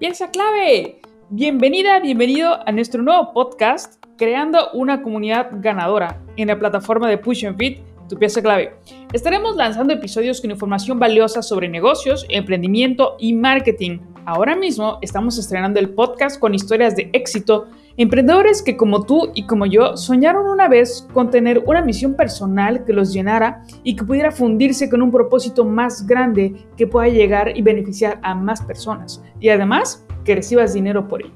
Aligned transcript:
Piensa 0.00 0.32
clave. 0.32 1.00
Bienvenida, 1.30 2.00
bienvenido 2.00 2.58
a 2.66 2.72
nuestro 2.72 3.04
nuevo 3.04 3.32
podcast, 3.32 4.04
Creando 4.16 4.72
una 4.72 5.02
comunidad 5.02 5.50
ganadora 5.52 6.20
en 6.36 6.48
la 6.48 6.58
plataforma 6.58 7.08
de 7.08 7.18
Push 7.18 7.46
and 7.46 7.56
Fit, 7.56 7.78
tu 8.08 8.18
pieza 8.18 8.42
clave. 8.42 8.74
Estaremos 9.12 9.54
lanzando 9.54 9.92
episodios 9.92 10.40
con 10.40 10.50
información 10.50 10.98
valiosa 10.98 11.40
sobre 11.40 11.68
negocios, 11.68 12.26
emprendimiento 12.28 13.14
y 13.20 13.32
marketing. 13.32 14.00
Ahora 14.24 14.56
mismo 14.56 14.98
estamos 15.02 15.38
estrenando 15.38 15.78
el 15.78 15.90
podcast 15.90 16.40
con 16.40 16.52
historias 16.52 16.96
de 16.96 17.10
éxito, 17.12 17.68
emprendedores 17.96 18.62
que 18.62 18.76
como 18.76 19.04
tú 19.04 19.30
y 19.34 19.46
como 19.46 19.66
yo 19.66 19.96
soñaron 19.96 20.46
una 20.46 20.68
vez 20.68 21.06
con 21.12 21.30
tener 21.30 21.62
una 21.66 21.82
misión 21.82 22.14
personal 22.14 22.84
que 22.84 22.92
los 22.92 23.12
llenara 23.12 23.64
y 23.82 23.96
que 23.96 24.04
pudiera 24.04 24.30
fundirse 24.30 24.90
con 24.90 25.02
un 25.02 25.10
propósito 25.10 25.64
más 25.64 26.06
grande 26.06 26.54
que 26.76 26.86
pueda 26.86 27.08
llegar 27.08 27.56
y 27.56 27.62
beneficiar 27.62 28.18
a 28.22 28.34
más 28.34 28.62
personas. 28.62 29.22
Y 29.40 29.48
además, 29.48 30.06
que 30.24 30.34
recibas 30.34 30.74
dinero 30.74 31.08
por 31.08 31.22
ello. 31.22 31.34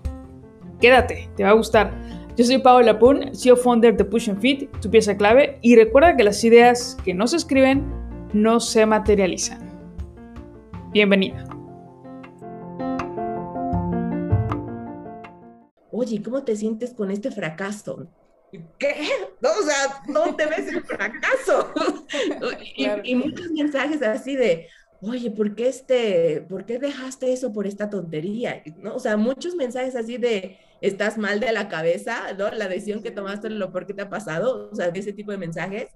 Quédate, 0.81 1.31
te 1.37 1.45
va 1.45 1.51
a 1.51 1.55
gustar. 1.55 1.93
Yo 2.37 2.45
soy 2.45 2.59
Paola 2.59 2.99
Pun, 2.99 3.35
CEO 3.35 3.57
founder 3.57 3.97
de 3.97 4.05
Push 4.05 4.31
and 4.31 4.41
Fit, 4.41 4.71
tu 4.81 4.91
pieza 4.91 5.17
clave, 5.17 5.59
y 5.63 5.77
recuerda 5.77 6.17
que 6.17 6.25
las 6.25 6.43
ideas 6.45 6.97
que 7.05 7.15
no 7.15 7.27
se 7.27 7.37
escriben 7.37 7.85
no 8.33 8.61
se 8.61 8.87
materializan. 8.87 9.61
Bienvenida. 10.93 11.60
Oye, 15.93 16.23
¿cómo 16.23 16.45
te 16.45 16.57
sientes 16.57 16.95
con 16.95 17.11
este 17.11 17.31
fracaso? 17.31 18.09
¿Qué? 18.79 18.95
No, 19.41 19.51
o 19.51 19.63
sea, 19.63 20.03
no 20.09 20.35
te 20.35 20.47
ves 20.47 20.69
el 20.69 20.83
fracaso. 20.85 21.73
y, 22.77 22.87
y 23.05 23.15
muchos 23.15 23.51
mensajes 23.51 24.03
así 24.03 24.37
de, 24.37 24.69
oye, 25.03 25.31
¿por 25.31 25.55
qué, 25.55 25.69
este, 25.69 26.45
¿por 26.49 26.67
qué 26.67 26.79
dejaste 26.79 27.33
eso 27.33 27.53
por 27.53 27.67
esta 27.67 27.91
tontería? 27.91 28.63
¿No? 28.79 28.95
O 28.95 28.99
sea, 28.99 29.17
muchos 29.17 29.55
mensajes 29.55 29.97
así 29.97 30.17
de, 30.19 30.59
estás 30.81 31.19
mal 31.19 31.41
de 31.41 31.53
la 31.53 31.69
cabeza, 31.69 32.33
¿no? 32.39 32.51
La 32.51 32.69
decisión 32.69 33.03
que 33.03 33.11
tomaste, 33.11 33.51
lo 33.51 33.73
por 33.73 33.87
qué 33.87 33.95
te 33.95 34.03
ha 34.03 34.11
pasado, 34.11 34.71
o 34.71 34.75
sea, 34.75 34.91
de 34.91 35.01
ese 35.01 35.13
tipo 35.13 35.31
de 35.31 35.39
mensajes. 35.39 35.89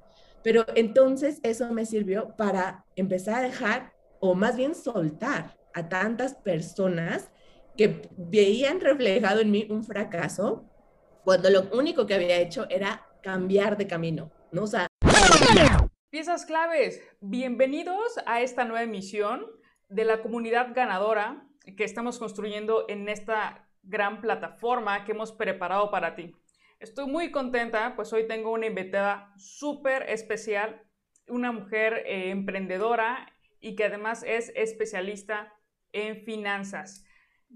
Pero 0.43 0.65
entonces 0.75 1.41
eso 1.43 1.73
me 1.73 1.87
sirvió 1.87 2.35
para 2.37 2.85
empezar 2.97 3.37
a 3.37 3.43
dejar, 3.43 3.93
o 4.21 4.35
más 4.35 4.57
bien 4.57 4.75
soltar 4.75 5.57
a 5.75 5.89
tantas 5.89 6.35
personas 6.35 7.31
que 7.77 8.09
veían 8.17 8.81
reflejado 8.81 9.41
en 9.41 9.51
mí 9.51 9.67
un 9.69 9.85
fracaso, 9.85 10.71
cuando 11.25 11.51
lo 11.51 11.63
único 11.77 12.07
que 12.07 12.15
había 12.15 12.39
hecho 12.39 12.67
era 12.71 13.07
cambiar 13.23 13.77
de 13.77 13.87
camino, 13.87 14.31
¿no? 14.53 14.63
O 14.63 14.67
sea, 14.67 14.87
Piezas 16.11 16.47
claves, 16.47 17.03
bienvenidos 17.21 18.21
a 18.27 18.41
esta 18.41 18.65
nueva 18.65 18.85
emisión 18.85 19.47
de 19.89 20.05
la 20.05 20.23
comunidad 20.23 20.69
ganadora 20.73 21.49
que 21.77 21.83
estamos 21.83 22.21
construyendo 22.21 22.85
en 22.89 23.09
esta 23.09 23.69
gran 23.83 24.21
plataforma 24.21 25.05
que 25.05 25.13
hemos 25.13 25.33
preparado 25.33 25.91
para 25.91 26.15
ti. 26.15 26.37
Estoy 26.79 27.07
muy 27.07 27.33
contenta, 27.33 27.97
pues 27.97 28.13
hoy 28.13 28.29
tengo 28.29 28.53
una 28.53 28.67
invitada 28.67 29.33
súper 29.37 30.09
especial, 30.09 30.83
una 31.27 31.51
mujer 31.51 32.05
eh, 32.07 32.31
emprendedora 32.31 33.33
y 33.59 33.75
que 33.75 33.85
además 33.85 34.23
es 34.25 34.53
especialista 34.55 35.53
en 35.93 36.25
finanzas. 36.25 37.05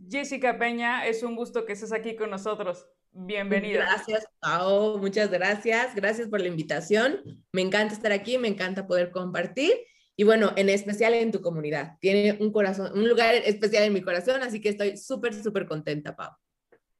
Jessica 0.08 0.58
Peña, 0.58 1.06
es 1.06 1.22
un 1.22 1.36
gusto 1.36 1.64
que 1.64 1.72
estés 1.72 1.92
aquí 1.92 2.16
con 2.16 2.30
nosotros. 2.30 2.86
Bienvenida. 3.12 3.80
Gracias, 3.80 4.26
Pao. 4.40 4.98
Muchas 4.98 5.30
gracias. 5.30 5.94
Gracias 5.94 6.28
por 6.28 6.40
la 6.40 6.48
invitación. 6.48 7.44
Me 7.52 7.62
encanta 7.62 7.94
estar 7.94 8.12
aquí, 8.12 8.38
me 8.38 8.48
encanta 8.48 8.86
poder 8.86 9.10
compartir. 9.10 9.72
Y 10.16 10.24
bueno, 10.24 10.52
en 10.56 10.68
especial 10.68 11.14
en 11.14 11.32
tu 11.32 11.40
comunidad. 11.40 11.96
Tiene 12.00 12.38
un 12.40 12.52
corazón, 12.52 12.92
un 12.92 13.08
lugar 13.08 13.34
especial 13.34 13.84
en 13.84 13.92
mi 13.92 14.02
corazón, 14.02 14.42
así 14.42 14.60
que 14.60 14.70
estoy 14.70 14.96
súper, 14.96 15.34
súper 15.34 15.66
contenta, 15.66 16.14
Pau. 16.16 16.32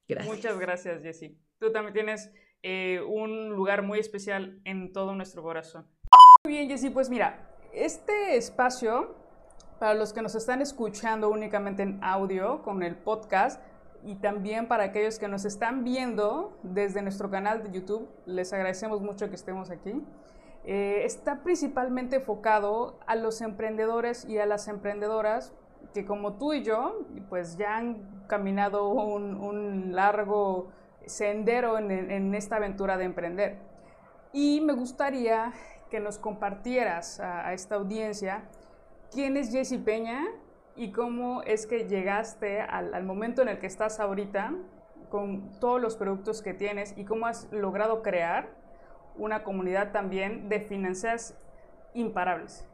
Gracias. 0.06 0.34
Muchas 0.34 0.58
gracias, 0.58 1.02
Jessy. 1.02 1.36
Tú 1.58 1.73
también 1.73 1.94
tienes 1.94 2.30
eh, 2.62 3.00
un 3.06 3.50
lugar 3.50 3.83
muy 3.83 3.98
especial 3.98 4.61
en 4.64 4.92
todo 4.92 5.14
nuestro 5.14 5.42
corazón. 5.42 5.86
Muy 6.44 6.55
bien, 6.55 6.68
Jessy, 6.68 6.90
pues 6.90 7.11
mira, 7.11 7.56
este 7.73 8.36
espacio, 8.36 9.17
para 9.78 9.94
los 9.94 10.12
que 10.12 10.22
nos 10.22 10.34
están 10.34 10.61
escuchando 10.61 11.28
únicamente 11.30 11.83
en 11.83 11.98
audio 12.02 12.62
con 12.62 12.83
el 12.83 12.96
podcast, 12.96 13.61
y 14.05 14.16
también 14.16 14.68
para 14.68 14.84
aquellos 14.84 15.18
que 15.18 15.28
nos 15.28 15.44
están 15.44 15.84
viendo 15.84 16.56
desde 16.62 17.02
nuestro 17.02 17.30
canal 17.30 17.62
de 17.62 17.72
YouTube, 17.72 18.08
les 18.27 18.52
agradecemos 18.52 19.00
mucho 19.00 19.28
que 19.28 19.34
estemos 19.34 19.70
aquí. 19.70 20.02
Eh, 20.64 21.02
está 21.05 21.42
principalmente 21.42 22.17
enfocado 22.17 22.98
a 23.06 23.17
los 23.17 23.40
emprendedores 23.40 24.24
y 24.24 24.38
a 24.38 24.46
las 24.46 24.68
emprendedoras 24.68 25.52
que 25.94 26.05
como 26.05 26.34
tú 26.34 26.52
y 26.52 26.62
yo, 26.62 27.06
pues 27.28 27.56
ya 27.56 27.77
han 27.77 28.24
caminado 28.27 28.88
un, 28.88 29.92
largo 29.94 30.68
sendero 31.06 31.78
en, 31.78 32.34
esta 32.34 32.56
aventura 32.56 32.98
de 32.98 33.05
emprender. 33.05 33.58
Y 34.33 34.61
me 34.61 34.74
gustaría 34.74 35.52
que 35.90 36.00
nos 36.00 36.18
compartieras 36.18 37.18
a, 37.18 37.48
a 37.48 37.55
esta 37.55 37.77
audiencia 37.77 38.44
quién 39.13 39.36
es 39.36 39.51
Jessie 39.51 39.79
Peña 39.79 40.27
y 40.77 40.92
cómo 40.92 41.42
es 41.42 41.67
que 41.67 41.89
llegaste 41.89 42.61
al, 42.61 43.02
momento 43.05 43.42
en 43.42 43.48
el 43.48 43.58
que 43.58 43.67
estás 43.67 44.01
ahorita 44.01 44.55
con 45.11 45.58
todos 45.61 45.80
los 45.80 45.96
productos 45.96 46.42
que 46.42 46.55
tienes 46.55 46.95
y 46.96 47.05
cómo 47.05 47.27
has 47.27 47.48
logrado 47.51 48.02
crear 48.02 48.48
una 49.17 49.42
comunidad 49.42 49.91
también 49.92 50.48
de 50.48 50.61
finanzas 50.61 51.36
imparables. 51.95 52.64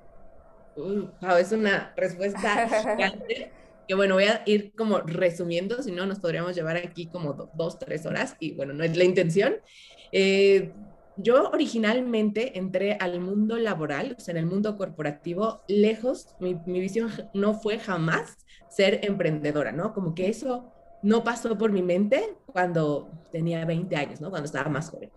es 1.39 1.53
una 1.53 1.95
respuesta 1.97 2.69
que 3.89 3.95
bueno, 3.95 4.15
voy 4.15 4.25
a 4.25 4.43
ir 4.47 4.73
como 4.75 4.99
resumiendo, 5.01 5.83
si 5.83 5.93
no 5.93 6.07
nos 6.07 6.19
podríamos 6.19 6.55
llevar 6.55 6.77
aquí 6.77 7.07
como 7.07 7.33
dos, 7.55 7.79
tres 7.79 8.07
horas 8.07 8.37
y 8.39 8.55
bueno, 8.55 8.73
no 8.73 8.85
es 8.85 8.97
la 8.97 9.05
intención. 9.05 9.57
Eh, 10.13 10.73
yo 11.17 11.51
originalmente 11.51 12.59
entré 12.59 12.97
al 13.01 13.21
mundo 13.21 13.57
laboral, 13.59 14.17
o 14.19 14.21
sea, 14.21 14.33
en 14.33 14.39
el 14.39 14.47
mundo 14.47 14.77
corporativo, 14.77 15.63
lejos, 15.69 16.35
mi, 16.41 16.55
visión 16.67 17.11
no 17.35 17.55
fue 17.55 17.79
jamás 17.79 18.39
ser 18.69 19.01
emprendedora, 19.05 19.73
¿no? 19.73 19.93
Como 19.95 20.15
que 20.15 20.29
eso 20.29 20.73
no 21.03 21.23
pasó 21.23 21.57
por 21.57 21.71
mi 21.71 21.83
mente 21.83 22.37
cuando 22.47 23.11
tenía 23.31 23.65
20 23.65 23.95
años, 23.97 24.21
¿no? 24.21 24.31
Cuando 24.31 24.47
estaba 24.47 24.69
más 24.69 24.91
joven. 24.91 25.11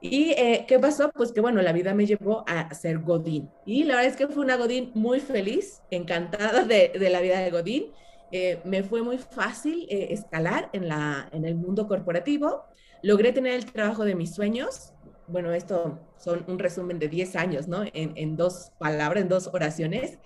¿Y 0.00 0.32
eh, 0.32 0.64
qué 0.68 0.78
pasó? 0.78 1.10
Pues 1.14 1.32
que 1.32 1.40
bueno, 1.40 1.62
la 1.62 1.72
vida 1.72 1.94
me 1.94 2.04
llevó 2.04 2.44
a 2.46 2.72
ser 2.74 2.98
Godín. 2.98 3.48
Y 3.64 3.84
la 3.84 3.96
verdad 3.96 4.10
es 4.10 4.16
que 4.16 4.28
fue 4.28 4.44
una 4.44 4.56
Godín 4.56 4.90
muy 4.94 5.20
feliz, 5.20 5.82
encantada 5.90 6.64
de, 6.64 6.92
la 7.10 7.20
vida 7.20 7.38
de 7.38 7.50
Godín. 7.50 7.86
Eh, 8.32 8.60
me 8.64 8.82
fue 8.82 9.02
muy 9.02 9.18
fácil 9.18 9.86
eh, 9.88 10.08
escalar 10.10 10.68
en, 10.72 10.88
la, 10.88 11.28
en 11.32 11.44
el 11.44 11.54
mundo 11.54 11.86
corporativo. 11.86 12.64
Logré 13.02 13.32
tener 13.32 13.54
el 13.54 13.64
trabajo 13.66 14.04
de 14.04 14.14
mis 14.14 14.34
sueños, 14.34 14.92
bueno, 15.26 15.52
esto 15.52 15.98
son 16.16 16.44
un 16.48 16.58
resumen 16.58 16.98
de 16.98 17.08
10 17.08 17.36
años, 17.36 17.68
¿no? 17.68 17.84
En, 17.92 18.36
dos 18.36 18.72
palabras, 18.78 19.22
en 19.22 19.28
dos 19.28 19.50
oraciones. 19.52 20.18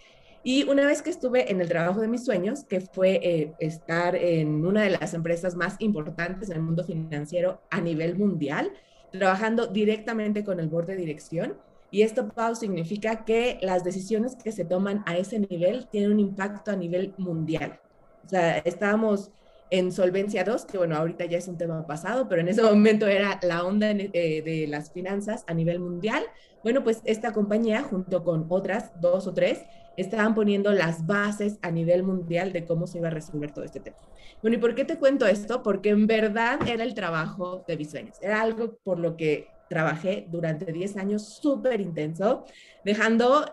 Y 0.42 0.69
una 0.69 0.86
vez 0.86 1.03
que 1.03 1.10
estuve 1.10 1.50
en 1.50 1.60
el 1.60 1.69
trabajo 1.69 2.00
de 2.00 2.09
mis 2.09 2.25
sueños, 2.25 2.64
que 2.64 2.81
fue 2.81 3.20
eh, 3.22 3.54
estar 3.58 4.14
en 4.16 4.64
una 4.64 4.82
de 4.82 4.91
las 4.91 5.14
empresas 5.14 5.54
más 5.54 5.76
importantes 5.81 6.50
en 6.50 6.56
el 6.56 6.62
mundo 6.62 6.84
financiero 6.84 7.60
a 7.70 7.81
nivel 7.81 8.16
mundial, 8.16 8.72
trabajando 9.10 9.66
directamente 9.66 10.44
con 10.44 10.60
el 10.60 10.69
board 10.69 10.87
de 10.87 10.97
dirección. 10.97 11.56
Y 11.91 12.03
esto, 12.03 12.28
Pau, 12.28 12.54
significa 12.54 13.25
que 13.25 13.58
las 13.62 13.82
decisiones 13.82 14.37
que 14.37 14.53
se 14.53 14.64
toman 14.64 15.03
a 15.06 15.16
ese 15.16 15.38
nivel 15.38 15.88
tienen 15.88 16.12
un 16.12 16.20
impacto 16.20 16.70
a 16.70 16.76
nivel 16.76 17.14
mundial. 17.19 17.81
O 18.25 18.28
sea, 18.28 18.58
estábamos 18.58 19.31
en 19.70 19.92
Solvencia 19.92 20.44
2, 20.44 20.64
que 20.64 20.78
bueno, 20.78 20.96
ahorita 20.96 21.24
ya 21.26 21.38
es 21.38 21.48
un 21.48 21.58
tema 21.58 21.86
pasado, 21.86 22.28
pero 22.28 22.40
en 22.40 22.48
ese 22.48 22.62
momento 22.62 23.06
era 23.06 23.38
la 23.42 23.64
onda 23.64 23.90
eh, 23.90 24.42
de 24.42 24.66
las 24.68 24.92
finanzas 24.92 25.44
a 25.46 25.54
nivel 25.54 25.78
mundial. 25.80 26.22
Bueno, 26.62 26.82
pues 26.82 27.00
esta 27.04 27.32
compañía, 27.32 27.82
junto 27.82 28.24
con 28.24 28.46
otras 28.48 28.92
dos 29.00 29.26
o 29.26 29.34
tres, 29.34 29.60
estaban 29.96 30.34
poniendo 30.34 30.72
las 30.72 31.06
bases 31.06 31.58
a 31.62 31.70
nivel 31.70 32.02
mundial 32.02 32.52
de 32.52 32.64
cómo 32.64 32.87
se 32.87 32.98
iba 32.98 33.08
a 33.08 33.10
resolver 33.10 33.52
todo 33.52 33.64
este 33.64 33.81
tema. 33.81 33.96
Bueno, 34.40 34.56
¿y 34.56 34.60
por 34.60 34.75
qué 34.75 34.84
te 34.84 34.96
cuento 34.98 35.26
esto? 35.26 35.62
Porque 35.62 35.90
en 35.90 36.06
verdad 36.06 36.60
era 36.69 36.84
el 36.84 36.94
trabajo 36.94 37.64
de 37.66 37.76
mis 37.76 37.90
sueños. 37.90 38.16
Era 38.22 38.40
algo 38.40 38.78
por 38.84 38.98
lo 38.98 39.16
que 39.16 39.48
trabajé 39.69 40.26
durante 40.31 40.72
10 40.72 40.96
años 40.96 41.38
súper 41.40 41.81
intenso, 41.81 42.44
dejando 42.84 43.44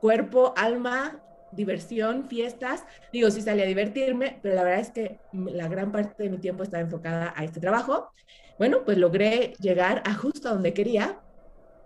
cuerpo, 0.00 0.52
alma, 0.56 1.23
diversión, 1.54 2.28
fiestas. 2.28 2.84
Digo, 3.12 3.30
sí 3.30 3.42
salí 3.42 3.62
a 3.62 3.66
divertirme, 3.66 4.38
pero 4.42 4.54
la 4.54 4.62
verdad 4.62 4.80
es 4.80 4.90
que 4.90 5.18
la 5.32 5.68
gran 5.68 5.92
parte 5.92 6.22
de 6.22 6.30
mi 6.30 6.38
tiempo 6.38 6.62
estaba 6.62 6.82
enfocada 6.82 7.32
a 7.36 7.44
este 7.44 7.60
trabajo. 7.60 8.10
Bueno, 8.58 8.84
pues 8.84 8.98
logré 8.98 9.54
llegar 9.58 10.02
a 10.06 10.14
justo 10.14 10.48
donde 10.48 10.72
quería 10.72 11.20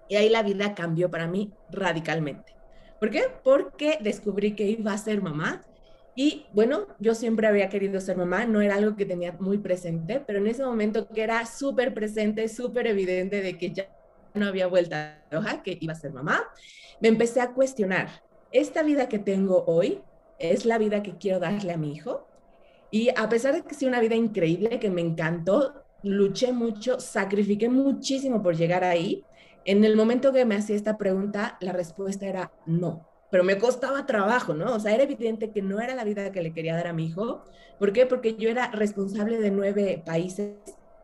y 0.08 0.16
ahí 0.16 0.28
la 0.28 0.42
vida 0.42 0.74
cambió 0.74 1.10
para 1.10 1.26
mí 1.26 1.52
radicalmente. 1.70 2.54
¿Por 2.98 3.10
qué? 3.10 3.24
Porque 3.44 3.98
descubrí 4.00 4.54
que 4.54 4.64
iba 4.64 4.92
a 4.92 4.98
ser 4.98 5.22
mamá 5.22 5.64
y 6.18 6.46
bueno, 6.52 6.88
yo 6.98 7.14
siempre 7.14 7.46
había 7.46 7.68
querido 7.68 8.00
ser 8.00 8.16
mamá, 8.16 8.44
no 8.44 8.60
era 8.60 8.74
algo 8.74 8.96
que 8.96 9.06
tenía 9.06 9.34
muy 9.38 9.58
presente, 9.58 10.20
pero 10.26 10.40
en 10.40 10.48
ese 10.48 10.64
momento 10.64 11.06
que 11.08 11.22
era 11.22 11.46
súper 11.46 11.94
presente, 11.94 12.48
súper 12.48 12.88
evidente 12.88 13.40
de 13.40 13.56
que 13.56 13.70
ya 13.70 13.86
no 14.34 14.46
había 14.46 14.66
vuelta 14.66 15.22
de 15.30 15.36
hoja, 15.36 15.62
que 15.62 15.78
iba 15.80 15.92
a 15.92 15.96
ser 15.96 16.12
mamá, 16.12 16.42
me 17.00 17.06
empecé 17.06 17.40
a 17.40 17.52
cuestionar, 17.52 18.08
¿esta 18.52 18.82
vida 18.82 19.08
que 19.08 19.18
tengo 19.18 19.64
hoy 19.66 20.02
es 20.38 20.64
la 20.64 20.78
vida 20.78 21.02
que 21.02 21.16
quiero 21.18 21.40
darle 21.40 21.72
a 21.72 21.76
mi 21.76 21.92
hijo? 21.92 22.26
Y 22.90 23.10
a 23.16 23.28
pesar 23.28 23.54
de 23.54 23.62
que 23.62 23.74
sea 23.74 23.88
una 23.88 24.00
vida 24.00 24.14
increíble, 24.14 24.78
que 24.78 24.90
me 24.90 25.02
encantó, 25.02 25.84
luché 26.02 26.52
mucho, 26.52 27.00
sacrifiqué 27.00 27.68
muchísimo 27.68 28.42
por 28.42 28.56
llegar 28.56 28.84
ahí. 28.84 29.24
En 29.64 29.84
el 29.84 29.96
momento 29.96 30.32
que 30.32 30.44
me 30.44 30.56
hacía 30.56 30.76
esta 30.76 30.96
pregunta, 30.96 31.58
la 31.60 31.72
respuesta 31.72 32.26
era 32.26 32.52
no, 32.64 33.06
pero 33.30 33.44
me 33.44 33.58
costaba 33.58 34.06
trabajo, 34.06 34.54
¿no? 34.54 34.74
O 34.74 34.80
sea, 34.80 34.94
era 34.94 35.02
evidente 35.02 35.50
que 35.50 35.60
no 35.60 35.80
era 35.80 35.94
la 35.94 36.04
vida 36.04 36.32
que 36.32 36.42
le 36.42 36.54
quería 36.54 36.74
dar 36.74 36.86
a 36.86 36.92
mi 36.94 37.06
hijo. 37.06 37.44
¿Por 37.78 37.92
qué? 37.92 38.06
Porque 38.06 38.36
yo 38.36 38.48
era 38.48 38.70
responsable 38.70 39.38
de 39.38 39.50
nueve 39.50 40.02
países, 40.04 40.54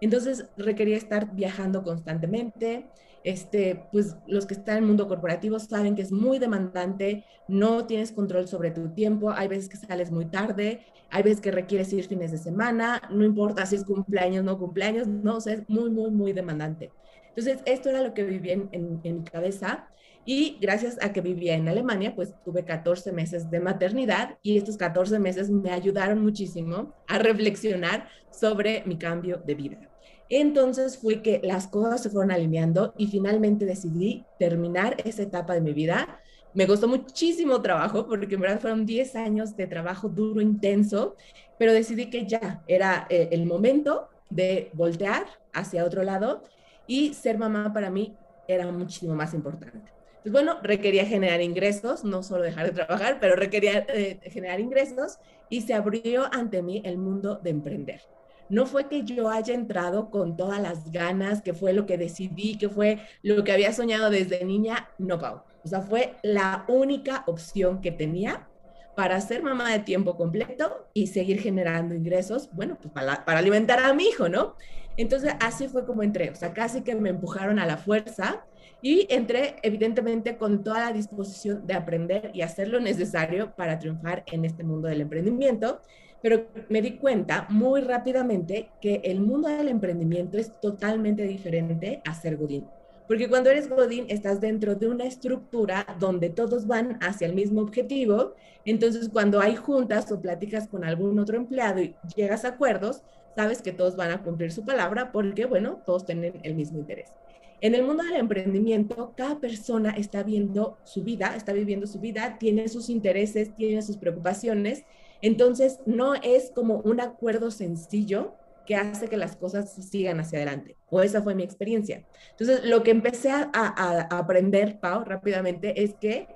entonces 0.01 0.47
requería 0.57 0.97
estar 0.97 1.35
viajando 1.35 1.83
constantemente. 1.83 2.89
Este, 3.25 3.87
pues 3.91 4.17
los 4.27 4.45
que 4.45 4.53
están 4.53 4.77
en 4.77 4.83
el 4.83 4.89
mundo 4.89 5.09
corporativo 5.09 5.59
saben 5.59 5.95
que 5.97 6.03
es 6.03 6.13
muy 6.13 6.39
demandante, 6.39 7.25
no 7.49 7.87
tienes 7.87 8.13
control 8.13 8.47
sobre 8.47 8.71
tu 8.71 8.91
tiempo, 8.91 9.31
hay 9.31 9.49
veces 9.49 9.71
que 9.71 9.79
sales 9.79 10.11
muy 10.11 10.27
tarde, 10.27 10.85
hay 11.11 11.23
veces 11.23 11.41
que 11.41 11.51
requieres 11.51 11.91
ir 11.95 12.07
fines 12.07 12.33
de 12.33 12.39
semana, 12.39 13.01
no 13.11 13.25
importa 13.25 13.65
si 13.65 13.77
es 13.77 13.85
cumpleaños, 13.85 14.45
no 14.45 14.59
cumpleaños, 14.59 15.07
no, 15.07 15.37
o 15.37 15.41
sea, 15.41 15.55
es 15.55 15.69
muy, 15.69 15.91
muy, 15.91 16.11
muy 16.11 16.35
demandante. 16.35 16.93
Entonces, 17.29 17.61
esto 17.65 17.89
era 17.89 18.03
lo 18.03 18.13
que 18.13 18.25
vivía 18.25 18.53
en, 18.53 18.69
en, 18.73 19.01
en 19.03 19.19
mi 19.19 19.25
cabeza 19.25 19.89
y 20.27 20.59
gracias 20.61 20.99
a 21.03 21.13
que 21.13 21.21
vivía 21.21 21.55
en 21.55 21.69
Alemania, 21.69 22.15
pues 22.15 22.35
tuve 22.45 22.65
14 22.65 23.11
meses 23.13 23.51
de 23.51 23.61
maternidad 23.61 24.39
y 24.43 24.59
estos 24.59 24.77
14 24.77 25.19
meses 25.19 25.51
me 25.51 25.71
ayudaron 25.71 26.23
muchísimo 26.23 26.95
a 27.07 27.19
reflexionar 27.19 28.09
sobre 28.31 28.83
mi 28.87 28.99
cambio 28.99 29.43
de 29.45 29.55
vida. 29.55 29.94
Entonces 30.29 30.99
fue 30.99 31.23
que 31.23 31.41
las 31.43 31.67
cosas 31.67 32.03
se 32.03 32.11
fueron 32.11 32.33
alineando 32.33 32.95
y 32.97 33.09
finalmente 33.09 33.67
decidí 33.67 34.25
terminar 34.39 34.97
esa 35.05 35.23
etapa 35.23 35.55
de 35.55 35.61
mi 35.61 35.73
vida. 35.73 36.21
Me 36.55 36.67
costó 36.67 36.89
muchísimo 36.89 37.61
trabajo 37.61 38.07
porque 38.07 38.37
en 38.37 38.41
verdad 38.41 38.61
fueron 38.61 38.87
10 38.87 39.17
años 39.17 39.57
de 39.57 39.67
trabajo 39.67 40.09
duro, 40.09 40.41
intenso, 40.41 41.17
pero 41.59 41.73
decidí 41.73 42.11
que 42.11 42.27
ya 42.27 42.63
era 42.67 43.07
eh, 43.11 43.29
el 43.33 43.47
momento 43.47 44.09
de 44.31 44.71
voltear 44.73 45.27
hacia 45.53 45.85
otro 45.85 46.03
lado 46.03 46.45
y 46.87 47.15
ser 47.15 47.39
mamá 47.39 47.73
para 47.73 47.91
mí 47.91 48.17
era 48.49 48.71
muchísimo 48.71 49.15
más 49.15 49.35
importante. 49.35 49.93
Pues 50.23 50.33
bueno, 50.33 50.59
requería 50.63 51.05
generar 51.05 51.43
ingresos, 51.43 52.03
no 52.03 52.23
solo 52.23 52.45
dejar 52.45 52.67
de 52.67 52.73
trabajar, 52.73 53.19
pero 53.21 53.37
requería 53.37 53.85
eh, 53.89 54.21
generar 54.25 54.59
ingresos 54.59 55.19
y 55.51 55.61
se 55.63 55.75
abrió 55.75 56.25
ante 56.33 56.63
mí 56.63 56.81
el 56.85 56.97
mundo 56.97 57.39
de 57.43 57.51
emprender. 57.51 58.01
No 58.49 58.67
fue 58.67 58.89
que 58.89 59.05
yo 59.05 59.31
haya 59.31 59.55
entrado 59.55 60.11
con 60.11 60.37
todas 60.37 60.61
las 60.61 60.91
ganas, 60.91 61.43
que 61.43 61.55
fue 61.55 61.73
lo 61.73 61.87
que 61.87 61.99
decidí, 61.99 62.57
que 62.57 62.69
fue 62.69 62.99
lo 63.23 63.43
que 63.45 63.53
había 63.53 63.73
soñado 63.73 64.11
desde 64.11 64.45
niña, 64.45 64.89
no, 64.99 65.19
Pau. 65.19 65.43
O 65.65 65.69
sea, 65.69 65.81
fue 65.81 66.15
la 66.23 66.65
única 66.69 67.25
opción 67.27 67.81
que 67.81 67.91
tenía 67.91 68.49
para 68.95 69.21
ser 69.21 69.43
mamá 69.43 69.73
de 69.73 69.81
tiempo 69.81 70.17
completo 70.17 70.87
y 70.93 71.09
seguir 71.09 71.41
generando 71.41 71.95
ingresos, 71.95 72.49
bueno, 72.53 72.77
pues 72.81 72.93
para, 72.93 73.25
para 73.25 73.41
alimentar 73.41 73.81
a 73.81 73.93
mi 73.95 74.05
hijo, 74.05 74.29
¿no? 74.29 74.55
Entonces, 74.97 75.35
así 75.41 75.69
fue 75.69 75.85
como 75.85 76.03
entré, 76.03 76.31
o 76.31 76.35
sea, 76.35 76.53
casi 76.53 76.83
que 76.83 76.95
me 76.95 77.11
empujaron 77.11 77.59
a 77.59 77.67
la 77.67 77.77
fuerza 77.77 78.45
y 78.81 79.07
entré 79.09 79.57
evidentemente 79.63 80.37
con 80.37 80.63
toda 80.63 80.81
la 80.81 80.93
disposición 80.93 81.67
de 81.67 81.75
aprender 81.75 82.31
y 82.35 82.43
hacer 82.43 82.69
lo 82.69 82.81
necesario 82.81 83.55
para 83.57 83.79
triunfar 83.79 84.23
en 84.27 84.45
este 84.45 84.63
mundo 84.63 84.89
del 84.89 85.01
emprendimiento, 85.01 85.81
pero 86.25 86.47
me 86.71 86.81
di 86.81 86.93
cuenta 86.93 87.47
muy 87.51 87.83
rápidamente 87.83 88.71
que 88.81 89.03
el 89.05 89.21
mundo 89.21 89.47
del 89.47 89.69
emprendimiento 89.69 90.39
es 90.39 90.59
totalmente 90.59 91.25
diferente 91.25 92.01
a 92.07 92.15
ser 92.15 92.39
Godín. 92.39 92.65
Porque 93.07 93.29
cuando 93.29 93.51
eres 93.51 93.69
Godín 93.69 94.07
estás 94.09 94.41
dentro 94.41 94.75
de 94.75 94.89
una 94.89 95.05
estructura 95.05 95.85
donde 96.01 96.31
todos 96.31 96.67
van 96.67 96.99
hacia 97.03 97.27
el 97.27 97.35
mismo 97.35 97.61
objetivo. 97.61 98.33
Entonces, 98.65 99.11
cuando 99.11 99.39
hay 99.39 99.55
juntas 99.55 100.11
o 100.13 100.23
pláticas 100.23 100.67
con 100.67 100.83
algún 100.83 101.19
otro 101.19 101.37
empleado 101.37 101.83
y 101.83 101.95
llegas 102.17 102.47
a 102.47 102.49
acuerdos, 102.49 103.03
sabes 103.37 103.61
que 103.61 103.73
todos 103.73 103.95
van 103.95 104.11
a 104.11 104.23
cumplir 104.23 104.51
su 104.51 104.65
palabra 104.65 105.13
porque, 105.13 105.45
bueno, 105.45 105.83
todos 105.85 106.07
tienen 106.07 106.41
el 106.43 106.55
mismo 106.55 106.79
interés. 106.79 107.13
En 107.61 107.75
el 107.75 107.83
mundo 107.83 108.03
del 108.03 108.17
emprendimiento, 108.17 109.13
cada 109.15 109.41
persona 109.41 109.91
está 109.91 110.23
viendo 110.23 110.79
su 110.85 111.03
vida, 111.03 111.37
está 111.37 111.53
viviendo 111.53 111.87
su 111.87 112.01
vida, 112.01 112.39
tiene 112.39 112.69
sus 112.69 112.89
intereses, 112.89 113.55
tiene 113.57 113.83
sus 113.83 113.99
preocupaciones. 113.99 114.85
Entonces, 115.25 115.81
no 115.87 116.15
es 116.15 116.53
como 116.55 116.77
un 116.81 117.01
acuerdo 117.01 117.51
sencillo 117.51 118.35
que 118.67 118.77
hace 118.77 119.09
que 119.09 119.17
las 119.17 119.37
cosas 119.37 119.75
sigan 119.75 120.21
hacia 120.21 120.39
adelante. 120.39 120.77
O 120.91 121.01
esa 121.01 121.23
fue 121.23 121.35
mi 121.35 121.43
experiencia. 121.43 122.07
Entonces, 122.31 122.65
lo 122.65 122.83
que 122.83 122.91
empecé 122.91 123.31
a, 123.31 124.09
aprender, 124.11 124.81
Pau, 124.81 125.05
rápidamente, 125.05 125.83
es 125.83 125.95
que 125.95 126.29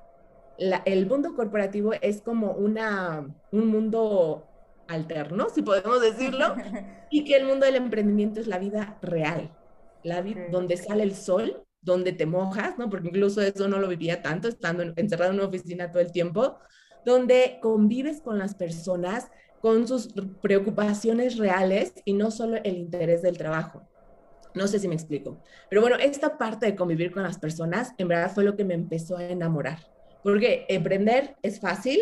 el 0.85 1.07
mundo 1.07 1.35
corporativo 1.35 1.93
es 2.01 2.21
como 2.23 2.53
una, 2.53 3.29
un 3.53 3.67
mundo 3.69 4.49
alterno, 4.89 5.49
si 5.55 5.63
podemos 5.63 6.01
decirlo, 6.01 6.55
y 7.11 7.25
que 7.25 7.37
el 7.37 7.47
mundo 7.47 7.67
del 7.67 7.77
emprendimiento 7.77 8.41
es 8.41 8.47
la 8.47 8.59
vida 8.59 8.99
real 9.03 9.55
la 10.03 10.23
vida 10.23 10.47
donde 10.51 10.77
sale 10.77 11.03
el 11.03 11.15
sol, 11.15 11.65
donde 11.81 12.13
te 12.13 12.27
mojas, 12.27 12.79
¿no? 12.79 12.91
Porque 12.91 13.09
incluso 13.09 13.41
eso 13.41 13.69
no 13.69 13.79
lo 13.79 13.89
vivía 13.89 14.23
tanto, 14.23 14.49
estando 14.49 14.83
encerrado 14.97 15.33
en 15.33 15.39
una 15.39 15.49
oficina 15.49 15.91
todo 15.91 16.03
el 16.03 16.13
tiempo, 16.13 16.59
donde 17.09 17.59
convives 17.61 18.21
con 18.21 18.39
las 18.39 18.55
personas, 18.55 19.29
con 19.61 19.89
sus 19.89 20.13
preocupaciones 20.41 21.37
reales 21.37 21.95
y 22.05 22.13
no 22.13 22.31
solo 22.31 22.59
el 22.63 22.77
interés 22.77 23.23
del 23.23 23.37
trabajo. 23.37 23.83
No 24.55 24.67
sé 24.67 24.79
si 24.79 24.89
me 24.89 24.95
explico. 24.95 25.43
Pero 25.69 25.83
bueno, 25.83 25.97
esta 25.97 26.39
parte 26.39 26.67
de 26.67 26.77
convivir 26.77 27.13
con 27.13 27.23
las 27.23 27.39
personas, 27.39 27.93
en 27.99 28.09
verdad 28.09 28.33
fue 28.33 28.45
lo 28.45 28.57
que 28.57 28.65
me 28.65 28.75
empezó 28.75 29.17
a 29.17 29.25
enamorar. 29.25 29.79
Porque 30.23 30.65
emprender 30.69 31.37
es 31.43 31.61
fácil, 31.61 32.01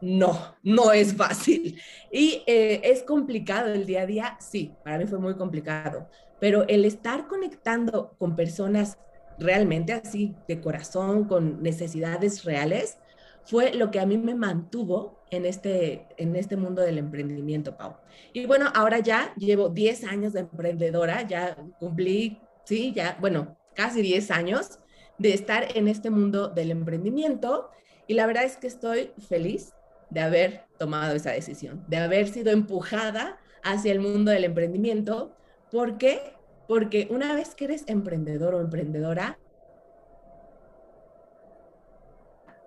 no, 0.00 0.56
no 0.62 0.92
es 0.92 1.14
fácil. 1.14 1.80
Y 2.10 2.42
eh, 2.46 2.80
es 2.84 3.02
complicado 3.02 3.72
el 3.72 3.86
día 3.86 4.02
a 4.02 4.06
día, 4.06 4.36
sí, 4.40 4.72
para 4.84 4.98
mí 4.98 5.06
fue 5.06 5.18
muy 5.18 5.34
complicado 5.34 6.08
pero 6.40 6.66
el 6.66 6.84
estar 6.84 7.28
conectando 7.28 8.16
con 8.18 8.34
personas 8.34 8.98
realmente 9.38 9.92
así 9.92 10.34
de 10.48 10.60
corazón, 10.60 11.26
con 11.26 11.62
necesidades 11.62 12.44
reales, 12.44 12.98
fue 13.44 13.72
lo 13.74 13.90
que 13.90 14.00
a 14.00 14.06
mí 14.06 14.18
me 14.18 14.34
mantuvo 14.34 15.22
en 15.30 15.46
este, 15.46 16.06
en 16.16 16.36
este 16.36 16.56
mundo 16.56 16.82
del 16.82 16.98
emprendimiento, 16.98 17.76
Pau. 17.76 17.96
Y 18.32 18.46
bueno, 18.46 18.70
ahora 18.74 18.98
ya 18.98 19.34
llevo 19.36 19.68
10 19.68 20.04
años 20.04 20.32
de 20.32 20.40
emprendedora, 20.40 21.26
ya 21.26 21.56
cumplí, 21.78 22.40
sí, 22.64 22.92
ya, 22.94 23.16
bueno, 23.20 23.56
casi 23.74 24.02
10 24.02 24.30
años 24.30 24.78
de 25.18 25.34
estar 25.34 25.76
en 25.76 25.88
este 25.88 26.10
mundo 26.10 26.48
del 26.48 26.70
emprendimiento 26.70 27.70
y 28.06 28.14
la 28.14 28.26
verdad 28.26 28.44
es 28.44 28.56
que 28.56 28.66
estoy 28.66 29.12
feliz 29.28 29.72
de 30.10 30.20
haber 30.20 30.64
tomado 30.78 31.14
esa 31.14 31.30
decisión, 31.30 31.84
de 31.88 31.98
haber 31.98 32.28
sido 32.28 32.50
empujada 32.50 33.38
hacia 33.62 33.92
el 33.92 34.00
mundo 34.00 34.30
del 34.30 34.44
emprendimiento 34.44 35.36
¿Por 35.70 35.98
qué? 35.98 36.34
Porque 36.66 37.06
una 37.10 37.34
vez 37.34 37.54
que 37.54 37.64
eres 37.66 37.84
emprendedor 37.86 38.54
o 38.54 38.60
emprendedora, 38.60 39.38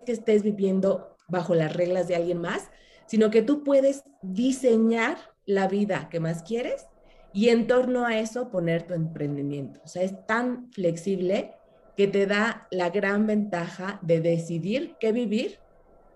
que 0.03 0.11
estés 0.11 0.43
viviendo 0.43 1.15
bajo 1.27 1.55
las 1.55 1.75
reglas 1.75 2.07
de 2.07 2.15
alguien 2.15 2.39
más, 2.39 2.69
sino 3.05 3.31
que 3.31 3.41
tú 3.41 3.63
puedes 3.63 4.03
diseñar 4.21 5.17
la 5.45 5.67
vida 5.67 6.09
que 6.09 6.19
más 6.19 6.43
quieres 6.43 6.87
y 7.33 7.49
en 7.49 7.67
torno 7.67 8.05
a 8.05 8.19
eso 8.19 8.49
poner 8.49 8.83
tu 8.83 8.93
emprendimiento. 8.93 9.81
O 9.83 9.87
sea, 9.87 10.03
es 10.03 10.25
tan 10.25 10.71
flexible 10.71 11.53
que 11.97 12.07
te 12.07 12.25
da 12.25 12.67
la 12.71 12.89
gran 12.89 13.27
ventaja 13.27 13.99
de 14.01 14.21
decidir 14.21 14.95
qué 14.99 15.11
vivir 15.11 15.59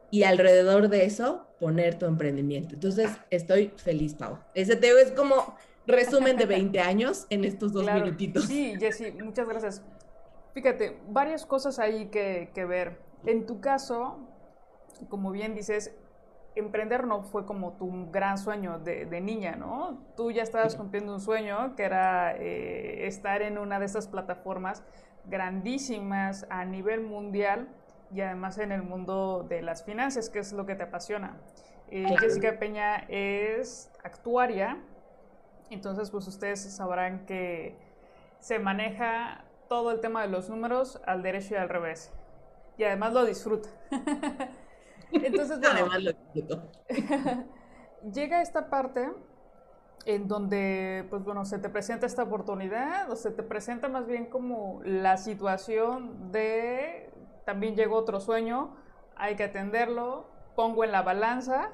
y 0.10 0.24
alrededor 0.24 0.89
de 0.89 1.06
eso 1.06 1.48
poner 1.60 1.96
tu 1.96 2.06
emprendimiento. 2.06 2.75
Entonces, 2.75 3.10
estoy 3.29 3.74
feliz, 3.77 4.13
Pau. 4.13 4.39
Ese 4.53 4.75
teo 4.75 4.98
es 4.98 5.12
como 5.12 5.56
resumen 5.86 6.38
de 6.38 6.46
20 6.46 6.79
años 6.79 7.25
en 7.29 7.44
estos 7.46 7.74
dos 7.74 7.86
minutitos. 7.86 8.46
Sí, 8.46 8.75
Jessy, 8.79 9.12
muchas 9.12 9.48
gracias. 9.48 9.84
Fíjate, 10.53 10.98
varias 11.10 11.46
cosas 11.46 11.79
ahí 11.79 12.08
que, 12.08 12.50
que 12.53 12.65
ver. 12.65 13.00
En 13.25 13.45
tu 13.45 13.59
caso, 13.59 14.17
como 15.09 15.31
bien 15.31 15.53
dices, 15.55 15.95
emprender 16.55 17.05
no 17.05 17.24
fue 17.24 17.45
como 17.45 17.74
tu 17.74 18.09
gran 18.12 18.38
sueño 18.38 18.79
de, 18.79 19.05
de 19.05 19.21
niña, 19.21 19.55
¿no? 19.55 20.00
Tú 20.15 20.31
ya 20.31 20.43
estabas 20.43 20.75
cumpliendo 20.75 21.13
un 21.13 21.19
sueño 21.19 21.75
que 21.75 21.83
era 21.83 22.36
eh, 22.36 23.07
estar 23.07 23.41
en 23.41 23.57
una 23.57 23.79
de 23.79 23.86
esas 23.86 24.07
plataformas 24.07 24.83
grandísimas 25.25 26.47
a 26.50 26.65
nivel 26.65 27.01
mundial 27.01 27.67
y 28.12 28.21
además 28.21 28.57
en 28.57 28.71
el 28.71 28.83
mundo 28.83 29.45
de 29.47 29.62
las 29.62 29.83
finanzas, 29.83 30.29
que 30.29 30.39
es 30.39 30.53
lo 30.53 30.65
que 30.65 30.75
te 30.75 30.83
apasiona. 30.83 31.38
Eh, 31.89 32.05
Jessica 32.19 32.57
Peña 32.57 33.05
es 33.07 33.91
actuaria, 34.03 34.77
entonces, 35.69 36.12
pues 36.12 36.27
ustedes 36.27 36.62
sabrán 36.62 37.25
que 37.25 37.75
se 38.39 38.59
maneja 38.59 39.43
todo 39.67 39.91
el 39.91 40.00
tema 40.00 40.21
de 40.21 40.29
los 40.29 40.50
números 40.50 41.01
al 41.05 41.21
derecho 41.24 41.55
y 41.55 41.57
al 41.57 41.69
revés. 41.69 42.13
Y 42.77 42.84
además 42.84 43.13
lo 43.13 43.25
disfruta. 43.25 43.69
Entonces, 45.12 45.60
bueno, 45.60 45.75
además 45.79 46.03
lo 46.03 46.13
disfruto. 46.13 46.63
llega 48.13 48.41
esta 48.41 48.69
parte 48.69 49.10
en 50.05 50.27
donde, 50.27 51.05
pues 51.10 51.24
bueno, 51.24 51.43
se 51.43 51.60
te 51.60 51.69
presenta 51.69 52.05
esta 52.05 52.24
oportunidad 52.24 53.12
o 53.12 53.15
se 53.15 53.31
te 53.31 53.43
presenta 53.43 53.89
más 53.89 54.07
bien 54.07 54.27
como 54.27 54.81
la 54.86 55.17
situación 55.17 56.31
de, 56.31 57.10
también 57.46 57.75
llegó 57.75 57.98
otro 57.98 58.19
sueño, 58.19 58.75
hay 59.15 59.36
que 59.36 59.43
atenderlo, 59.43 60.27
pongo 60.55 60.84
en 60.84 60.91
la 60.91 61.01
balanza, 61.01 61.72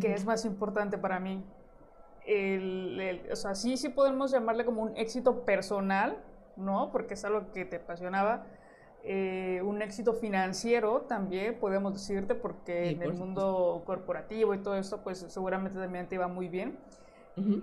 que 0.00 0.14
es 0.14 0.24
más 0.24 0.44
importante 0.46 0.96
para 0.96 1.20
mí. 1.20 1.44
o 3.30 3.36
sea, 3.36 3.54
sí, 3.54 3.76
sí 3.76 3.90
podemos 3.90 4.30
llamarle 4.30 4.64
como 4.64 4.82
un 4.82 4.96
éxito 4.96 5.44
personal, 5.44 6.16
¿no? 6.56 6.90
Porque 6.92 7.14
es 7.14 7.24
algo 7.24 7.52
que 7.52 7.66
te 7.66 7.76
apasionaba. 7.76 8.46
Eh, 9.02 9.62
un 9.64 9.80
éxito 9.80 10.12
financiero 10.12 11.02
también, 11.02 11.58
podemos 11.58 11.94
decirte, 11.94 12.34
porque 12.34 12.90
en 12.90 13.02
el 13.02 13.14
mundo 13.14 13.82
corporativo 13.86 14.54
y 14.54 14.58
todo 14.58 14.76
esto, 14.76 15.02
pues 15.02 15.24
seguramente 15.28 15.78
también 15.78 16.06
te 16.08 16.16
iba 16.16 16.28
muy 16.28 16.48
bien. 16.48 16.78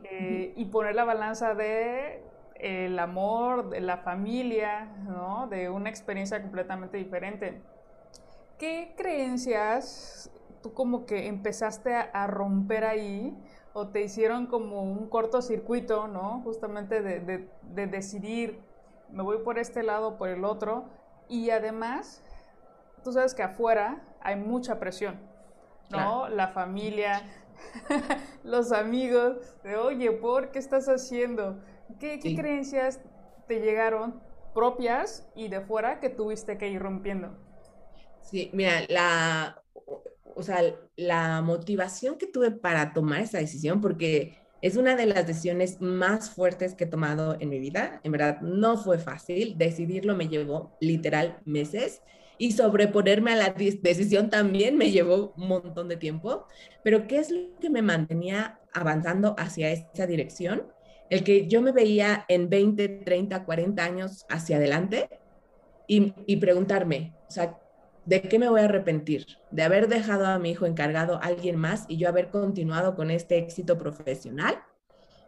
Eh, 0.03 0.53
y 0.56 0.65
poner 0.65 0.96
la 0.96 1.03
balanza 1.03 1.53
de 1.53 2.24
el 2.56 2.98
amor, 2.98 3.70
de 3.70 3.82
la 3.82 3.98
familia, 3.98 4.86
¿no? 5.06 5.46
De 5.48 5.70
una 5.70 5.89
experiencia 5.89 6.41
completamente 6.41 6.98
diferente. 6.98 7.62
¿Qué 8.58 8.96
creencias 8.98 10.32
tú 10.63 10.74
como 10.74 11.06
que 11.06 11.27
empezaste 11.27 11.94
a, 11.94 12.25
romper 12.25 12.86
ahí 12.86 13.38
o 13.74 13.89
te 13.89 14.01
hicieron 14.01 14.48
como 14.48 14.82
un 14.82 15.08
cortocircuito, 15.08 16.08
¿no? 16.08 16.41
Justamente 16.44 17.03
de, 17.03 17.20
de, 17.20 17.48
de 17.62 17.86
decidir, 17.86 18.60
me 19.12 19.22
voy 19.22 19.38
por 19.44 19.60
este 19.60 19.84
lado 19.84 20.08
o 20.08 20.17
por 20.17 20.29
el 20.29 20.44
otro. 20.44 20.86
Y 21.30 21.50
además, 21.50 22.22
tú 23.04 23.12
sabes 23.12 23.34
que 23.34 23.44
afuera 23.44 24.02
hay 24.22 24.36
mucha 24.36 24.80
presión, 24.80 25.20
¿no? 25.90 26.30
La 26.30 26.50
familia, 26.50 27.24
los 28.44 28.72
amigos, 28.72 29.38
de 29.64 29.76
oye, 29.76 30.12
¿por 30.12 30.52
qué 30.52 30.60
estás 30.60 30.88
haciendo? 30.88 31.60
¿Qué, 32.00 32.20
creencias 32.20 33.00
te 33.48 33.60
llegaron 33.60 34.22
propias 34.54 35.28
y 35.36 35.48
de 35.48 35.62
fuera 35.62 36.00
que 36.00 36.10
tuviste 36.10 36.58
que 36.58 36.70
ir 36.70 36.82
rompiendo? 36.82 37.36
Sí, 38.22 38.50
mira, 38.54 38.82
la, 38.90 39.64
o 40.36 40.44
sea, 40.44 40.62
la 40.96 41.42
motivación 41.42 42.18
que 42.18 42.28
tuve 42.28 42.52
para 42.52 42.94
tomar 42.94 43.22
esa 43.22 43.38
decisión, 43.38 43.80
porque 43.80 44.38
es 44.62 44.76
una 44.76 44.96
de 44.96 45.06
las 45.06 45.28
decisiones 45.28 45.82
más 45.82 46.30
fuertes 46.30 46.74
que 46.74 46.86
he 46.86 46.88
tomado 46.88 47.38
en 47.40 47.50
mi 47.50 47.60
vida. 47.60 48.02
En 48.04 48.12
verdad, 48.12 48.42
no 48.42 48.78
fue 48.78 48.98
fácil. 48.98 49.58
Decidirlo 49.58 50.16
me 50.16 50.28
llevó 50.28 50.76
literal 50.80 51.38
meses 51.46 52.02
y 52.38 52.52
sobreponerme 52.52 53.34
a 53.34 53.36
la 53.36 53.50
decisión 53.52 54.30
también 54.30 54.78
me 54.78 54.92
llevó 54.92 55.34
un 55.38 55.48
montón 55.48 55.88
de 55.88 55.98
tiempo. 55.98 56.46
Pero 56.84 57.08
¿qué 57.08 57.20
es 57.20 57.32
lo 57.32 57.56
que 57.60 57.70
me 57.70 57.82
mantenía 57.82 58.60
avanzando 58.74 59.36
hacia 59.38 59.72
esa 59.72 60.08
dirección? 60.08 60.68
El 61.10 61.24
que 61.24 61.48
yo 61.48 61.62
me 61.62 61.72
veía 61.72 62.26
en 62.28 62.50
20, 62.50 62.88
30, 63.06 63.46
40 63.46 63.84
años 63.84 64.26
hacia 64.30 64.58
adelante 64.58 65.10
y, 65.88 66.36
preguntarme, 66.36 67.14
o 67.28 67.32
sea, 67.32 67.58
¿de 68.08 68.22
qué 68.24 68.40
me 68.40 68.50
voy 68.50 68.62
a 68.62 68.66
arrepentir? 68.66 69.28
¿De 69.52 69.62
haber 69.62 69.88
dejado 69.88 70.26
a 70.26 70.40
mi 70.40 70.52
hijo 70.52 70.66
encargado 70.66 71.18
a 71.18 71.26
alguien 71.28 71.58
más 71.58 71.86
y 71.88 71.98
yo 71.98 72.10
haber 72.10 72.30
continuado 72.30 72.96
con 72.96 73.12
este 73.12 73.38
éxito 73.38 73.78
profesional? 73.78 74.64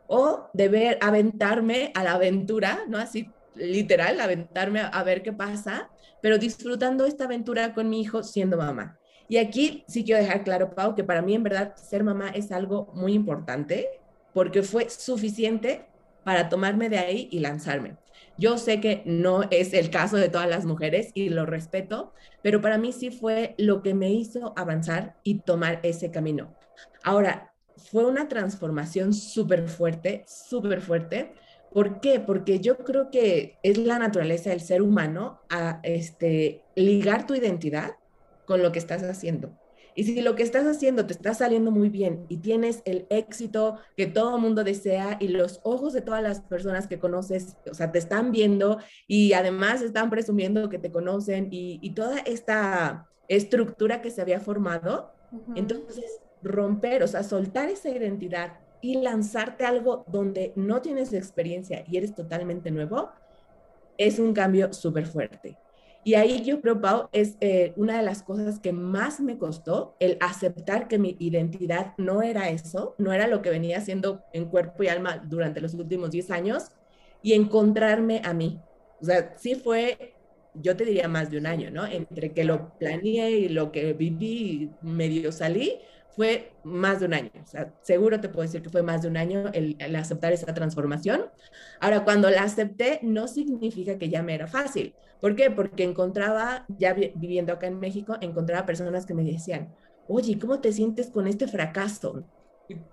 ¿O 0.07 0.49
de 0.53 0.67
ver, 0.69 0.97
aventarme 1.01 1.91
a 1.93 2.03
la 2.03 2.13
aventura, 2.13 2.85
no 2.87 2.97
así 2.97 3.29
literal, 3.53 4.19
aventarme 4.19 4.81
a 4.81 5.03
ver 5.03 5.21
qué 5.21 5.33
pasa 5.33 5.89
pero 6.21 6.37
disfrutando 6.37 7.05
esta 7.05 7.25
aventura 7.25 7.73
con 7.73 7.89
mi 7.89 8.01
hijo 8.01 8.23
siendo 8.23 8.57
mamá. 8.57 8.97
Y 9.27 9.37
aquí 9.37 9.83
sí 9.87 10.03
quiero 10.03 10.21
dejar 10.21 10.43
claro, 10.43 10.73
Pau, 10.73 10.95
que 10.95 11.03
para 11.03 11.21
mí 11.21 11.35
en 11.35 11.43
verdad 11.43 11.75
ser 11.75 12.03
mamá 12.03 12.29
es 12.29 12.51
algo 12.51 12.91
muy 12.95 13.13
importante 13.13 13.87
porque 14.33 14.63
fue 14.63 14.89
suficiente 14.89 15.85
para 16.23 16.49
tomarme 16.49 16.89
de 16.89 16.97
ahí 16.97 17.29
y 17.31 17.39
lanzarme. 17.39 17.95
Yo 18.39 18.57
sé 18.57 18.79
que 18.79 19.03
no 19.05 19.43
es 19.51 19.73
el 19.73 19.89
caso 19.89 20.15
de 20.15 20.29
todas 20.29 20.49
las 20.49 20.65
mujeres 20.65 21.11
y 21.13 21.27
lo 21.27 21.45
respeto, 21.45 22.13
pero 22.41 22.61
para 22.61 22.77
mí 22.77 22.93
sí 22.93 23.11
fue 23.11 23.53
lo 23.57 23.83
que 23.83 23.93
me 23.93 24.09
hizo 24.11 24.53
avanzar 24.55 25.17
y 25.23 25.41
tomar 25.41 25.81
ese 25.83 26.09
camino. 26.09 26.55
Ahora, 27.03 27.53
fue 27.91 28.05
una 28.05 28.29
transformación 28.29 29.13
súper 29.13 29.67
fuerte, 29.67 30.23
súper 30.25 30.79
fuerte, 30.79 31.33
¿Por 31.71 32.01
qué? 32.01 32.19
Porque 32.19 32.59
yo 32.59 32.77
creo 32.77 33.11
que 33.11 33.59
es 33.61 33.77
la 33.77 33.99
naturaleza 33.99 34.49
del 34.49 34.61
ser 34.61 34.81
humano 34.81 35.39
a 35.49 35.79
este, 35.83 36.63
ligar 36.75 37.27
tu 37.27 37.35
identidad 37.35 37.91
con 38.45 38.63
lo 38.63 38.71
que 38.71 38.79
estás 38.79 39.03
haciendo. 39.03 39.53
Y 39.95 40.03
si 40.03 40.21
lo 40.21 40.35
que 40.35 40.43
estás 40.43 40.65
haciendo 40.65 41.05
te 41.05 41.13
está 41.13 41.33
saliendo 41.33 41.71
muy 41.71 41.89
bien 41.89 42.25
y 42.29 42.37
tienes 42.37 42.81
el 42.85 43.05
éxito 43.09 43.77
que 43.97 44.07
todo 44.07 44.35
el 44.35 44.41
mundo 44.41 44.63
desea 44.63 45.17
y 45.19 45.29
los 45.29 45.59
ojos 45.63 45.93
de 45.93 46.01
todas 46.01 46.23
las 46.23 46.41
personas 46.41 46.87
que 46.87 46.99
conoces, 46.99 47.57
o 47.69 47.73
sea, 47.73 47.91
te 47.91 47.99
están 47.99 48.31
viendo 48.31 48.79
y 49.07 49.33
además 49.33 49.81
están 49.81 50.09
presumiendo 50.09 50.69
que 50.69 50.79
te 50.79 50.91
conocen 50.91 51.49
y, 51.51 51.89
toda 51.95 52.19
esta 52.19 53.07
estructura 53.27 54.01
que 54.01 54.11
se 54.11 54.21
había 54.21 54.39
formado, 54.39 55.11
entonces 55.55 56.21
romper, 56.41 57.03
o 57.03 57.07
sea, 57.07 57.23
soltar 57.23 57.69
esa 57.69 57.89
identidad 57.89 58.59
y 58.81 59.01
lanzarte 59.01 59.65
algo 59.65 60.05
donde 60.07 60.53
no 60.55 60.81
tienes 60.81 61.13
experiencia 61.13 61.83
y 61.87 61.97
eres 61.97 62.15
totalmente 62.15 62.71
nuevo, 62.71 63.09
es 63.97 64.19
un 64.19 64.33
cambio 64.33 64.71
súper 64.71 65.05
fuerte. 65.05 65.57
Y 66.09 66.15
ahí 66.15 66.41
yo 66.43 66.59
creo, 66.59 67.07
es 67.11 67.37
eh, 67.39 67.71
una 67.75 67.97
de 67.97 68.03
las 68.03 68.23
cosas 68.23 68.59
que 68.59 68.73
más 68.73 69.19
me 69.19 69.37
costó 69.37 69.95
el 69.99 70.17
aceptar 70.21 70.87
que 70.87 70.97
mi 70.97 71.15
identidad 71.19 71.93
no 71.99 72.23
era 72.23 72.49
eso, 72.49 72.95
no 72.97 73.13
era 73.13 73.27
lo 73.27 73.43
que 73.43 73.51
venía 73.51 73.77
haciendo 73.77 74.23
en 74.33 74.45
cuerpo 74.45 74.81
y 74.81 74.87
alma 74.87 75.23
durante 75.23 75.61
los 75.61 75.75
últimos 75.75 76.09
10 76.09 76.31
años 76.31 76.71
y 77.21 77.33
encontrarme 77.33 78.23
a 78.25 78.33
mí. 78.33 78.59
O 78.99 79.05
sea, 79.05 79.35
sí 79.37 79.53
fue, 79.53 80.15
yo 80.55 80.75
te 80.75 80.83
diría 80.83 81.07
más 81.07 81.29
de 81.29 81.37
un 81.37 81.45
año, 81.45 81.69
¿no? 81.69 81.85
Entre 81.85 82.33
que 82.33 82.43
lo 82.43 82.75
planeé 82.79 83.29
y 83.29 83.49
lo 83.49 83.71
que 83.71 83.93
viví, 83.93 84.71
medio 84.81 85.31
salí, 85.31 85.77
fue 86.19 86.51
más 86.65 86.99
de 86.99 87.05
un 87.05 87.13
año. 87.13 87.31
O 87.41 87.47
sea, 87.47 87.73
seguro 87.81 88.19
te 88.19 88.27
puedo 88.27 88.41
decir 88.41 88.61
que 88.61 88.69
fue 88.69 88.83
más 88.83 89.03
de 89.03 89.07
un 89.07 89.15
año 89.15 89.45
el, 89.53 89.77
aceptar 89.95 90.33
esa 90.33 90.53
transformación. 90.53 91.27
Ahora, 91.79 92.03
cuando 92.03 92.29
la 92.29 92.43
acepté, 92.43 92.99
no 93.03 93.29
significa 93.29 93.97
que 93.97 94.09
ya 94.09 94.21
me 94.21 94.35
era 94.35 94.45
fácil. 94.45 94.93
¿Por 95.21 95.37
qué? 95.37 95.49
Porque 95.49 95.85
encontraba, 95.85 96.65
ya 96.77 96.93
viviendo 96.93 97.53
acá 97.53 97.67
en 97.67 97.79
México, 97.79 98.17
encontraba 98.19 98.65
personas 98.65 99.05
que 99.05 99.13
me 99.13 99.23
decían, 99.23 99.73
oye, 100.09 100.37
¿cómo 100.37 100.59
te 100.59 100.73
sientes 100.73 101.09
con 101.09 101.25
este 101.25 101.47
fracaso? 101.47 102.25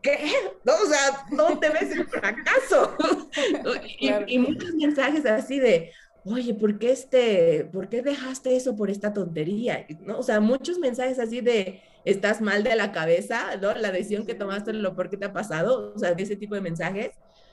¿Qué? 0.02 0.18
No, 0.62 0.74
o 0.74 0.86
sea, 0.86 1.26
no 1.32 1.58
te 1.58 1.68
ves 1.70 1.96
el 1.96 2.06
fracaso. 2.06 2.96
y, 3.98 4.34
y, 4.34 4.38
muchos 4.38 4.72
mensajes 4.74 5.26
así 5.26 5.58
de, 5.58 5.90
oye, 6.24 6.54
¿por 6.54 6.78
qué, 6.78 6.92
este, 6.92 7.68
¿por 7.72 7.88
qué 7.88 8.02
dejaste 8.02 8.54
eso 8.54 8.76
por 8.76 8.88
esta 8.88 9.12
tontería? 9.12 9.84
¿No? 10.02 10.20
O 10.20 10.22
sea, 10.22 10.38
muchos 10.38 10.78
mensajes 10.78 11.18
así 11.18 11.40
de, 11.40 11.82
estás 12.06 12.40
mal 12.40 12.62
de 12.62 12.74
la 12.76 12.92
cabeza, 12.92 13.56
¿no? 13.60 13.74
La 13.74 13.90
decisión 13.90 14.24
que 14.24 14.34
tomaste, 14.34 14.72
lo 14.72 14.94
por 14.94 15.10
qué 15.10 15.16
te 15.16 15.26
ha 15.26 15.32
pasado, 15.32 15.92
o 15.94 15.98
sea, 15.98 16.10
ese 16.10 16.36
tipo 16.36 16.54
de 16.54 16.60
mensajes. 16.62 17.10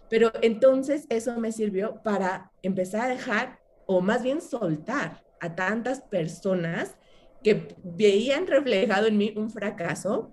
Pero 0.10 0.32
entonces 0.42 1.06
eso 1.10 1.38
me 1.40 1.52
sirvió 1.52 2.02
para 2.04 2.52
empezar 2.62 3.02
a 3.02 3.08
dejar, 3.08 3.60
o 3.88 4.00
más 4.00 4.22
bien 4.22 4.42
soltar 4.42 5.24
a 5.42 5.56
tantas 5.56 6.02
personas 6.02 6.96
que 7.44 7.76
veían 7.84 8.48
reflejado 8.48 9.08
en 9.08 9.18
mí 9.18 9.34
un 9.36 9.50
fracaso, 9.50 10.32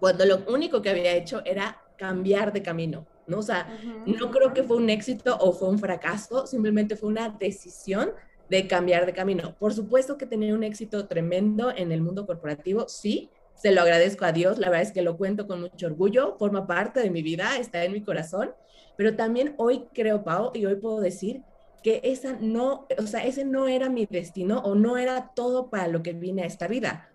cuando 0.00 0.26
lo 0.26 0.44
único 0.52 0.82
que 0.82 0.90
había 0.90 1.14
hecho 1.14 1.40
era 1.44 1.80
cambiar 1.96 2.52
de 2.52 2.62
camino, 2.62 3.06
¿no? 3.28 3.38
O 3.38 3.42
sea, 3.42 3.68
no 4.04 4.32
creo 4.32 4.52
que 4.52 4.64
fue 4.64 4.76
un 4.76 4.90
éxito 4.90 5.38
o 5.38 5.52
fue 5.52 5.68
un 5.68 5.78
fracaso, 5.78 6.48
simplemente 6.48 6.96
fue 6.96 7.08
una 7.08 7.28
decisión 7.28 8.10
de 8.50 8.66
cambiar 8.66 9.06
de 9.06 9.12
camino. 9.12 9.54
Por 9.56 9.72
supuesto 9.72 10.18
que 10.18 10.26
tenía 10.26 10.52
un 10.52 10.64
éxito 10.64 11.06
tremendo 11.06 11.70
en 11.74 11.92
el 11.92 12.02
mundo 12.02 12.26
corporativo, 12.26 12.88
sí, 12.88 13.30
se 13.62 13.70
lo 13.70 13.82
agradezco 13.82 14.24
a 14.24 14.32
Dios, 14.32 14.58
la 14.58 14.70
verdad 14.70 14.82
es 14.82 14.90
que 14.90 15.02
lo 15.02 15.16
cuento 15.16 15.46
con 15.46 15.60
mucho 15.60 15.86
orgullo, 15.86 16.36
forma 16.36 16.66
parte 16.66 16.98
de 16.98 17.10
mi 17.10 17.22
vida, 17.22 17.56
está 17.58 17.84
en 17.84 17.92
mi 17.92 18.02
corazón, 18.02 18.50
pero 18.96 19.14
también 19.14 19.54
hoy 19.56 19.84
creo, 19.94 20.24
Pau, 20.24 20.50
y 20.52 20.66
hoy 20.66 20.74
puedo 20.74 21.00
decir 21.00 21.42
que 21.84 22.00
esa 22.02 22.36
no, 22.40 22.88
o 22.98 23.06
sea, 23.06 23.24
ese 23.24 23.44
no 23.44 23.68
era 23.68 23.88
mi 23.88 24.06
destino 24.06 24.58
o 24.64 24.74
no 24.74 24.96
era 24.96 25.30
todo 25.36 25.70
para 25.70 25.86
lo 25.86 26.02
que 26.02 26.12
vine 26.12 26.42
a 26.42 26.46
esta 26.46 26.66
vida. 26.66 27.08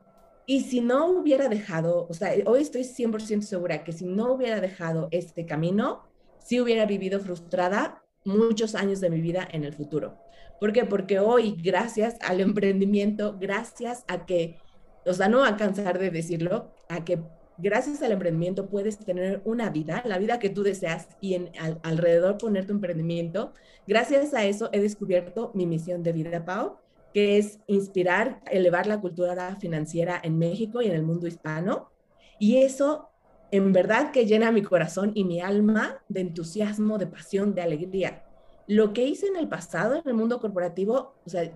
Y 0.46 0.62
si 0.62 0.80
no 0.80 1.08
hubiera 1.08 1.50
dejado, 1.50 2.08
o 2.10 2.14
sea, 2.14 2.32
hoy 2.46 2.62
estoy 2.62 2.84
100% 2.84 3.42
segura 3.42 3.84
que 3.84 3.92
si 3.92 4.06
no 4.06 4.32
hubiera 4.32 4.62
dejado 4.62 5.10
este 5.12 5.46
camino, 5.46 6.04
sí 6.40 6.62
hubiera 6.62 6.86
vivido 6.86 7.20
frustrada 7.20 8.04
muchos 8.24 8.74
años 8.74 9.02
de 9.02 9.10
mi 9.10 9.20
vida 9.20 9.46
en 9.52 9.66
el 9.66 9.74
futuro. 9.74 10.18
¿Por 10.62 10.72
qué? 10.72 10.86
Porque 10.86 11.20
hoy, 11.20 11.58
gracias 11.62 12.16
al 12.22 12.40
emprendimiento, 12.40 13.36
gracias 13.38 14.06
a 14.08 14.26
que 14.26 14.58
o 15.08 15.14
sea, 15.14 15.30
no 15.30 15.44
a 15.44 15.58
cansar 15.58 16.00
de 16.00 16.12
decirlo, 16.12 16.72
a 16.90 17.04
que 17.06 17.20
gracias 17.58 18.02
al 18.02 18.12
emprendimiento 18.12 18.68
puedes 18.68 18.98
tener 19.00 19.42
una 19.46 19.70
vida, 19.70 20.04
la 20.06 20.18
vida 20.18 20.40
que 20.40 20.50
tú 20.50 20.64
deseas 20.64 21.08
y 21.22 21.34
en, 21.34 21.52
alrededor 21.84 22.38
poner 22.38 22.66
tu 22.66 22.74
emprendimiento. 22.74 23.54
Gracias 23.88 24.34
a 24.34 24.46
eso 24.46 24.70
he 24.72 24.80
descubierto 24.80 25.52
mi 25.54 25.66
misión 25.66 26.04
de 26.04 26.14
vida, 26.14 26.46
Pau, 26.46 26.78
que 27.14 27.38
es 27.38 27.60
inspirar, 27.68 28.42
elevar 28.52 28.88
la 28.88 29.02
cultura 29.02 29.56
financiera 29.56 30.20
en 30.24 30.38
México 30.38 30.82
y 30.82 30.88
en 30.88 30.94
el 30.94 31.04
mundo 31.04 31.28
hispano. 31.28 31.90
Y 32.40 32.58
eso 32.58 33.10
en 33.52 33.72
verdad 33.72 34.12
que 34.12 34.26
llena 34.26 34.52
mi 34.52 34.62
corazón 34.62 35.12
y 35.16 35.24
mi 35.24 35.40
alma 35.40 36.04
de 36.10 36.22
entusiasmo, 36.22 36.98
de 36.98 37.08
pasión, 37.08 37.56
de 37.56 37.62
alegría. 37.62 38.24
Lo 38.68 38.92
que 38.92 39.06
hice 39.06 39.28
en 39.28 39.38
el 39.38 39.48
pasado 39.48 39.96
en 39.96 40.02
el 40.06 40.14
mundo 40.14 40.40
corporativo, 40.40 41.16
o 41.26 41.30
sea, 41.30 41.50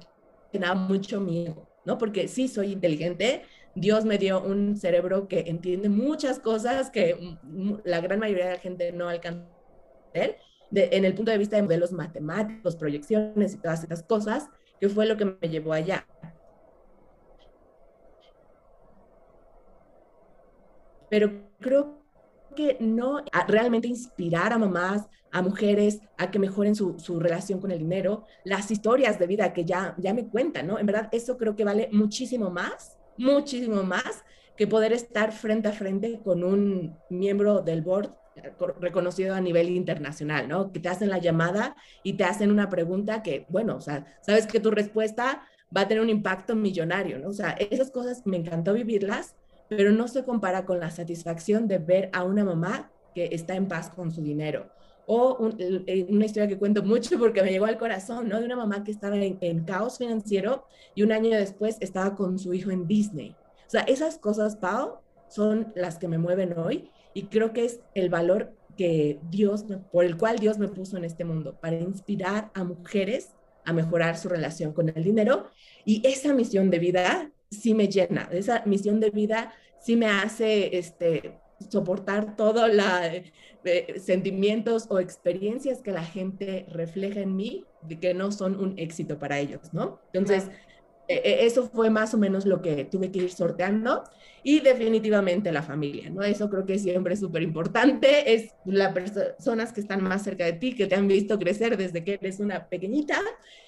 llenaba 0.52 0.76
mucho 0.76 1.20
miedo, 1.20 1.68
¿no? 1.86 1.98
Porque 1.98 2.28
sí 2.28 2.48
soy 2.48 2.72
inteligente, 2.72 3.44
Dios 3.76 4.06
me 4.06 4.18
dio 4.18 4.42
un 4.42 4.78
cerebro 4.78 5.28
que 5.28 5.46
entiende 5.48 5.90
muchas 5.90 6.40
cosas 6.40 6.90
que 6.90 7.38
la 7.84 8.02
gran 8.02 8.20
mayoría 8.20 8.46
de 8.46 8.54
la 8.54 8.60
gente 8.60 8.92
no 8.92 9.08
alcanza 9.08 9.46
en 10.74 11.06
el 11.06 11.14
punto 11.14 11.32
de 11.32 11.38
vista 11.38 11.56
de 11.56 11.64
modelos 11.64 11.92
matemáticos, 11.92 12.76
proyecciones 12.76 13.54
y 13.54 13.58
todas 13.58 13.84
estas 13.84 14.04
cosas, 14.04 14.50
que 14.80 14.90
fue 14.90 15.06
lo 15.06 15.18
que 15.18 15.26
me 15.26 15.50
llevó 15.50 15.74
allá. 15.74 16.06
Pero 21.10 21.30
creo 21.60 22.01
que 22.56 22.78
no 22.80 23.24
realmente 23.48 23.88
inspirar 23.88 24.54
a 24.54 24.58
mamás, 24.58 25.08
a 25.32 25.42
mujeres, 25.42 26.02
a 26.18 26.30
que 26.30 26.40
mejoren 26.40 26.76
su, 26.76 27.00
su, 27.00 27.20
relación 27.20 27.60
con 27.60 27.72
el 27.72 27.80
dinero, 27.80 28.26
las 28.44 28.70
historias 28.70 29.18
de 29.18 29.28
vida 29.28 29.54
que 29.54 29.66
ya, 29.66 29.96
ya 29.98 30.14
me 30.14 30.28
cuentan, 30.28 30.68
¿no? 30.68 30.78
En 30.78 30.86
verdad, 30.86 31.10
eso 31.12 31.38
creo 31.38 31.56
que 31.56 31.64
vale 31.64 31.90
muchísimo 31.92 32.50
más, 32.50 32.98
muchísimo 33.18 33.84
más 33.84 34.24
que 34.58 34.68
poder 34.68 34.94
estar 34.94 35.32
frente 35.32 35.70
a 35.70 35.72
frente 35.72 36.20
con 36.24 36.44
un 36.44 36.98
miembro 37.10 37.62
del 37.62 37.82
board 37.82 38.14
reconocido 38.80 39.36
a 39.36 39.42
nivel 39.42 39.70
internacional, 39.70 40.48
¿no? 40.48 40.72
Que 40.72 40.80
te 40.80 40.90
hacen 40.90 41.10
la 41.10 41.18
llamada 41.18 41.76
y 42.04 42.14
te 42.14 42.24
hacen 42.24 42.52
una 42.52 42.70
pregunta 42.70 43.24
que, 43.24 43.46
bueno, 43.50 43.76
o 43.76 43.82
sea, 43.82 44.06
sabes 44.22 44.48
que 44.48 44.60
tu 44.60 44.72
respuesta 44.72 45.44
va 45.76 45.82
a 45.82 45.88
tener 45.88 46.02
un 46.02 46.10
impacto 46.10 46.56
millonario, 46.56 47.20
¿no? 47.20 47.30
O 47.30 47.34
sea, 47.34 47.52
esas 47.52 47.92
cosas 47.92 48.26
me 48.26 48.38
encantó 48.38 48.74
vivirlas, 48.74 49.36
pero 49.78 49.94
no 49.94 50.10
se 50.10 50.26
compara 50.26 50.66
con 50.66 50.82
la 50.82 50.92
satisfacción 50.92 51.66
de 51.70 51.78
ver 51.78 52.10
a 52.12 52.26
una 52.26 52.44
mamá 52.44 52.92
que 53.16 53.30
está 53.32 53.56
en 53.56 53.70
paz 53.70 53.90
con 53.90 54.12
su 54.12 54.22
dinero. 54.22 54.70
O 55.08 55.50
eh, 55.58 56.06
una 56.10 56.26
historia 56.26 56.50
que 56.50 56.58
cuento 56.58 56.84
mucho 56.84 57.18
porque 57.18 57.42
me 57.42 57.52
llegó 57.52 57.68
al 57.68 57.78
corazón, 57.78 58.28
¿no? 58.28 58.40
De 58.40 58.46
una 58.46 58.58
mamá 58.58 58.84
que 58.84 58.92
estaba 58.92 59.16
en, 59.16 59.64
caos 59.64 59.98
financiero 59.98 60.66
y 60.94 61.04
un 61.04 61.14
año 61.14 61.30
después 61.30 61.78
estaba 61.80 62.16
con 62.16 62.38
su 62.38 62.54
hijo 62.54 62.70
en 62.70 62.86
Disney. 62.86 63.34
O 63.66 63.70
sea, 63.70 63.82
esas 63.84 64.18
cosas, 64.18 64.58
Pau, 64.58 64.98
son 65.30 65.72
las 65.74 65.98
que 65.98 66.10
me 66.10 66.18
mueven 66.18 66.58
hoy 66.58 66.92
y 67.14 67.28
creo 67.28 67.54
que 67.54 67.64
es 67.64 67.80
el 67.96 68.10
valor 68.10 68.54
que 68.76 69.20
Dios, 69.30 69.64
por 69.94 70.04
el 70.04 70.18
cual 70.18 70.40
Dios 70.40 70.58
me 70.58 70.68
puso 70.68 70.98
en 70.98 71.06
este 71.06 71.24
mundo, 71.24 71.58
para 71.62 71.78
inspirar 71.78 72.52
a 72.54 72.66
mujeres 72.66 73.30
a 73.64 73.72
mejorar 73.72 74.18
su 74.18 74.28
relación 74.28 74.74
con 74.74 74.90
el 74.90 75.02
dinero. 75.02 75.46
Y 75.86 76.06
esa 76.06 76.34
misión 76.34 76.70
de 76.70 76.80
vida 76.80 77.32
sí 77.52 77.74
me 77.74 77.88
llena, 77.88 78.30
esa 78.32 78.64
misión 78.66 79.00
de 79.00 79.10
vida 79.12 79.54
sí 79.80 79.96
me 79.96 80.08
hace 80.08 80.78
este, 80.78 81.40
soportar 81.70 82.36
todos 82.36 82.74
los 82.74 82.86
eh, 83.64 84.00
sentimientos 84.00 84.88
o 84.90 85.00
experiencias 85.00 85.82
que 85.82 85.92
la 85.92 86.04
gente 86.04 86.66
refleja 86.70 87.20
en 87.20 87.36
mí, 87.36 87.66
que 88.00 88.14
no 88.14 88.32
son 88.32 88.60
un 88.60 88.78
éxito 88.80 89.20
para 89.20 89.40
ellos, 89.40 89.74
¿no? 89.74 90.00
Entonces, 90.14 90.50
eso 91.08 91.70
fue 91.70 91.90
más 91.90 92.14
o 92.14 92.18
menos 92.18 92.46
lo 92.46 92.62
que 92.62 92.86
tuve 92.86 93.12
que 93.12 93.20
ir 93.20 93.32
sorteando 93.32 94.04
y 94.44 94.60
definitivamente 94.60 95.52
la 95.52 95.62
familia, 95.62 96.10
¿no? 96.10 96.24
Eso 96.24 96.50
creo 96.50 96.66
que 96.66 96.80
siempre 96.80 97.14
es 97.14 97.20
súper 97.20 97.44
importante, 97.44 98.34
es 98.34 98.56
las 98.66 98.94
personas 98.94 99.72
que 99.72 99.82
están 99.82 100.04
más 100.04 100.24
cerca 100.24 100.46
de 100.46 100.54
ti, 100.54 100.74
que 100.74 100.88
te 100.88 100.96
han 100.96 101.08
visto 101.08 101.38
crecer 101.38 101.78
desde 101.78 102.04
que 102.04 102.14
eres 102.14 102.40
una 102.40 102.68
pequeñita 102.68 103.20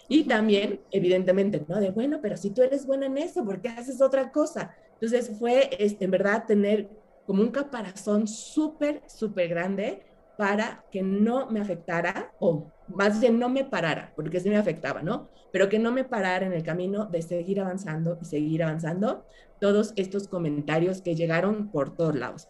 y 0.07 0.23
también, 0.23 0.81
evidentemente, 0.91 1.63
¿no? 1.67 1.79
De, 1.79 1.91
bueno, 1.91 2.19
pero 2.21 2.37
si 2.37 2.49
tú 2.49 2.61
eres 2.63 2.85
buena 2.85 3.05
en 3.05 3.17
eso, 3.17 3.45
¿por 3.45 3.61
qué 3.61 3.69
haces 3.69 4.01
otra 4.01 4.31
cosa? 4.31 4.75
Entonces 4.93 5.31
fue, 5.37 5.69
este, 5.79 6.05
en 6.05 6.11
verdad, 6.11 6.45
tener 6.47 6.89
como 7.25 7.41
un 7.43 7.51
caparazón 7.51 8.27
súper, 8.27 9.01
súper 9.07 9.49
grande 9.49 10.03
para 10.37 10.83
que 10.91 11.03
no 11.03 11.49
me 11.49 11.61
afectara, 11.61 12.33
o 12.39 12.71
más 12.87 13.19
bien 13.19 13.39
no 13.39 13.49
me 13.49 13.63
parara, 13.63 14.11
porque 14.15 14.39
sí 14.39 14.49
me 14.49 14.57
afectaba, 14.57 15.01
¿no? 15.01 15.29
Pero 15.51 15.69
que 15.69 15.79
no 15.79 15.91
me 15.91 16.03
parara 16.03 16.45
en 16.45 16.53
el 16.53 16.63
camino 16.63 17.05
de 17.05 17.21
seguir 17.21 17.61
avanzando 17.61 18.17
y 18.21 18.25
seguir 18.25 18.63
avanzando 18.63 19.25
todos 19.59 19.93
estos 19.95 20.27
comentarios 20.27 21.01
que 21.01 21.15
llegaron 21.15 21.69
por 21.69 21.95
todos 21.95 22.15
lados, 22.15 22.47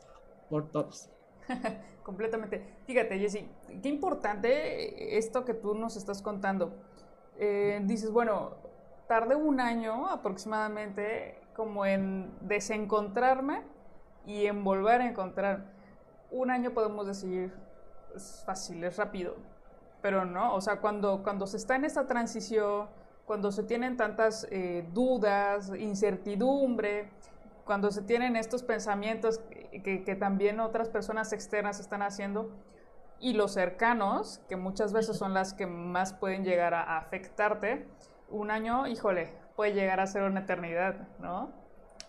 por 0.50 0.72
todos. 0.72 1.10
Completamente. 2.04 2.66
Fíjate, 2.86 3.18
Jessy, 3.18 3.48
qué 3.82 3.90
importante 3.90 5.18
esto 5.18 5.46
que 5.46 5.54
tú 5.54 5.74
nos 5.74 5.96
estás 5.96 6.22
contando. 6.22 6.74
Eh, 7.38 7.82
dices, 7.84 8.12
bueno, 8.12 8.58
tardé 9.08 9.36
un 9.36 9.60
año 9.60 10.10
aproximadamente 10.10 11.40
como 11.56 11.86
en 11.86 12.32
desencontrarme 12.42 13.62
y 14.26 14.46
en 14.46 14.64
volver 14.64 15.02
a 15.02 15.08
encontrar. 15.08 15.72
Un 16.32 16.50
año 16.50 16.74
podemos 16.74 17.08
decir, 17.08 17.54
es 18.16 18.44
fácil, 18.46 18.84
es 18.84 18.98
rápido, 18.98 19.36
pero 20.04 20.26
no, 20.26 20.54
o 20.54 20.60
sea, 20.60 20.82
cuando, 20.82 21.24
cuando 21.24 21.48
se 21.48 21.56
está 21.56 21.78
en 21.78 21.86
esta 21.86 22.06
transición, 22.06 22.90
cuando 23.26 23.54
se 23.54 23.64
tienen 23.64 23.96
tantas 23.96 24.46
eh, 24.52 24.86
dudas, 24.92 25.72
incertidumbre, 25.80 27.10
cuando 27.64 27.90
se 27.90 28.02
tienen 28.02 28.36
estos 28.36 28.64
pensamientos 28.64 29.40
que, 29.72 30.04
que, 30.04 30.16
también 30.16 30.60
otras 30.60 30.90
personas 30.90 31.32
externas 31.32 31.80
están 31.80 32.02
haciendo, 32.02 32.52
y 33.22 33.32
los 33.32 33.54
cercanos, 33.54 34.42
que 34.50 34.58
muchas 34.58 34.92
veces 34.92 35.16
son 35.16 35.34
las 35.34 35.54
que 35.54 35.68
más 35.68 36.14
pueden 36.14 36.44
llegar 36.44 36.74
a, 36.74 36.98
afectarte, 36.98 37.88
un 38.30 38.52
año, 38.52 38.88
híjole, 38.88 39.34
puede 39.56 39.72
llegar 39.72 40.02
a 40.02 40.08
ser 40.08 40.24
una 40.24 40.42
eternidad, 40.42 41.08
¿no? 41.20 41.54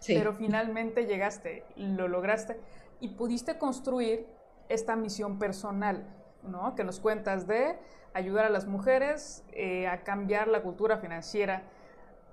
Sí. 0.01 0.17
Pero 0.19 0.33
finalmente 0.33 1.07
llegaste, 1.07 1.65
lo 1.77 2.09
lograste 2.09 2.59
y 2.99 3.11
pudiste 3.11 3.57
construir 3.57 4.27
esta 4.69 4.97
misión 4.97 5.39
personal, 5.39 6.05
¿no? 6.45 6.75
Que 6.75 6.85
nos 6.85 7.01
cuentas 7.01 7.47
de 7.47 7.79
ayudar 8.13 8.45
a 8.45 8.51
las 8.51 8.67
mujeres 8.67 9.45
eh, 9.53 9.87
a 9.89 10.03
cambiar 10.05 10.49
la 10.49 10.63
cultura 10.63 10.99
financiera 10.99 11.63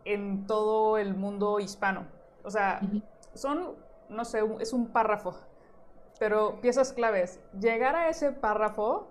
en 0.06 0.46
todo 0.48 0.98
el 0.98 1.16
mundo 1.16 1.60
hispano. 1.60 2.06
O 2.44 2.50
sea, 2.50 2.82
son, 3.34 3.76
no 4.10 4.26
sé, 4.26 4.42
es 4.60 4.74
un 4.74 4.88
párrafo, 4.88 5.36
pero 6.20 6.60
piezas 6.62 6.94
claves. 6.94 7.40
Llegar 7.60 7.96
a 7.96 8.10
ese 8.10 8.32
párrafo 8.32 9.08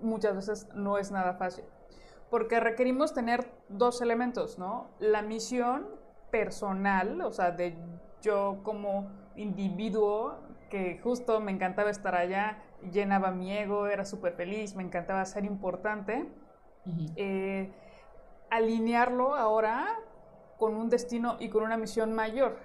muchas 0.00 0.34
veces 0.34 0.68
no 0.74 0.98
es 0.98 1.10
nada 1.10 1.34
fácil, 1.34 1.64
porque 2.30 2.60
requerimos 2.60 3.14
tener 3.14 3.50
dos 3.68 4.00
elementos, 4.00 4.58
¿no? 4.58 4.88
La 4.98 5.22
misión 5.22 5.86
personal, 6.30 7.20
o 7.20 7.32
sea, 7.32 7.52
de 7.52 7.76
yo 8.20 8.60
como 8.62 9.08
individuo 9.36 10.36
que 10.74 10.98
justo 10.98 11.38
me 11.38 11.52
encantaba 11.52 11.88
estar 11.88 12.16
allá, 12.16 12.58
llenaba 12.90 13.30
mi 13.30 13.56
ego, 13.56 13.86
era 13.86 14.04
súper 14.04 14.32
feliz, 14.32 14.74
me 14.74 14.82
encantaba 14.82 15.24
ser 15.24 15.44
importante. 15.44 16.26
Eh, 17.14 17.72
alinearlo 18.50 19.36
ahora 19.36 20.00
con 20.58 20.74
un 20.74 20.90
destino 20.90 21.36
y 21.38 21.48
con 21.48 21.62
una 21.62 21.76
misión 21.76 22.12
mayor, 22.12 22.56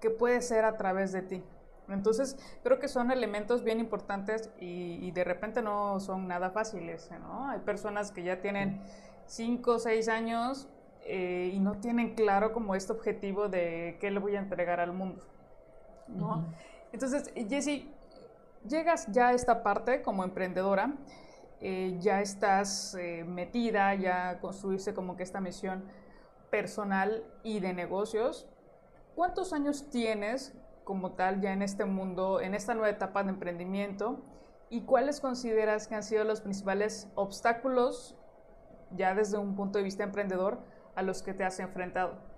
que 0.00 0.10
puede 0.10 0.42
ser 0.42 0.64
a 0.64 0.76
través 0.76 1.10
de 1.10 1.22
ti. 1.22 1.42
Entonces, 1.88 2.38
creo 2.62 2.78
que 2.78 2.86
son 2.86 3.10
elementos 3.10 3.64
bien 3.64 3.80
importantes 3.80 4.52
y, 4.60 5.10
de 5.10 5.24
repente 5.24 5.60
no 5.60 5.98
son 5.98 6.28
nada 6.28 6.50
fáciles, 6.50 7.10
¿no? 7.20 7.50
Hay 7.50 7.58
personas 7.58 8.12
que 8.12 8.22
ya 8.22 8.40
tienen 8.40 8.80
5 9.26 9.72
o 9.72 9.78
6 9.80 10.06
años 10.08 10.68
eh, 11.00 11.50
y 11.52 11.58
no 11.58 11.78
tienen 11.80 12.14
claro 12.14 12.52
como 12.52 12.76
este 12.76 12.92
objetivo 12.92 13.48
de 13.48 13.96
qué 14.00 14.12
le 14.12 14.20
voy 14.20 14.36
a 14.36 14.38
entregar 14.38 14.78
al 14.78 14.92
mundo, 14.92 15.24
¿no? 16.06 16.46
Entonces, 16.94 17.32
Jessie, 17.48 17.92
llegas 18.68 19.08
ya 19.10 19.30
a 19.30 19.32
esta 19.32 19.64
parte 19.64 20.00
como 20.00 20.22
emprendedora, 20.22 20.94
eh, 21.60 21.96
ya 21.98 22.20
estás 22.20 22.94
eh, 22.94 23.24
metida, 23.24 23.92
ya 23.96 24.38
construiste 24.40 24.94
como 24.94 25.16
que 25.16 25.24
esta 25.24 25.40
misión 25.40 25.82
personal 26.52 27.24
y 27.42 27.58
de 27.58 27.72
negocios. 27.72 28.46
¿Cuántos 29.16 29.52
años 29.52 29.90
tienes 29.90 30.54
como 30.84 31.14
tal 31.14 31.40
ya 31.40 31.52
en 31.52 31.62
este 31.62 31.84
mundo, 31.84 32.40
en 32.40 32.54
esta 32.54 32.74
nueva 32.74 32.90
etapa 32.90 33.24
de 33.24 33.30
emprendimiento? 33.30 34.24
¿Y 34.70 34.82
cuáles 34.82 35.20
consideras 35.20 35.88
que 35.88 35.96
han 35.96 36.04
sido 36.04 36.22
los 36.22 36.42
principales 36.42 37.10
obstáculos, 37.16 38.16
ya 38.92 39.16
desde 39.16 39.36
un 39.36 39.56
punto 39.56 39.78
de 39.78 39.84
vista 39.84 40.04
emprendedor, 40.04 40.60
a 40.94 41.02
los 41.02 41.24
que 41.24 41.34
te 41.34 41.42
has 41.42 41.58
enfrentado? 41.58 42.33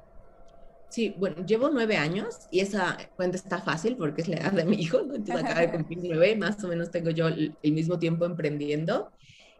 Sí, 0.88 1.14
bueno, 1.18 1.44
llevo 1.44 1.68
nueve 1.68 1.96
años 1.96 2.46
y 2.50 2.60
esa 2.60 2.96
cuenta 3.16 3.36
está 3.36 3.60
fácil 3.60 3.96
porque 3.96 4.22
es 4.22 4.28
la 4.28 4.36
edad 4.36 4.52
de 4.52 4.64
mi 4.64 4.76
hijo, 4.76 5.02
¿no? 5.02 5.14
entonces 5.14 5.44
acaba 5.44 5.60
de 5.60 5.72
cumplir 5.72 5.98
nueve, 6.02 6.36
más 6.36 6.62
o 6.62 6.68
menos 6.68 6.90
tengo 6.90 7.10
yo 7.10 7.28
el, 7.28 7.56
mismo 7.62 7.98
tiempo 7.98 8.24
emprendiendo. 8.24 9.10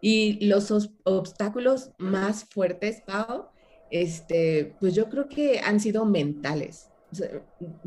Y 0.00 0.46
los 0.46 0.70
obstáculos 1.04 1.90
más 1.98 2.44
fuertes, 2.44 3.02
Pau, 3.04 3.46
este, 3.90 4.76
pues 4.78 4.94
yo 4.94 5.08
creo 5.08 5.28
que 5.28 5.60
han 5.60 5.80
sido 5.80 6.04
mentales. 6.04 6.90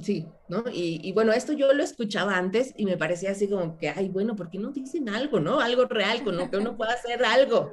sí, 0.02 0.26
¿no? 0.48 0.64
Y, 0.74 1.00
y, 1.04 1.12
bueno, 1.14 1.32
esto 1.32 1.54
yo 1.54 1.72
lo 1.74 1.84
escuchaba 1.84 2.36
antes 2.36 2.74
y 2.78 2.86
me 2.86 2.98
parecía 2.98 3.32
así 3.32 3.48
como 3.48 3.78
que, 3.78 3.90
ay, 3.90 4.10
bueno, 4.10 4.36
¿por 4.36 4.50
qué 4.50 4.58
no 4.58 4.72
dicen 4.72 5.08
algo, 5.08 5.40
no? 5.40 5.60
Algo 5.60 5.86
real, 5.86 6.24
con 6.24 6.36
lo 6.36 6.50
que 6.50 6.58
uno 6.58 6.76
pueda 6.76 6.94
hacer 6.94 7.24
algo. 7.24 7.72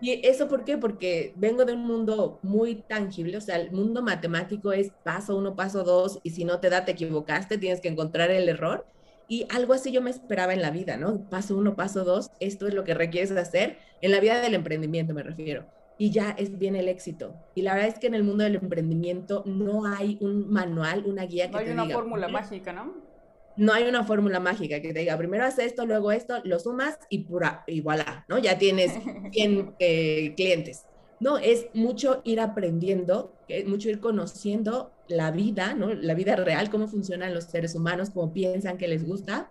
¿Y 0.00 0.26
eso 0.26 0.48
por 0.48 0.64
qué? 0.64 0.78
Porque 0.78 1.32
vengo 1.36 1.64
de 1.64 1.72
un 1.72 1.86
mundo 1.86 2.38
muy 2.42 2.76
tangible, 2.76 3.36
o 3.36 3.40
sea, 3.40 3.56
el 3.56 3.72
mundo 3.72 4.02
matemático 4.02 4.72
es 4.72 4.90
paso 5.02 5.36
uno, 5.36 5.56
paso 5.56 5.84
dos, 5.84 6.20
y 6.22 6.30
si 6.30 6.44
no 6.44 6.60
te 6.60 6.70
da, 6.70 6.84
te 6.84 6.92
equivocaste, 6.92 7.58
tienes 7.58 7.80
que 7.80 7.88
encontrar 7.88 8.30
el 8.30 8.48
error. 8.48 8.86
Y 9.26 9.46
algo 9.50 9.72
así 9.72 9.90
yo 9.90 10.02
me 10.02 10.10
esperaba 10.10 10.52
en 10.52 10.60
la 10.60 10.70
vida, 10.70 10.96
¿no? 10.96 11.28
Paso 11.30 11.56
uno, 11.56 11.76
paso 11.76 12.04
dos, 12.04 12.30
esto 12.40 12.68
es 12.68 12.74
lo 12.74 12.84
que 12.84 12.94
requieres 12.94 13.30
hacer, 13.32 13.78
en 14.02 14.10
la 14.10 14.20
vida 14.20 14.40
del 14.40 14.54
emprendimiento 14.54 15.14
me 15.14 15.22
refiero. 15.22 15.66
Y 15.96 16.10
ya 16.10 16.30
es 16.32 16.58
bien 16.58 16.76
el 16.76 16.88
éxito. 16.88 17.34
Y 17.54 17.62
la 17.62 17.74
verdad 17.74 17.88
es 17.88 17.98
que 17.98 18.08
en 18.08 18.14
el 18.14 18.24
mundo 18.24 18.44
del 18.44 18.56
emprendimiento 18.56 19.44
no 19.46 19.86
hay 19.86 20.18
un 20.20 20.50
manual, 20.50 21.04
una 21.06 21.24
guía 21.24 21.46
que 21.46 21.52
no 21.52 21.58
hay 21.58 21.70
una 21.70 21.88
fórmula 21.88 22.28
mágica, 22.28 22.72
¿no? 22.72 23.13
No 23.56 23.72
hay 23.72 23.84
una 23.84 24.04
fórmula 24.04 24.40
mágica 24.40 24.80
que 24.80 24.92
te 24.92 25.00
diga, 25.00 25.16
primero 25.16 25.44
haz 25.44 25.58
esto, 25.58 25.86
luego 25.86 26.10
esto, 26.12 26.40
lo 26.44 26.58
sumas 26.58 26.98
y 27.08 27.20
pura, 27.20 27.62
y 27.66 27.80
voilà, 27.80 28.24
¿no? 28.28 28.38
Ya 28.38 28.58
tienes 28.58 28.92
100 29.32 29.74
eh, 29.78 30.34
clientes. 30.36 30.86
No, 31.20 31.38
es 31.38 31.66
mucho 31.74 32.20
ir 32.24 32.40
aprendiendo, 32.40 33.34
mucho 33.66 33.88
ir 33.88 34.00
conociendo 34.00 34.92
la 35.08 35.30
vida, 35.30 35.74
¿no? 35.74 35.94
La 35.94 36.14
vida 36.14 36.36
real, 36.36 36.70
cómo 36.70 36.88
funcionan 36.88 37.32
los 37.32 37.44
seres 37.44 37.74
humanos, 37.74 38.10
cómo 38.10 38.32
piensan, 38.32 38.76
qué 38.76 38.88
les 38.88 39.06
gusta. 39.06 39.50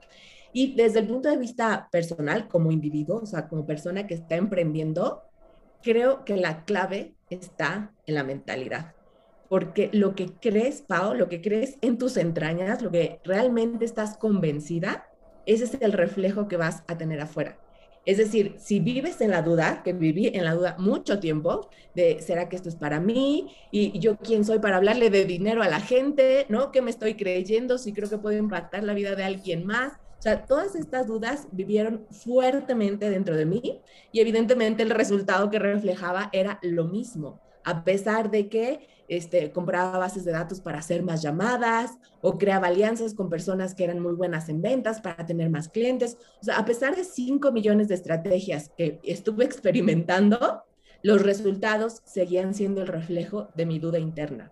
Y 0.51 0.75
desde 0.75 0.99
el 0.99 1.07
punto 1.07 1.29
de 1.29 1.37
vista 1.37 1.87
personal, 1.91 2.47
como 2.47 2.71
individuo, 2.71 3.21
o 3.23 3.25
sea, 3.25 3.47
como 3.47 3.65
persona 3.65 4.05
que 4.05 4.13
está 4.13 4.35
emprendiendo, 4.35 5.23
creo 5.81 6.23
que 6.25 6.37
la 6.37 6.63
clave 6.65 7.15
está 7.29 7.91
en 8.05 8.15
la 8.15 8.23
mentalidad. 8.23 8.93
Porque 9.53 9.91
lo 9.93 10.15
que 10.15 10.31
crees, 10.41 10.81
Pau, 10.81 11.13
lo 11.13 11.29
que 11.29 11.39
crees 11.39 11.77
en 11.81 11.99
tus 11.99 12.17
entrañas, 12.17 12.81
lo 12.81 12.89
que 12.89 13.19
realmente 13.23 13.85
estás 13.85 14.17
convencida, 14.17 15.07
ese 15.45 15.65
es 15.65 15.77
el 15.79 15.93
reflejo 15.93 16.47
que 16.47 16.57
vas 16.57 16.81
a 16.87 16.97
tener 16.97 17.21
afuera. 17.21 17.59
Es 18.03 18.17
decir, 18.17 18.55
si 18.57 18.79
vives 18.79 19.21
en 19.21 19.29
la 19.29 19.43
duda, 19.43 19.83
que 19.83 19.93
viví 19.93 20.31
en 20.33 20.45
la 20.45 20.55
duda 20.55 20.75
mucho 20.79 21.19
tiempo, 21.19 21.69
de 21.93 22.19
¿será 22.19 22.49
que 22.49 22.55
esto 22.55 22.67
es 22.67 22.75
para 22.75 22.99
mí? 22.99 23.55
Y 23.69 23.99
yo 23.99 24.17
quién 24.17 24.43
soy 24.43 24.57
para 24.57 24.77
hablarle 24.77 25.11
de 25.11 25.23
dinero 25.23 25.61
a 25.61 25.67
la 25.67 25.81
gente, 25.81 26.47
¿no? 26.49 26.71
¿Qué 26.71 26.81
me 26.81 26.89
estoy 26.89 27.13
creyendo? 27.13 27.77
Si 27.77 27.93
creo 27.93 28.09
que 28.09 28.17
puedo 28.17 28.35
impactar 28.35 28.83
la 28.83 28.95
vida 28.95 29.13
de 29.13 29.23
alguien 29.23 29.67
más. 29.67 29.93
O 30.17 30.21
sea, 30.23 30.47
todas 30.47 30.73
estas 30.73 31.05
dudas 31.05 31.47
vivieron 31.51 32.07
fuertemente 32.09 33.07
dentro 33.07 33.37
de 33.37 33.45
mí 33.45 33.81
y 34.11 34.19
evidentemente 34.19 34.81
el 34.81 34.89
resultado 34.89 35.51
que 35.51 35.59
reflejaba 35.59 36.31
era 36.33 36.57
lo 36.63 36.85
mismo, 36.85 37.39
a 37.63 37.83
pesar 37.83 38.31
de 38.31 38.49
que 38.49 38.91
este, 39.17 39.51
compraba 39.51 39.97
bases 39.97 40.25
de 40.25 40.31
datos 40.31 40.61
para 40.61 40.79
hacer 40.79 41.03
más 41.03 41.21
llamadas 41.21 41.91
o 42.21 42.37
creaba 42.37 42.67
alianzas 42.67 43.13
con 43.13 43.29
personas 43.29 43.75
que 43.75 43.83
eran 43.83 43.99
muy 43.99 44.13
buenas 44.13 44.49
en 44.49 44.61
ventas 44.61 45.01
para 45.01 45.25
tener 45.25 45.49
más 45.49 45.69
clientes. 45.69 46.17
O 46.41 46.45
sea, 46.45 46.57
a 46.57 46.65
pesar 46.65 46.95
de 46.95 47.03
5 47.03 47.51
millones 47.51 47.87
de 47.87 47.95
estrategias 47.95 48.71
que 48.77 48.99
estuve 49.03 49.45
experimentando, 49.45 50.63
los 51.01 51.21
resultados 51.21 52.01
seguían 52.05 52.53
siendo 52.53 52.81
el 52.81 52.87
reflejo 52.87 53.49
de 53.55 53.65
mi 53.65 53.79
duda 53.79 53.99
interna. 53.99 54.51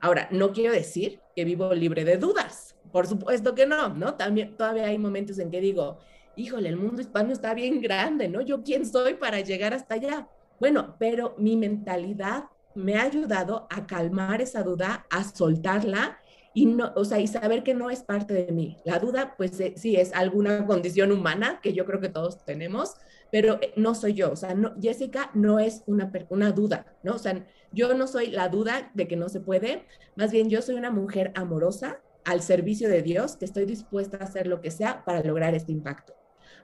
Ahora, 0.00 0.28
no 0.32 0.52
quiero 0.52 0.72
decir 0.72 1.20
que 1.36 1.44
vivo 1.44 1.72
libre 1.74 2.04
de 2.04 2.16
dudas. 2.16 2.74
Por 2.90 3.06
supuesto 3.06 3.54
que 3.54 3.66
no, 3.66 3.90
¿no? 3.90 4.14
También 4.14 4.56
todavía 4.56 4.86
hay 4.86 4.98
momentos 4.98 5.38
en 5.38 5.50
que 5.50 5.60
digo, 5.60 5.98
híjole, 6.34 6.68
el 6.68 6.76
mundo 6.76 7.00
hispano 7.00 7.32
está 7.32 7.54
bien 7.54 7.80
grande, 7.80 8.28
¿no? 8.28 8.40
Yo 8.40 8.64
quién 8.64 8.84
soy 8.84 9.14
para 9.14 9.40
llegar 9.40 9.72
hasta 9.74 9.94
allá. 9.94 10.28
Bueno, 10.58 10.96
pero 10.98 11.34
mi 11.38 11.56
mentalidad 11.56 12.44
me 12.74 12.96
ha 12.96 13.02
ayudado 13.02 13.66
a 13.70 13.86
calmar 13.86 14.40
esa 14.40 14.62
duda, 14.62 15.06
a 15.10 15.24
soltarla 15.24 16.18
y 16.54 16.66
no, 16.66 16.92
o 16.96 17.04
sea, 17.04 17.18
y 17.18 17.26
saber 17.26 17.62
que 17.62 17.74
no 17.74 17.90
es 17.90 18.02
parte 18.02 18.34
de 18.34 18.52
mí. 18.52 18.76
La 18.84 18.98
duda, 18.98 19.34
pues 19.36 19.58
eh, 19.60 19.74
sí, 19.76 19.96
es 19.96 20.12
alguna 20.12 20.66
condición 20.66 21.10
humana 21.12 21.60
que 21.62 21.72
yo 21.72 21.86
creo 21.86 22.00
que 22.00 22.08
todos 22.08 22.44
tenemos, 22.44 22.94
pero 23.30 23.58
eh, 23.62 23.72
no 23.76 23.94
soy 23.94 24.14
yo. 24.14 24.30
O 24.32 24.36
sea, 24.36 24.54
no, 24.54 24.74
Jessica 24.80 25.30
no 25.34 25.58
es 25.58 25.82
una, 25.86 26.12
una 26.28 26.52
duda, 26.52 26.86
¿no? 27.02 27.14
O 27.14 27.18
sea, 27.18 27.46
yo 27.72 27.94
no 27.94 28.06
soy 28.06 28.28
la 28.28 28.48
duda 28.48 28.90
de 28.94 29.08
que 29.08 29.16
no 29.16 29.28
se 29.28 29.40
puede, 29.40 29.86
más 30.14 30.30
bien 30.30 30.50
yo 30.50 30.60
soy 30.60 30.74
una 30.74 30.90
mujer 30.90 31.32
amorosa 31.34 32.00
al 32.24 32.42
servicio 32.42 32.88
de 32.88 33.02
Dios, 33.02 33.36
que 33.36 33.46
estoy 33.46 33.64
dispuesta 33.64 34.18
a 34.18 34.24
hacer 34.24 34.46
lo 34.46 34.60
que 34.60 34.70
sea 34.70 35.04
para 35.04 35.22
lograr 35.22 35.54
este 35.54 35.72
impacto. 35.72 36.14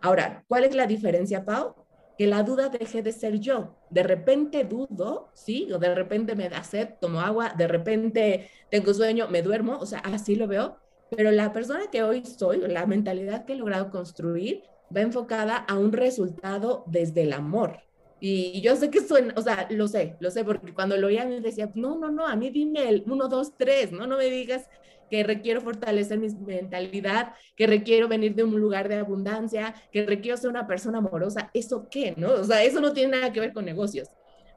Ahora, 0.01 0.45
¿cuál 0.47 0.65
es 0.65 0.75
la 0.75 0.87
diferencia, 0.87 1.45
Pau? 1.45 1.75
Que 2.19 2.27
la 2.27 2.43
duda 2.43 2.69
deje 2.69 3.01
de 3.01 3.13
ser 3.13 3.39
yo. 3.39 3.77
De 3.91 4.03
repente 4.03 4.65
dudo, 4.65 5.31
¿sí? 5.35 5.73
O 5.73 5.79
de 5.79 5.95
repente 5.95 6.35
me 6.35 6.49
da 6.49 6.65
sed, 6.65 6.89
tomo 7.01 7.21
agua, 7.21 7.55
de 7.57 7.69
repente 7.69 8.51
tengo 8.71 8.93
sueño, 8.93 9.29
me 9.29 9.41
duermo, 9.41 9.79
o 9.79 9.87
sea, 9.87 10.01
así 10.01 10.35
lo 10.35 10.49
veo. 10.49 10.77
Pero 11.17 11.31
la 11.31 11.53
persona 11.53 11.85
que 11.93 12.03
hoy 12.03 12.25
soy, 12.27 12.59
la 12.59 12.87
mentalidad 12.87 13.45
que 13.45 13.53
he 13.53 13.57
logrado 13.57 13.91
construir, 13.91 14.65
va 14.95 15.01
enfocada 15.01 15.57
a 15.57 15.79
un 15.79 15.93
resultado 15.93 16.83
desde 16.89 17.23
el 17.23 17.33
amor. 17.33 17.83
Y 18.21 18.61
yo 18.63 18.75
sé 18.75 18.91
que 18.91 19.01
suena, 19.01 19.33
o 19.37 19.43
sea, 19.43 19.69
lo 19.71 19.87
sé, 19.87 20.17
lo 20.19 20.33
sé, 20.33 20.45
porque 20.45 20.75
cuando 20.75 20.97
lo 20.97 21.07
oía 21.07 21.25
me 21.25 21.41
decía, 21.41 21.71
no, 21.77 21.97
no, 21.97 22.11
no, 22.11 22.27
a 22.27 22.35
mí 22.35 22.51
dime 22.51 22.89
el 22.89 23.05
1, 23.07 23.29
2, 23.29 23.57
3, 23.57 23.93
no, 23.93 24.09
no 24.09 24.17
me 24.17 24.25
digas 24.25 24.69
que 25.11 25.23
requiero 25.23 25.61
fortalecer 25.61 26.19
mi 26.19 26.29
mentalidad, 26.29 27.35
que 27.57 27.67
requiero 27.67 28.09
venir 28.09 28.35
de 28.35 28.45
un 28.45 28.59
lugar 28.61 28.89
de 28.89 28.97
abundancia, 28.97 29.75
que 29.93 30.05
requiero 30.05 30.37
ser 30.37 30.51
una 30.51 30.67
persona 30.67 30.99
amorosa, 30.99 31.51
¿eso 31.55 31.89
qué? 31.91 32.15
¿No? 32.17 32.33
O 32.33 32.45
sea, 32.45 32.63
eso 32.63 32.81
no 32.81 32.93
tiene 32.93 33.17
nada 33.17 33.33
que 33.33 33.41
ver 33.41 33.53
con 33.53 33.65
negocios. 33.65 34.09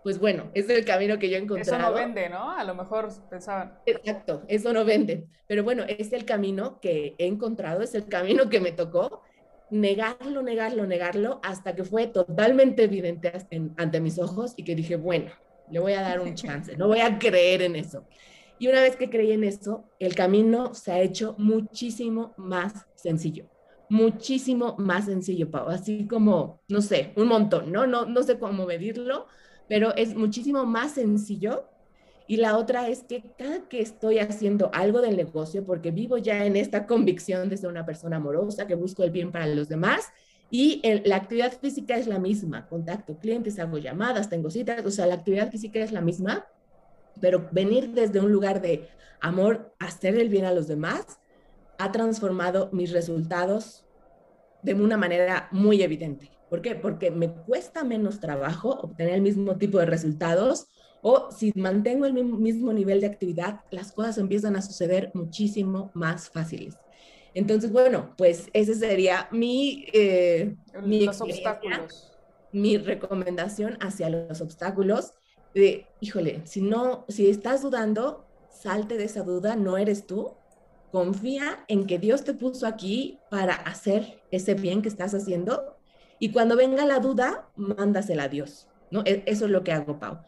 Pues 0.03 0.19
bueno, 0.19 0.49
es 0.53 0.67
el 0.69 0.83
camino 0.83 1.19
que 1.19 1.29
yo 1.29 1.37
he 1.37 1.39
encontrado. 1.39 1.79
Eso 1.79 1.89
no 1.89 1.95
vende, 1.95 2.27
¿no? 2.27 2.51
A 2.51 2.63
lo 2.63 2.73
mejor 2.73 3.09
pensaban. 3.29 3.77
Exacto, 3.85 4.43
eso 4.47 4.73
no 4.73 4.83
vende. 4.83 5.27
Pero 5.47 5.63
bueno, 5.63 5.83
es 5.87 6.11
el 6.11 6.25
camino 6.25 6.79
que 6.79 7.15
he 7.19 7.27
encontrado, 7.27 7.81
es 7.81 7.93
el 7.93 8.07
camino 8.07 8.49
que 8.49 8.59
me 8.59 8.71
tocó 8.71 9.21
negarlo, 9.69 10.41
negarlo, 10.41 10.85
negarlo, 10.85 11.39
hasta 11.43 11.75
que 11.75 11.83
fue 11.83 12.07
totalmente 12.07 12.83
evidente 12.83 13.31
ante 13.77 14.01
mis 14.01 14.19
ojos 14.19 14.53
y 14.57 14.63
que 14.63 14.75
dije, 14.75 14.95
bueno, 14.95 15.31
le 15.69 15.79
voy 15.79 15.93
a 15.93 16.01
dar 16.01 16.19
un 16.19 16.35
chance, 16.35 16.75
no 16.75 16.87
voy 16.87 16.99
a 16.99 17.17
creer 17.17 17.61
en 17.61 17.75
eso. 17.75 18.05
Y 18.61 18.67
una 18.67 18.81
vez 18.81 18.95
que 18.95 19.09
creí 19.09 19.31
en 19.31 19.43
eso, 19.43 19.85
el 19.97 20.13
camino 20.13 20.75
se 20.75 20.91
ha 20.91 21.01
hecho 21.01 21.33
muchísimo 21.39 22.35
más 22.37 22.85
sencillo, 22.93 23.49
muchísimo 23.89 24.75
más 24.77 25.05
sencillo, 25.05 25.49
Pau. 25.49 25.67
Así 25.69 26.05
como, 26.05 26.61
no 26.69 26.79
sé, 26.83 27.11
un 27.15 27.27
montón, 27.27 27.71
¿no? 27.71 27.87
No, 27.87 28.05
no 28.05 28.21
sé 28.21 28.37
cómo 28.37 28.67
medirlo, 28.67 29.25
pero 29.67 29.95
es 29.95 30.13
muchísimo 30.13 30.63
más 30.67 30.91
sencillo. 30.91 31.65
Y 32.27 32.37
la 32.37 32.55
otra 32.55 32.87
es 32.87 33.01
que 33.01 33.23
cada 33.35 33.67
que 33.67 33.81
estoy 33.81 34.19
haciendo 34.19 34.69
algo 34.75 35.01
del 35.01 35.17
negocio, 35.17 35.65
porque 35.65 35.89
vivo 35.89 36.19
ya 36.19 36.45
en 36.45 36.55
esta 36.55 36.85
convicción 36.85 37.49
de 37.49 37.57
ser 37.57 37.67
una 37.67 37.87
persona 37.87 38.17
amorosa, 38.17 38.67
que 38.67 38.75
busco 38.75 39.03
el 39.03 39.09
bien 39.09 39.31
para 39.31 39.47
los 39.47 39.69
demás, 39.69 40.05
y 40.51 40.83
la 41.05 41.15
actividad 41.15 41.51
física 41.51 41.97
es 41.97 42.05
la 42.05 42.19
misma, 42.19 42.67
contacto 42.67 43.17
clientes, 43.17 43.57
hago 43.57 43.79
llamadas, 43.79 44.29
tengo 44.29 44.51
citas, 44.51 44.85
o 44.85 44.91
sea, 44.91 45.07
la 45.07 45.15
actividad 45.15 45.49
física 45.49 45.79
es 45.79 45.91
la 45.91 46.01
misma, 46.01 46.45
pero 47.19 47.49
venir 47.51 47.91
desde 47.91 48.19
un 48.19 48.31
lugar 48.31 48.61
de 48.61 48.87
amor, 49.19 49.73
hacer 49.79 50.15
el 50.15 50.29
bien 50.29 50.45
a 50.45 50.53
los 50.53 50.67
demás, 50.67 51.19
ha 51.77 51.91
transformado 51.91 52.69
mis 52.71 52.91
resultados 52.91 53.85
de 54.63 54.73
una 54.73 54.97
manera 54.97 55.47
muy 55.51 55.81
evidente. 55.81 56.31
¿Por 56.49 56.61
qué? 56.61 56.75
Porque 56.75 57.11
me 57.11 57.33
cuesta 57.33 57.83
menos 57.83 58.19
trabajo 58.19 58.71
obtener 58.81 59.15
el 59.15 59.21
mismo 59.21 59.57
tipo 59.57 59.79
de 59.79 59.85
resultados 59.85 60.67
o 61.01 61.31
si 61.31 61.51
mantengo 61.55 62.05
el 62.05 62.13
mismo 62.13 62.73
nivel 62.73 63.01
de 63.01 63.07
actividad, 63.07 63.61
las 63.71 63.91
cosas 63.91 64.17
empiezan 64.17 64.55
a 64.55 64.61
suceder 64.61 65.11
muchísimo 65.13 65.89
más 65.93 66.29
fáciles. 66.29 66.77
Entonces, 67.33 67.71
bueno, 67.71 68.13
pues 68.17 68.49
ese 68.53 68.75
sería 68.75 69.27
mi, 69.31 69.85
eh, 69.93 70.55
mi, 70.83 71.09
mi 72.51 72.77
recomendación 72.77 73.77
hacia 73.79 74.09
los 74.09 74.41
obstáculos 74.41 75.13
de, 75.53 75.87
híjole, 75.99 76.41
si 76.45 76.61
no, 76.61 77.05
si 77.07 77.29
estás 77.29 77.61
dudando, 77.61 78.25
salte 78.49 78.97
de 78.97 79.05
esa 79.05 79.23
duda, 79.23 79.55
no 79.55 79.77
eres 79.77 80.05
tú. 80.05 80.33
Confía 80.91 81.63
en 81.67 81.87
que 81.87 81.99
Dios 81.99 82.23
te 82.23 82.33
puso 82.33 82.67
aquí 82.67 83.19
para 83.29 83.53
hacer 83.53 84.21
ese 84.31 84.53
bien 84.55 84.81
que 84.81 84.89
estás 84.89 85.13
haciendo. 85.13 85.77
Y 86.19 86.31
cuando 86.31 86.55
venga 86.55 86.85
la 86.85 86.99
duda, 86.99 87.49
mándasela 87.55 88.23
a 88.23 88.27
Dios. 88.27 88.67
¿no? 88.91 89.01
E, 89.05 89.23
eso 89.25 89.45
es 89.45 89.51
lo 89.51 89.63
que 89.63 89.71
hago, 89.71 89.99
Pau. 89.99 90.19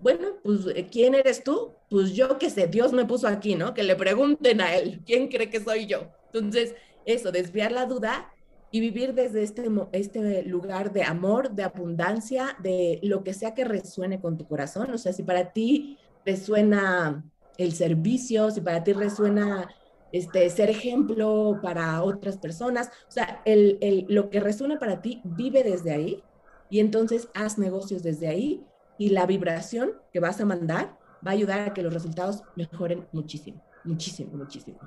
Bueno, 0.00 0.36
pues, 0.44 0.60
eh, 0.74 0.86
¿quién 0.90 1.14
eres 1.14 1.42
tú? 1.42 1.72
Pues 1.88 2.12
yo 2.12 2.38
qué 2.38 2.50
sé, 2.50 2.66
Dios 2.66 2.92
me 2.92 3.06
puso 3.06 3.26
aquí, 3.26 3.54
¿no? 3.54 3.74
Que 3.74 3.82
le 3.82 3.96
pregunten 3.96 4.60
a 4.60 4.74
Él, 4.74 5.00
¿quién 5.04 5.28
cree 5.28 5.50
que 5.50 5.60
soy 5.60 5.86
yo? 5.86 6.08
Entonces, 6.32 6.74
eso, 7.06 7.32
desviar 7.32 7.72
la 7.72 7.86
duda 7.86 8.30
y 8.70 8.80
vivir 8.80 9.14
desde 9.14 9.42
este, 9.42 9.64
este 9.92 10.42
lugar 10.44 10.92
de 10.92 11.02
amor, 11.02 11.50
de 11.52 11.64
abundancia, 11.64 12.56
de 12.62 13.00
lo 13.02 13.24
que 13.24 13.34
sea 13.34 13.54
que 13.54 13.64
resuene 13.64 14.20
con 14.20 14.38
tu 14.38 14.46
corazón. 14.46 14.90
O 14.92 14.98
sea, 14.98 15.12
si 15.12 15.22
para 15.24 15.52
ti 15.52 15.98
resuena 16.24 17.24
el 17.56 17.72
servicio, 17.72 18.50
si 18.50 18.60
para 18.60 18.84
ti 18.84 18.92
resuena 18.92 19.68
este, 20.12 20.48
ser 20.50 20.70
ejemplo 20.70 21.60
para 21.62 22.02
otras 22.02 22.38
personas, 22.38 22.88
o 22.88 23.10
sea, 23.10 23.42
el, 23.44 23.78
el, 23.80 24.06
lo 24.08 24.30
que 24.30 24.40
resuena 24.40 24.78
para 24.78 25.02
ti, 25.02 25.20
vive 25.24 25.64
desde 25.64 25.92
ahí 25.92 26.24
y 26.68 26.80
entonces 26.80 27.28
haz 27.34 27.58
negocios 27.58 28.02
desde 28.02 28.28
ahí 28.28 28.66
y 28.96 29.10
la 29.10 29.26
vibración 29.26 29.94
que 30.12 30.20
vas 30.20 30.40
a 30.40 30.44
mandar 30.44 30.98
va 31.26 31.32
a 31.32 31.34
ayudar 31.34 31.60
a 31.60 31.74
que 31.74 31.82
los 31.82 31.92
resultados 31.92 32.44
mejoren 32.54 33.08
muchísimo, 33.12 33.62
muchísimo, 33.82 34.36
muchísimo. 34.36 34.78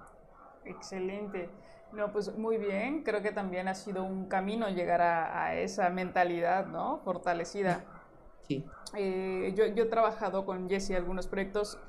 Excelente. 0.66 1.50
No, 1.94 2.12
pues 2.12 2.36
muy 2.38 2.58
bien. 2.58 3.04
Creo 3.04 3.22
que 3.22 3.32
también 3.32 3.68
ha 3.68 3.76
sido 3.76 4.04
un 4.04 4.26
camino 4.26 4.70
llegar 4.70 5.02
a, 5.02 5.56
esa 5.56 5.90
mentalidad, 5.90 6.66
¿no? 6.66 7.00
Fortalecida. 7.04 7.84
Sí. 8.48 8.66
Eh, 8.96 9.54
yo, 9.56 9.68
yo, 9.68 9.84
he 9.84 9.88
trabajado 9.88 10.46
con 10.46 10.70
Jesse 10.70 10.92
algunos 10.92 11.28
proyectos 11.28 11.80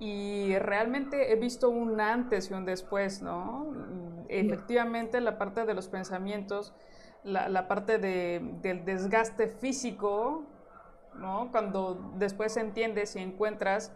y 0.00 0.56
realmente 0.58 1.30
he 1.30 1.36
visto 1.36 1.68
un 1.68 2.00
antes 2.00 2.50
y 2.50 2.54
un 2.54 2.64
después, 2.64 3.20
¿no? 3.20 3.74
Efectivamente, 4.28 5.20
la 5.20 5.36
parte 5.36 5.66
de 5.66 5.74
los 5.74 5.88
pensamientos, 5.88 6.72
la, 7.22 7.68
parte 7.68 7.98
del 7.98 8.84
desgaste 8.84 9.48
físico, 9.48 10.44
¿no? 11.14 11.50
Cuando 11.50 12.12
después 12.16 12.56
entiendes 12.56 13.14
y 13.16 13.18
encuentras 13.18 13.92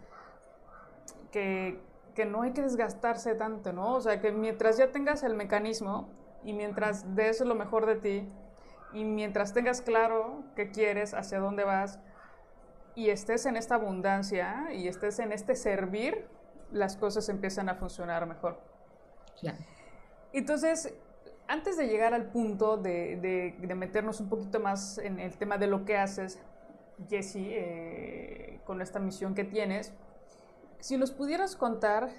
que, 1.33 1.81
que 2.15 2.25
no 2.25 2.43
hay 2.43 2.53
que 2.53 2.63
desgastarse 2.63 3.35
tanto, 3.35 3.73
¿no? 3.73 3.95
O 3.95 4.01
sea, 4.01 4.21
que 4.21 4.33
mientras 4.33 4.77
ya 4.77 4.91
tengas 4.91 5.23
el 5.23 5.35
mecanismo 5.35 6.09
y 6.45 6.53
mientras 6.53 7.15
des 7.15 7.41
lo 7.41 7.55
mejor 7.55 7.87
de 7.87 7.97
ti 7.97 8.29
y 8.93 9.05
mientras 9.05 9.53
tengas 9.53 9.83
claro 9.83 10.45
qué 10.55 10.71
quieres, 10.71 11.15
hacia 11.15 11.41
dónde 11.41 11.65
vas, 11.65 11.99
y 12.95 13.11
estés 13.11 13.45
en 13.47 13.57
esta 13.57 13.75
abundancia 13.75 14.69
y 14.73 14.87
estés 14.87 15.19
en 15.19 15.33
este 15.33 15.57
servir, 15.57 16.27
las 16.71 16.97
cosas 16.97 17.29
empiezan 17.29 17.69
a 17.69 17.75
funcionar 17.75 18.27
mejor. 18.27 18.61
Entonces, 20.33 20.95
antes 21.49 21.77
de 21.77 21.89
llegar 21.89 22.15
al 22.15 22.31
punto 22.31 22.77
de, 22.77 23.55
meternos 23.77 24.21
un 24.21 24.29
poquito 24.29 24.61
más 24.61 24.99
en 24.99 25.19
el 25.19 25.37
tema 25.37 25.59
de 25.59 25.67
lo 25.67 25.85
que 25.85 25.97
haces, 25.97 26.41
Jesse, 27.09 27.37
eh, 27.37 28.61
con 28.65 28.81
esta 28.81 29.01
misión 29.01 29.35
que 29.35 29.45
tienes, 29.45 29.93
si 30.85 30.99
nos 30.99 31.13
pudieras 31.13 31.57
contar 31.57 32.11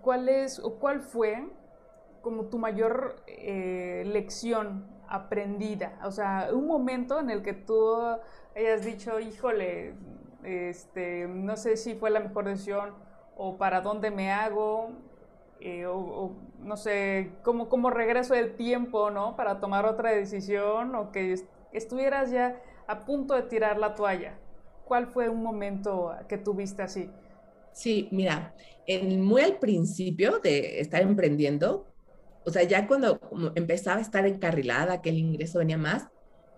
cuál 0.00 0.28
es 0.28 0.60
o 0.60 0.78
cuál 0.78 1.00
fue 1.00 1.44
como 2.20 2.44
tu 2.44 2.56
mayor 2.56 3.16
eh, 3.26 4.04
lección 4.06 4.86
aprendida, 5.08 5.98
o 6.04 6.12
sea, 6.12 6.50
un 6.52 6.68
momento 6.68 7.18
en 7.18 7.30
el 7.30 7.42
que 7.42 7.52
tú 7.52 7.96
hayas 8.54 8.84
dicho, 8.84 9.18
híjole, 9.18 9.96
este, 10.44 11.26
no 11.26 11.56
sé 11.56 11.76
si 11.76 11.96
fue 11.96 12.10
la 12.10 12.20
mejor 12.20 12.44
decisión 12.44 12.94
o 13.36 13.56
para 13.56 13.80
dónde 13.80 14.12
me 14.12 14.30
hago, 14.30 14.92
eh, 15.58 15.86
o, 15.86 16.30
no 16.60 16.76
sé, 16.76 17.32
cómo, 17.42 17.68
cómo 17.68 17.90
regreso 17.90 18.34
el 18.34 18.54
tiempo, 18.54 19.10
¿no? 19.10 19.34
Para 19.34 19.58
tomar 19.58 19.84
otra 19.84 20.12
decisión 20.12 20.94
o 20.94 21.10
que 21.10 21.34
estuvieras 21.72 22.30
ya 22.30 22.62
a 22.86 23.00
punto 23.00 23.34
de 23.34 23.42
tirar 23.42 23.78
la 23.78 23.96
toalla. 23.96 24.38
¿Cuál 24.84 25.08
fue 25.08 25.28
un 25.28 25.42
momento 25.42 26.14
que 26.28 26.38
tuviste 26.38 26.82
así? 26.82 27.10
Sí, 27.72 28.08
mira, 28.10 28.54
en, 28.86 29.20
muy 29.22 29.42
al 29.42 29.58
principio 29.58 30.38
de 30.40 30.80
estar 30.80 31.02
emprendiendo, 31.02 31.86
o 32.44 32.50
sea, 32.50 32.62
ya 32.64 32.86
cuando 32.86 33.20
empezaba 33.54 33.98
a 33.98 34.02
estar 34.02 34.26
encarrilada, 34.26 35.00
que 35.00 35.10
el 35.10 35.18
ingreso 35.18 35.58
venía 35.58 35.78
más, 35.78 36.08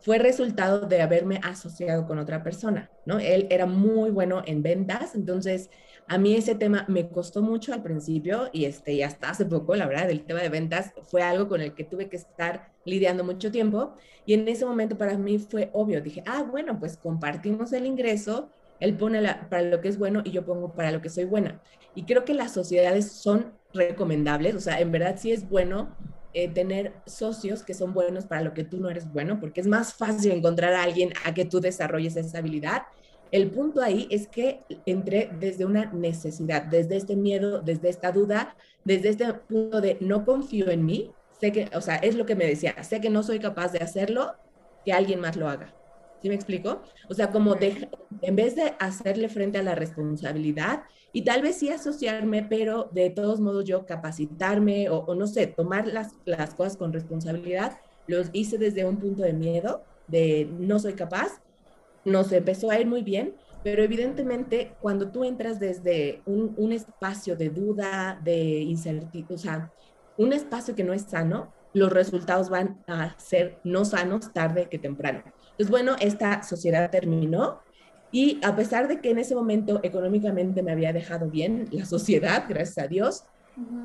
fue 0.01 0.19
resultado 0.19 0.81
de 0.87 1.01
haberme 1.01 1.41
asociado 1.43 2.07
con 2.07 2.19
otra 2.19 2.43
persona, 2.43 2.91
¿no? 3.07 3.19
Él 3.21 3.47
era 3.51 3.65
muy 3.65 4.11
bueno 4.11 4.43
en 4.45 4.63
ventas, 4.63 5.15
entonces 5.15 5.71
a 6.07 6.19
mí 6.19 6.35
ese 6.35 6.55
tema 6.55 6.85
me 6.89 7.09
costó 7.09 7.41
mucho 7.41 7.73
al 7.73 7.83
principio 7.83 8.51
y, 8.53 8.67
este, 8.67 8.93
y 8.93 9.03
hasta 9.03 9.31
hace 9.31 9.47
poco, 9.47 9.75
la 9.77 9.87
verdad, 9.87 10.11
el 10.11 10.25
tema 10.27 10.43
de 10.43 10.51
ventas 10.51 10.93
fue 11.05 11.23
algo 11.23 11.49
con 11.49 11.63
el 11.63 11.75
que 11.75 11.85
tuve 11.85 12.11
que 12.11 12.17
estar 12.17 12.73
lidiando 12.85 13.25
mucho 13.25 13.51
tiempo 13.51 13.95
y 14.27 14.35
en 14.35 14.47
ese 14.47 14.67
momento 14.67 14.99
para 14.99 15.17
mí 15.17 15.39
fue 15.39 15.71
obvio, 15.73 16.03
dije, 16.03 16.23
ah, 16.27 16.43
bueno, 16.43 16.79
pues 16.79 16.99
compartimos 16.99 17.73
el 17.73 17.87
ingreso, 17.87 18.51
él 18.85 18.97
pone 18.97 19.23
para 19.49 19.63
lo 19.63 19.81
que 19.81 19.89
es 19.89 19.99
bueno 19.99 20.23
y 20.25 20.31
yo 20.31 20.45
pongo 20.45 20.75
para 20.75 20.93
lo 20.93 21.01
que 21.01 21.09
soy 21.09 21.25
buena. 21.25 21.61
Y 21.95 22.05
creo 22.05 22.25
que 22.25 22.35
las 22.35 22.53
sociedades 22.53 23.11
son 23.13 23.53
recomendables, 23.73 24.55
o 24.55 24.61
sea, 24.61 24.81
en 24.81 24.93
verdad 24.93 25.17
sí 25.19 25.33
es 25.33 25.49
bueno 25.49 25.97
eh, 26.33 26.49
tener 26.49 26.93
socios 27.07 27.63
que 27.63 27.75
son 27.75 27.95
buenos 27.95 28.27
para 28.27 28.43
lo 28.43 28.55
que 28.55 28.65
tú 28.65 28.79
no 28.79 28.91
eres 28.91 29.13
bueno, 29.13 29.41
porque 29.41 29.61
es 29.61 29.67
más 29.67 29.95
fácil 29.95 30.33
encontrar 30.33 30.75
a 30.75 30.83
alguien 30.83 31.13
a 31.25 31.33
que 31.33 31.45
tú 31.45 31.61
desarrolles 31.61 32.17
esa 32.17 32.39
habilidad. 32.39 32.83
El 33.31 33.51
punto 33.51 33.81
ahí 33.81 34.07
es 34.11 34.29
que 34.29 34.61
entré 34.87 35.31
desde 35.41 35.65
una 35.65 35.93
necesidad, 35.93 36.63
desde 36.63 36.97
este 36.97 37.17
miedo, 37.17 37.63
desde 37.63 37.89
esta 37.89 38.13
duda, 38.13 38.57
desde 38.85 39.09
este 39.09 39.33
punto 39.33 39.81
de 39.81 39.97
no 40.01 40.25
confío 40.25 40.71
en 40.71 40.85
mí, 40.85 41.11
sé 41.41 41.53
que, 41.53 41.71
o 41.75 41.81
sea, 41.81 41.97
es 41.97 42.15
lo 42.15 42.27
que 42.27 42.37
me 42.37 42.47
decía, 42.47 42.83
sé 42.85 43.01
que 43.01 43.11
no 43.11 43.23
soy 43.23 43.39
capaz 43.39 43.73
de 43.73 43.79
hacerlo, 43.79 44.35
que 44.85 44.93
alguien 44.93 45.21
más 45.21 45.37
lo 45.37 45.49
haga. 45.49 45.75
¿Sí 46.25 46.31
me 46.31 46.37
explico? 46.37 46.81
O 47.11 47.13
sea, 47.13 47.31
como 47.31 47.55
de, 47.55 47.87
en 48.23 48.35
vez 48.35 48.57
de 48.57 48.73
hacerle 48.79 49.29
frente 49.29 49.59
a 49.59 49.63
la 49.63 49.75
responsabilidad, 49.75 50.85
y 51.13 51.21
tal 51.21 51.43
vez 51.43 51.57
sí 51.57 51.69
asociarme, 51.69 52.43
pero 52.43 52.89
de 52.93 53.11
todos 53.11 53.41
modos 53.41 53.67
yo 53.67 53.85
capacitarme 53.85 54.89
o, 54.89 55.15
no 55.15 55.27
sé, 55.27 55.49
tomar 55.49 55.87
las, 55.87 56.15
las 56.25 56.55
cosas 56.55 56.79
con 56.79 56.95
responsabilidad, 56.95 57.77
los 58.07 58.31
hice 58.33 58.57
desde 58.57 58.87
un 58.87 58.97
punto 58.97 59.23
de 59.23 59.35
miedo, 59.35 59.83
de 60.07 60.49
no 60.59 60.79
soy 60.79 60.95
capaz, 60.95 61.43
nos 62.07 62.33
empezó 62.33 62.71
a 62.71 62.81
ir 62.81 62.87
muy 62.87 63.03
bien, 63.03 63.35
pero 63.63 63.83
evidentemente 63.83 64.73
cuando 64.81 65.11
tú 65.11 65.25
entras 65.25 65.61
desde 65.61 66.23
un, 66.25 66.55
un 66.57 66.73
espacio 66.73 67.37
de 67.37 67.51
duda, 67.51 68.19
de 68.25 68.63
incertidumbre, 68.63 69.35
o 69.35 69.37
sea, 69.37 69.71
un 70.17 70.33
espacio 70.33 70.75
que 70.75 70.85
no 70.85 70.95
es 70.95 71.03
sano, 71.03 71.53
los 71.75 71.93
resultados 71.93 72.49
van 72.49 72.83
a 72.87 73.15
ser 73.19 73.59
no 73.63 73.85
sanos 73.85 74.33
tarde 74.33 74.69
que 74.71 74.79
temprano. 74.79 75.23
Entonces, 75.55 75.71
bueno, 75.71 75.97
esta 76.01 76.43
sociedad 76.43 76.91
terminó, 76.91 77.61
y 78.11 78.39
a 78.45 78.55
pesar 78.55 78.87
de 78.87 79.01
que 79.01 79.11
en 79.11 79.19
ese 79.19 79.35
momento 79.35 79.81
económicamente 79.83 80.63
me 80.63 80.71
había 80.71 80.93
dejado 80.93 81.29
bien 81.29 81.67
la 81.73 81.85
sociedad, 81.85 82.45
gracias 82.49 82.79
a 82.79 82.89
Dios, 82.89 83.25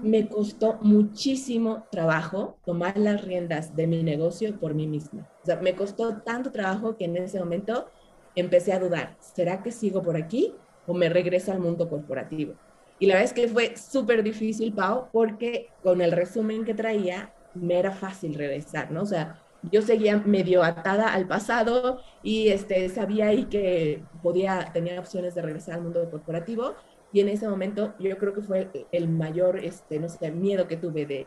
me 0.03 0.27
costó 0.27 0.77
muchísimo 0.81 1.87
trabajo 1.91 2.57
tomar 2.65 2.97
las 2.97 3.23
riendas 3.23 3.75
de 3.75 3.87
mi 3.87 4.03
negocio 4.03 4.59
por 4.59 4.73
mí 4.73 4.85
misma. 4.85 5.27
O 5.41 5.45
sea, 5.45 5.55
me 5.57 5.75
costó 5.75 6.17
tanto 6.17 6.51
trabajo 6.51 6.95
que 6.95 7.05
en 7.05 7.17
ese 7.17 7.39
momento 7.39 7.89
empecé 8.35 8.73
a 8.73 8.79
dudar, 8.79 9.15
¿será 9.19 9.63
que 9.63 9.71
sigo 9.71 10.01
por 10.01 10.15
aquí 10.15 10.53
o 10.85 10.93
me 10.93 11.09
regreso 11.09 11.51
al 11.51 11.59
mundo 11.59 11.89
corporativo? 11.89 12.53
Y 12.99 13.07
la 13.07 13.15
verdad 13.15 13.31
es 13.31 13.33
que 13.33 13.47
fue 13.47 13.75
súper 13.77 14.21
difícil, 14.21 14.73
Pau, 14.73 15.07
porque 15.11 15.69
con 15.81 16.01
el 16.01 16.11
resumen 16.11 16.65
que 16.65 16.73
traía, 16.73 17.33
me 17.55 17.79
era 17.79 17.91
fácil 17.91 18.35
regresar, 18.35 18.91
¿no? 18.91 19.01
O 19.01 19.05
sea, 19.05 19.41
yo 19.63 19.81
seguía 19.81 20.17
medio 20.17 20.63
atada 20.63 21.13
al 21.13 21.27
pasado 21.27 22.01
y 22.23 22.49
este, 22.49 22.87
sabía 22.89 23.27
ahí 23.27 23.45
que 23.45 24.03
podía, 24.23 24.71
tenía 24.73 24.99
opciones 24.99 25.35
de 25.35 25.41
regresar 25.41 25.75
al 25.75 25.81
mundo 25.81 26.09
corporativo 26.09 26.75
y 27.11 27.21
en 27.21 27.29
ese 27.29 27.47
momento 27.47 27.93
yo 27.99 28.17
creo 28.17 28.33
que 28.33 28.41
fue 28.41 28.69
el, 28.91 29.09
mayor, 29.09 29.57
este, 29.57 29.99
no 29.99 30.09
sé, 30.09 30.31
miedo 30.31 30.67
que 30.67 30.77
tuve 30.77 31.05
de, 31.05 31.25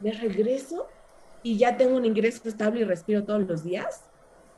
de 0.00 0.12
regreso 0.12 0.88
y 1.42 1.58
ya 1.58 1.76
tengo 1.76 1.96
un 1.96 2.04
ingreso 2.04 2.48
estable 2.48 2.80
y 2.80 2.84
respiro 2.84 3.24
todos 3.24 3.46
los 3.46 3.64
días, 3.64 4.04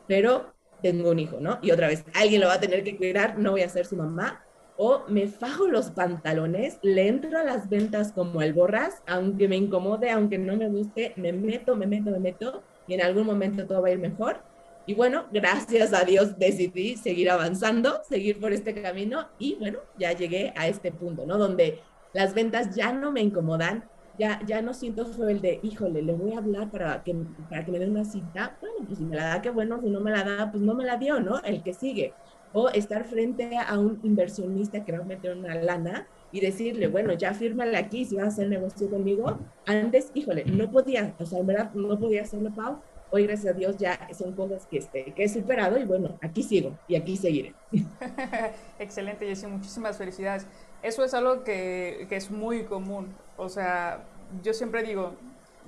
pero 0.06 0.52
tengo 0.82 1.10
un 1.10 1.18
hijo, 1.18 1.38
¿no? 1.40 1.58
Y 1.62 1.70
otra 1.70 1.88
vez, 1.88 2.04
alguien 2.14 2.42
lo 2.42 2.48
va 2.48 2.54
a 2.54 2.60
tener 2.60 2.84
que 2.84 2.96
cuidar, 2.96 3.38
no 3.38 3.52
voy 3.52 3.62
a 3.62 3.68
ser 3.68 3.86
su 3.86 3.96
mamá, 3.96 4.44
o 4.76 5.04
me 5.08 5.28
fajo 5.28 5.66
los 5.66 5.90
pantalones, 5.90 6.78
le 6.82 7.08
entro 7.08 7.38
a 7.38 7.44
las 7.44 7.68
ventas 7.68 8.12
como 8.12 8.42
el 8.42 8.52
borras, 8.52 9.02
aunque 9.06 9.48
me 9.48 9.56
incomode, 9.56 10.10
aunque 10.10 10.36
no 10.36 10.56
me 10.56 10.68
guste, 10.68 11.12
me 11.16 11.32
meto, 11.32 11.76
me 11.76 11.86
meto, 11.86 12.10
me 12.10 12.18
meto, 12.18 12.62
en 12.92 13.00
algún 13.00 13.24
momento 13.24 13.66
todo 13.66 13.80
va 13.80 13.88
a 13.88 13.92
ir 13.92 13.98
mejor. 13.98 14.42
Y 14.86 14.94
bueno, 14.94 15.24
gracias 15.32 15.94
a 15.94 16.04
Dios 16.04 16.38
decidí 16.38 16.96
seguir 16.96 17.30
avanzando, 17.30 18.02
seguir 18.06 18.38
por 18.38 18.52
este 18.52 18.74
camino 18.82 19.28
y 19.38 19.54
bueno, 19.54 19.78
ya 19.98 20.12
llegué 20.12 20.52
a 20.56 20.68
este 20.68 20.92
punto, 20.92 21.24
¿no? 21.24 21.38
Donde 21.38 21.80
las 22.12 22.34
ventas 22.34 22.74
ya 22.76 22.92
no 22.92 23.10
me 23.10 23.22
incomodan, 23.22 23.84
ya, 24.18 24.40
ya 24.46 24.60
no 24.60 24.74
siento 24.74 25.06
el 25.26 25.40
de, 25.40 25.58
híjole, 25.62 26.02
le 26.02 26.12
voy 26.12 26.34
a 26.34 26.38
hablar 26.38 26.70
para 26.70 27.02
que, 27.02 27.16
para 27.48 27.64
que 27.64 27.72
me 27.72 27.78
dé 27.78 27.88
una 27.88 28.04
cita. 28.04 28.58
Bueno, 28.60 28.76
pues 28.86 28.98
si 28.98 29.04
me 29.04 29.16
la 29.16 29.24
da, 29.24 29.42
qué 29.42 29.50
bueno, 29.50 29.80
si 29.82 29.88
no 29.88 30.00
me 30.00 30.10
la 30.10 30.22
da, 30.22 30.50
pues 30.50 30.62
no 30.62 30.74
me 30.74 30.84
la 30.84 30.98
dio, 30.98 31.18
¿no? 31.18 31.40
El 31.42 31.62
que 31.62 31.72
sigue. 31.72 32.12
O 32.52 32.68
estar 32.68 33.04
frente 33.04 33.56
a 33.56 33.78
un 33.78 33.98
inversionista 34.02 34.84
que 34.84 34.92
va 34.92 34.98
a 34.98 35.06
meter 35.06 35.34
una 35.34 35.54
lana 35.54 36.06
y 36.34 36.40
decirle, 36.40 36.88
bueno, 36.88 37.12
ya 37.12 37.32
fírmale 37.32 37.76
aquí 37.78 38.04
si 38.04 38.16
vas 38.16 38.24
a 38.24 38.28
hacer 38.28 38.48
negocio 38.48 38.90
conmigo. 38.90 39.38
Antes, 39.66 40.10
híjole, 40.14 40.44
no 40.46 40.68
podía, 40.68 41.14
o 41.20 41.24
sea, 41.24 41.38
en 41.38 41.46
verdad 41.46 41.72
no 41.74 41.96
podía 41.96 42.22
hacerlo, 42.22 42.52
Pau. 42.52 42.80
Hoy, 43.12 43.28
gracias 43.28 43.54
a 43.54 43.56
Dios, 43.56 43.76
ya 43.76 44.08
son 44.12 44.32
cosas 44.32 44.66
que, 44.66 44.78
este, 44.78 45.12
que 45.12 45.22
he 45.22 45.28
superado 45.28 45.78
y 45.78 45.84
bueno, 45.84 46.18
aquí 46.20 46.42
sigo 46.42 46.76
y 46.88 46.96
aquí 46.96 47.16
seguiré. 47.16 47.54
Excelente, 48.80 49.28
Jessy, 49.28 49.46
muchísimas 49.46 49.96
felicidades. 49.96 50.48
Eso 50.82 51.04
es 51.04 51.14
algo 51.14 51.44
que, 51.44 52.06
que 52.08 52.16
es 52.16 52.32
muy 52.32 52.64
común. 52.64 53.14
O 53.36 53.48
sea, 53.48 54.02
yo 54.42 54.52
siempre 54.54 54.82
digo, 54.82 55.12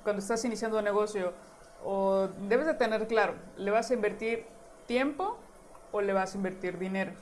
cuando 0.03 0.21
estás 0.21 0.43
iniciando 0.43 0.79
un 0.79 0.83
negocio, 0.83 1.31
o 1.85 2.27
debes 2.49 2.65
de 2.65 2.73
tener 2.73 3.07
claro, 3.07 3.35
¿le 3.55 3.71
vas 3.71 3.89
a 3.89 3.93
invertir 3.93 4.45
tiempo 4.85 5.37
o 5.93 6.01
le 6.01 6.11
vas 6.11 6.33
a 6.33 6.37
invertir 6.37 6.77
dinero? 6.77 7.13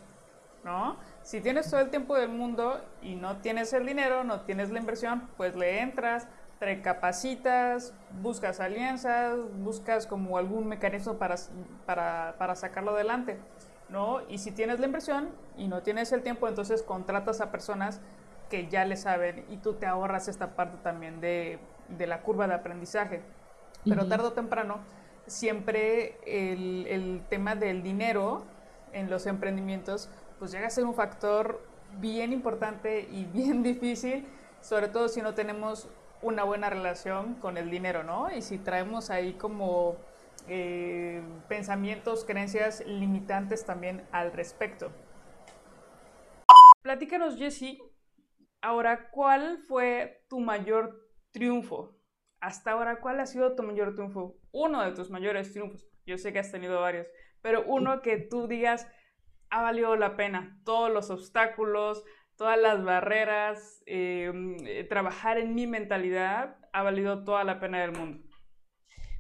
¿No? 0.63 0.97
Si 1.25 1.41
tienes 1.41 1.71
todo 1.71 1.81
el 1.81 1.89
tiempo 1.89 2.15
del 2.15 2.29
mundo 2.29 2.79
y 3.01 3.15
no 3.15 3.38
tienes 3.38 3.73
el 3.73 3.88
dinero, 3.88 4.23
no 4.23 4.41
tienes 4.41 4.69
la 4.69 4.77
inversión, 4.77 5.27
pues 5.38 5.55
le 5.55 5.81
entras, 5.81 6.27
te 6.59 6.83
capacitas, 6.83 7.95
buscas 8.21 8.59
alianzas, 8.59 9.39
buscas 9.57 10.05
como 10.05 10.38
algún 10.38 10.67
mecanismo 10.67 11.15
para, 11.15 11.35
para, 11.88 12.55
sacarlo 12.55 12.91
adelante, 12.91 13.39
¿no? 13.89 14.21
Y 14.29 14.38
si 14.38 14.51
tienes 14.51 14.79
la 14.79 14.85
inversión 14.85 15.31
y 15.57 15.67
no 15.67 15.81
tienes 15.81 16.11
el 16.11 16.21
tiempo, 16.21 16.47
entonces 16.47 16.83
contratas 16.83 17.41
a 17.41 17.51
personas 17.51 18.01
que 18.47 18.67
ya 18.67 18.85
le 18.85 18.95
saben 18.95 19.45
y 19.49 19.57
tú 19.57 19.73
te 19.73 19.88
ahorras 19.88 20.27
esta 20.27 20.55
parte 20.55 20.77
también 20.83 21.21
de, 21.21 21.57
la 21.97 22.21
curva 22.21 22.47
de 22.47 22.53
aprendizaje. 22.53 23.23
Pero 23.83 24.07
tarde 24.07 24.27
o 24.27 24.33
temprano, 24.33 24.77
siempre 25.25 26.19
el, 26.27 26.85
el 26.85 27.23
tema 27.29 27.55
del 27.55 27.81
dinero 27.81 28.43
en 28.93 29.09
los 29.09 29.25
emprendimientos 29.25 30.09
pues 30.39 30.51
llega 30.51 30.67
a 30.67 30.69
ser 30.69 30.85
un 30.85 30.93
factor 30.93 31.61
bien 31.99 32.33
importante 32.33 33.07
y 33.11 33.25
bien 33.33 33.63
difícil, 33.63 34.25
sobre 34.61 34.87
todo 34.87 35.07
si 35.07 35.21
no 35.21 35.33
tenemos 35.33 35.87
una 36.21 36.43
buena 36.43 36.69
relación 36.69 37.35
con 37.35 37.57
el 37.57 37.69
dinero, 37.69 38.03
¿no? 38.03 38.35
Y 38.35 38.41
si 38.41 38.57
traemos 38.57 39.09
ahí 39.09 39.33
como 39.33 39.97
eh, 40.47 41.21
pensamientos, 41.47 42.25
creencias 42.25 42.85
limitantes 42.85 43.65
también 43.65 44.07
al 44.11 44.31
respecto. 44.31 44.91
Platícanos, 46.81 47.37
Jesse, 47.37 47.79
ahora, 48.61 49.09
¿cuál 49.09 49.59
fue 49.59 50.23
tu 50.29 50.39
mayor 50.39 51.09
triunfo? 51.31 51.95
Hasta 52.39 52.71
ahora, 52.71 52.99
¿cuál 52.99 53.19
ha 53.19 53.25
sido 53.25 53.55
tu 53.55 53.63
mayor 53.63 53.95
triunfo? 53.95 54.35
Uno 54.51 54.83
de 54.83 54.91
tus 54.91 55.09
mayores 55.09 55.51
triunfos. 55.51 55.87
Yo 56.05 56.17
sé 56.17 56.31
que 56.31 56.39
has 56.39 56.51
tenido 56.51 56.79
varios, 56.79 57.07
pero 57.41 57.63
uno 57.65 58.01
que 58.01 58.17
tú 58.17 58.47
digas, 58.47 58.87
ha 59.55 59.61
valido 59.61 59.95
la 59.95 60.17
pena. 60.17 60.59
Todos 60.65 60.91
los 60.91 61.09
obstáculos, 61.09 62.03
todas 62.35 62.59
las 62.59 62.83
barreras, 62.83 63.81
em, 63.85 64.57
eh, 64.67 64.83
trabajar 64.83 65.37
en 65.37 65.55
mi 65.55 65.65
mentalidad, 65.65 66.57
ha 66.73 66.83
valido 66.83 67.23
toda 67.23 67.45
la 67.45 67.57
pena 67.61 67.79
del 67.79 67.93
mundo. 67.93 68.21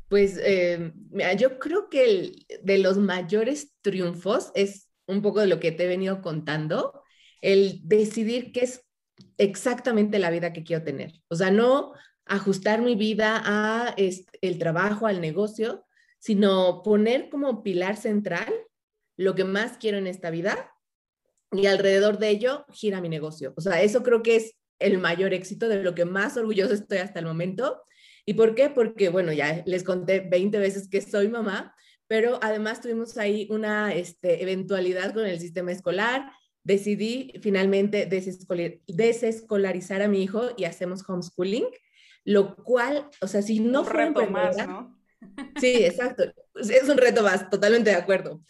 Pues 0.09 0.37
em, 0.43 0.91
yo 1.37 1.57
creo 1.57 1.89
que 1.89 2.03
el, 2.03 2.45
de 2.63 2.77
los 2.79 2.97
mayores 2.97 3.73
triunfos 3.81 4.51
es 4.55 4.89
un 5.07 5.21
poco 5.21 5.39
de 5.39 5.47
lo 5.47 5.61
que 5.61 5.71
te 5.71 5.85
he 5.85 5.87
venido 5.87 6.21
contando, 6.21 7.01
el 7.41 7.79
decidir 7.83 8.51
qué 8.51 8.61
es 8.61 8.85
exactamente 9.37 10.19
la 10.19 10.31
vida 10.31 10.51
que 10.51 10.65
quiero 10.65 10.83
tener. 10.83 11.13
O 11.29 11.35
sea, 11.35 11.49
no 11.49 11.93
ajustar 12.25 12.81
mi 12.81 12.95
vida 12.95 13.41
a 13.45 13.93
este, 13.95 14.37
el 14.41 14.59
trabajo, 14.59 15.07
al 15.07 15.21
negocio, 15.21 15.85
sino 16.19 16.83
poner 16.83 17.29
como 17.29 17.63
pilar 17.63 17.95
central 17.95 18.53
lo 19.17 19.35
que 19.35 19.43
más 19.43 19.77
quiero 19.77 19.97
en 19.97 20.07
esta 20.07 20.29
vida 20.29 20.71
y 21.51 21.67
alrededor 21.67 22.17
de 22.17 22.29
ello 22.29 22.65
gira 22.71 23.01
mi 23.01 23.09
negocio. 23.09 23.53
O 23.55 23.61
sea, 23.61 23.81
eso 23.81 24.03
creo 24.03 24.21
que 24.23 24.35
es 24.35 24.55
el 24.79 24.97
mayor 24.97 25.33
éxito 25.33 25.69
de 25.69 25.81
lo 25.81 25.95
que 25.95 26.05
más 26.05 26.37
orgulloso 26.37 26.73
estoy 26.73 26.97
hasta 26.99 27.19
el 27.19 27.25
momento. 27.25 27.83
¿Y 28.25 28.33
por 28.33 28.55
qué? 28.55 28.69
Porque, 28.69 29.09
bueno, 29.09 29.31
ya 29.31 29.63
les 29.65 29.83
conté 29.83 30.19
20 30.19 30.57
veces 30.59 30.89
que 30.89 31.01
soy 31.01 31.27
mamá, 31.27 31.75
pero 32.07 32.39
además 32.41 32.81
tuvimos 32.81 33.17
ahí 33.17 33.47
una 33.49 33.93
este, 33.93 34.41
eventualidad 34.41 35.13
con 35.13 35.25
el 35.25 35.39
sistema 35.39 35.71
escolar. 35.71 36.31
Decidí 36.63 37.33
finalmente 37.41 38.07
desescolarizar 38.87 40.01
a 40.01 40.07
mi 40.07 40.23
hijo 40.23 40.49
y 40.57 40.65
hacemos 40.65 41.07
homeschooling, 41.07 41.65
lo 42.23 42.55
cual, 42.55 43.09
o 43.21 43.27
sea, 43.27 43.43
si 43.43 43.59
no 43.59 43.81
un 43.81 43.87
reto 43.87 44.27
más, 44.29 44.57
¿no? 44.57 44.97
Sí, 45.59 45.85
exacto. 45.85 46.23
Es 46.55 46.89
un 46.89 46.97
reto 46.97 47.23
más, 47.23 47.49
totalmente 47.49 47.91
de 47.91 47.95
acuerdo. 47.95 48.41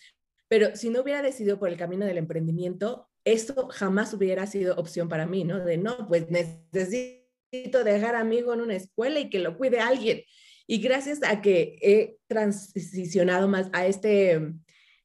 Pero 0.48 0.76
si 0.76 0.90
no 0.90 1.02
hubiera 1.02 1.22
decidido 1.22 1.60
por 1.60 1.70
el 1.70 1.78
camino 1.78 2.06
del 2.06 2.18
emprendimiento, 2.18 3.10
eso 3.24 3.68
jamás 3.70 4.14
hubiera 4.14 4.46
sido 4.46 4.76
opción 4.76 5.10
para 5.10 5.26
mí, 5.26 5.44
¿no? 5.44 5.64
De 5.64 5.78
no, 5.78 6.08
pues 6.08 6.30
necesito 6.30 7.84
dejar 7.84 8.16
a 8.16 8.24
mi 8.24 8.38
hijo 8.38 8.54
en 8.54 8.62
una 8.62 8.76
escuela 8.76 9.20
y 9.20 9.30
que 9.30 9.40
lo 9.40 9.58
cuide 9.58 9.80
alguien. 9.80 10.24
Y 10.68 10.80
gracias 10.80 11.24
a 11.24 11.42
que 11.42 11.78
he 11.82 12.18
transicionado 12.28 13.48
más 13.48 13.70
a 13.74 13.86
este 13.86 14.54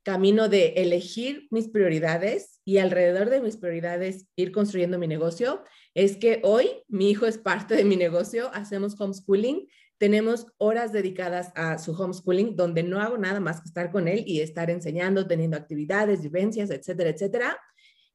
camino 0.02 0.48
de 0.48 0.68
elegir 0.76 1.46
mis 1.50 1.68
prioridades 1.68 2.60
y 2.64 2.78
alrededor 2.78 3.28
de 3.28 3.40
mis 3.40 3.56
prioridades 3.56 4.26
ir 4.36 4.52
construyendo 4.52 4.98
mi 4.98 5.06
negocio, 5.06 5.62
es 5.94 6.16
que 6.16 6.40
hoy 6.42 6.70
mi 6.88 7.10
hijo 7.10 7.26
es 7.26 7.36
parte 7.36 7.74
de 7.74 7.84
mi 7.84 7.96
negocio, 7.96 8.50
hacemos 8.54 8.98
homeschooling 8.98 9.68
tenemos 10.00 10.46
horas 10.56 10.92
dedicadas 10.92 11.52
a 11.54 11.76
su 11.76 11.92
homeschooling 11.92 12.56
donde 12.56 12.82
no 12.82 13.02
hago 13.02 13.18
nada 13.18 13.38
más 13.38 13.60
que 13.60 13.68
estar 13.68 13.92
con 13.92 14.08
él 14.08 14.24
y 14.26 14.40
estar 14.40 14.70
enseñando, 14.70 15.26
teniendo 15.26 15.58
actividades, 15.58 16.22
vivencias, 16.22 16.70
etcétera, 16.70 17.10
etcétera. 17.10 17.58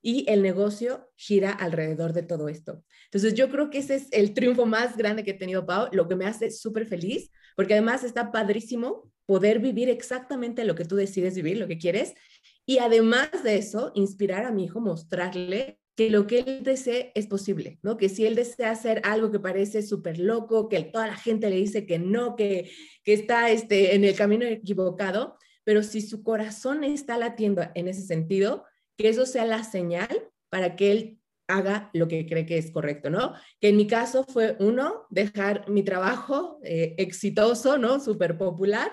Y 0.02 0.26
el 0.28 0.42
negocio 0.42 1.12
gira 1.16 1.52
alrededor 1.52 2.14
de 2.14 2.24
todo 2.24 2.50
esto. 2.50 2.84
Entonces, 3.04 3.36
yo 3.36 3.52
creo 3.52 3.70
que 3.70 3.78
ese 3.78 3.96
es 3.96 4.08
el 4.12 4.34
triunfo 4.34 4.66
más 4.66 4.98
grande 4.98 5.24
que 5.24 5.32
he 5.32 5.36
tenido, 5.36 5.68
Pau, 5.68 5.88
lo 5.92 6.08
que 6.08 6.16
me 6.16 6.26
hace 6.26 6.50
súper 6.50 6.88
feliz, 6.88 7.30
porque 7.56 7.74
además 7.74 8.04
está 8.04 8.32
padrísimo 8.32 9.12
poder 9.28 9.60
vivir 9.60 9.88
exactamente 9.88 10.66
lo 10.66 10.74
que 10.74 10.86
tú 10.86 10.96
decides 10.96 11.36
vivir, 11.36 11.58
lo 11.58 11.68
que 11.68 11.78
quieres. 11.78 12.16
Y 12.66 12.80
además 12.80 13.30
de 13.44 13.58
eso, 13.58 13.92
inspirar 13.94 14.46
a 14.46 14.52
mi 14.52 14.64
hijo, 14.64 14.82
mostrarle 14.82 15.80
que 15.96 16.10
lo 16.10 16.28
que 16.28 16.40
él 16.40 16.64
desee 16.64 17.12
es 17.16 17.28
posible, 17.28 17.80
¿no? 17.82 17.98
Que 17.98 18.10
si 18.10 18.26
él 18.26 18.36
desea 18.36 18.72
hacer 18.72 19.02
algo 19.06 19.32
que 19.32 19.40
parece 19.40 19.82
súper 19.82 20.20
loco, 20.20 20.68
que 20.68 20.84
toda 20.84 21.08
la 21.08 21.16
gente 21.16 21.50
le 21.50 21.56
dice 21.56 21.86
que 21.86 22.00
no, 22.00 22.36
que, 22.36 22.70
que 23.04 23.14
está 23.14 23.50
este, 23.50 23.96
en 23.96 24.04
el 24.04 24.16
camino 24.16 24.46
equivocado, 24.46 25.38
pero 25.64 25.84
si 25.84 26.02
su 26.02 26.22
corazón 26.22 26.84
está 26.84 27.18
latiendo 27.18 27.64
en 27.76 27.88
ese 27.88 28.02
sentido, 28.02 28.66
que 28.98 29.10
eso 29.10 29.26
sea 29.26 29.46
la 29.46 29.64
señal 29.64 30.30
para 30.50 30.76
que 30.76 30.92
él 30.92 31.20
haga 31.48 31.90
lo 31.94 32.08
que 32.08 32.26
cree 32.26 32.46
que 32.46 32.58
es 32.58 32.72
correcto, 32.72 33.10
¿no? 33.10 33.34
Que 33.60 33.70
en 33.70 33.78
mi 33.78 33.88
caso 33.88 34.26
fue 34.26 34.58
uno, 34.60 35.06
dejar 35.10 35.70
mi 35.70 35.84
trabajo 35.84 36.60
eh, 36.64 36.96
exitoso, 36.98 37.78
¿no? 37.78 38.00
Súper 38.00 38.38
popular, 38.38 38.92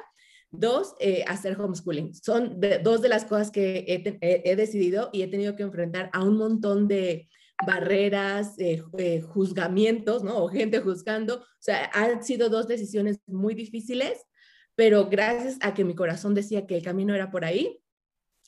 Dos, 0.53 0.95
eh, 1.01 1.25
hacer 1.27 1.59
homeschooling. 1.59 2.15
Son 2.15 2.61
dos 2.83 3.01
de 3.01 3.09
las 3.09 3.25
cosas 3.25 3.51
que 3.51 3.85
he, 3.89 4.57
decidido 4.57 5.09
y 5.13 5.23
he 5.23 5.29
tenido 5.29 5.57
que 5.57 5.63
enfrentar 5.63 6.11
a 6.13 6.23
un 6.23 6.37
montón 6.37 6.89
de 6.89 7.29
barreras, 7.67 8.59
eh, 8.59 8.83
eh, 8.99 9.23
juzgamientos, 9.23 10.23
¿no? 10.23 10.37
O 10.45 10.49
gente 10.49 10.81
juzgando. 10.81 11.37
O 11.37 11.61
sea, 11.61 11.91
han 11.95 12.23
sido 12.23 12.51
dos 12.51 12.69
decisiones 12.69 13.19
muy 13.27 13.55
difíciles, 13.55 14.27
pero 14.75 15.09
gracias 15.09 15.57
a 15.63 15.73
que 15.73 15.85
mi 15.85 15.95
corazón 15.95 16.35
decía 16.35 16.67
que 16.67 16.77
el 16.77 16.83
camino 16.83 17.15
era 17.15 17.31
por 17.31 17.47
ahí, 17.47 17.83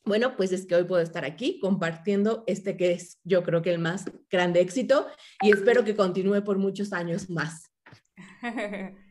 bueno, 0.05 0.37
pues 0.37 0.53
es 0.53 0.67
que 0.67 0.75
hoy 0.75 0.85
puedo 0.85 1.03
estar 1.03 1.25
aquí 1.25 1.59
compartiendo 1.61 2.45
este 2.47 2.77
que 2.77 2.93
es 2.93 3.19
yo 3.25 3.43
creo 3.43 3.63
que 3.63 3.73
el 3.73 3.79
más 3.79 4.05
grande 4.31 4.61
éxito 4.61 5.07
y 5.41 5.51
espero 5.51 5.83
que 5.83 5.97
continúe 5.97 6.45
por 6.45 6.59
muchos 6.59 6.93
años 6.93 7.31
más. 7.31 7.71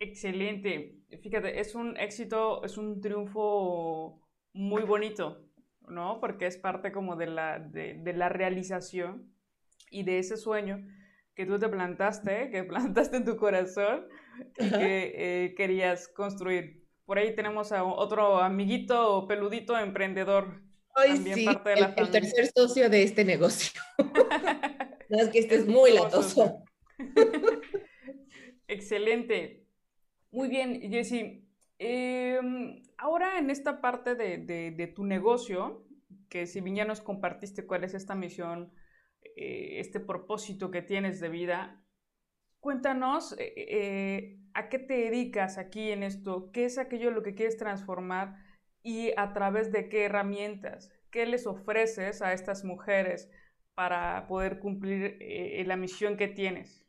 Excelente. 0.00 0.96
Fíjate, 1.22 1.60
es 1.60 1.74
un 1.74 1.96
éxito, 1.96 2.64
es 2.64 2.76
un 2.76 3.00
triunfo 3.00 4.20
muy 4.52 4.82
bonito, 4.82 5.44
¿no? 5.88 6.20
Porque 6.20 6.46
es 6.46 6.56
parte 6.56 6.92
como 6.92 7.16
de 7.16 7.26
la, 7.26 7.58
de, 7.58 8.12
la 8.14 8.28
realización 8.28 9.32
y 9.90 10.04
de 10.04 10.18
ese 10.18 10.36
sueño 10.36 10.86
que 11.34 11.46
tú 11.46 11.58
te 11.58 11.68
plantaste, 11.68 12.50
que 12.50 12.64
plantaste 12.64 13.16
en 13.16 13.24
tu 13.24 13.36
corazón 13.36 14.06
y 14.58 14.70
que 14.70 15.12
eh, 15.14 15.54
querías 15.56 16.08
construir. 16.08 16.84
Por 17.04 17.18
ahí 17.18 17.34
tenemos 17.34 17.72
a 17.72 17.84
otro 17.84 18.38
amiguito 18.38 19.26
peludito 19.26 19.78
emprendedor. 19.78 20.62
Hoy 20.94 21.16
sí, 21.16 21.44
parte 21.44 21.70
de 21.70 21.76
la 21.76 21.86
el, 21.96 22.04
el, 22.04 22.10
tercer 22.10 22.50
socio 22.54 22.90
de 22.90 23.02
este 23.02 23.24
negocio. 23.24 23.80
no, 25.08 25.18
es 25.18 25.28
que 25.28 25.38
este 25.38 25.54
es 25.54 25.66
muy 25.66 25.92
latoso. 25.92 26.62
Excelente. 28.68 29.67
Muy 30.30 30.48
bien, 30.48 30.80
Jessy. 30.90 31.48
Em, 31.78 32.82
ahora 32.98 33.38
en 33.38 33.50
esta 33.50 33.80
parte 33.80 34.14
de, 34.14 34.92
tu 34.94 35.04
negocio, 35.04 35.86
que 36.28 36.46
si 36.46 36.60
bien 36.60 36.76
ya 36.76 36.84
nos 36.84 37.00
compartiste 37.00 37.66
cuál 37.66 37.84
es 37.84 37.94
esta 37.94 38.14
misión, 38.14 38.72
eh, 39.36 39.80
este 39.80 40.00
propósito 40.00 40.70
que 40.70 40.82
tienes 40.82 41.20
de 41.20 41.28
vida, 41.30 41.82
cuéntanos 42.60 43.32
eh, 43.38 43.54
eh, 43.56 44.40
a 44.54 44.68
qué 44.68 44.78
te 44.78 44.94
dedicas 44.94 45.56
aquí 45.58 45.90
en 45.92 46.02
esto, 46.02 46.50
qué 46.52 46.66
es 46.66 46.78
aquello 46.78 47.10
lo 47.10 47.22
que 47.22 47.34
quieres 47.34 47.56
transformar 47.56 48.36
y 48.82 49.12
a 49.16 49.32
través 49.32 49.72
de 49.72 49.88
qué 49.88 50.04
herramientas, 50.04 50.92
qué 51.10 51.26
les 51.26 51.46
ofreces 51.46 52.22
a 52.22 52.32
estas 52.34 52.64
mujeres 52.64 53.30
para 53.74 54.26
poder 54.26 54.58
cumplir 54.60 55.18
la 55.66 55.76
misión 55.76 56.16
que 56.16 56.28
tienes. 56.28 56.87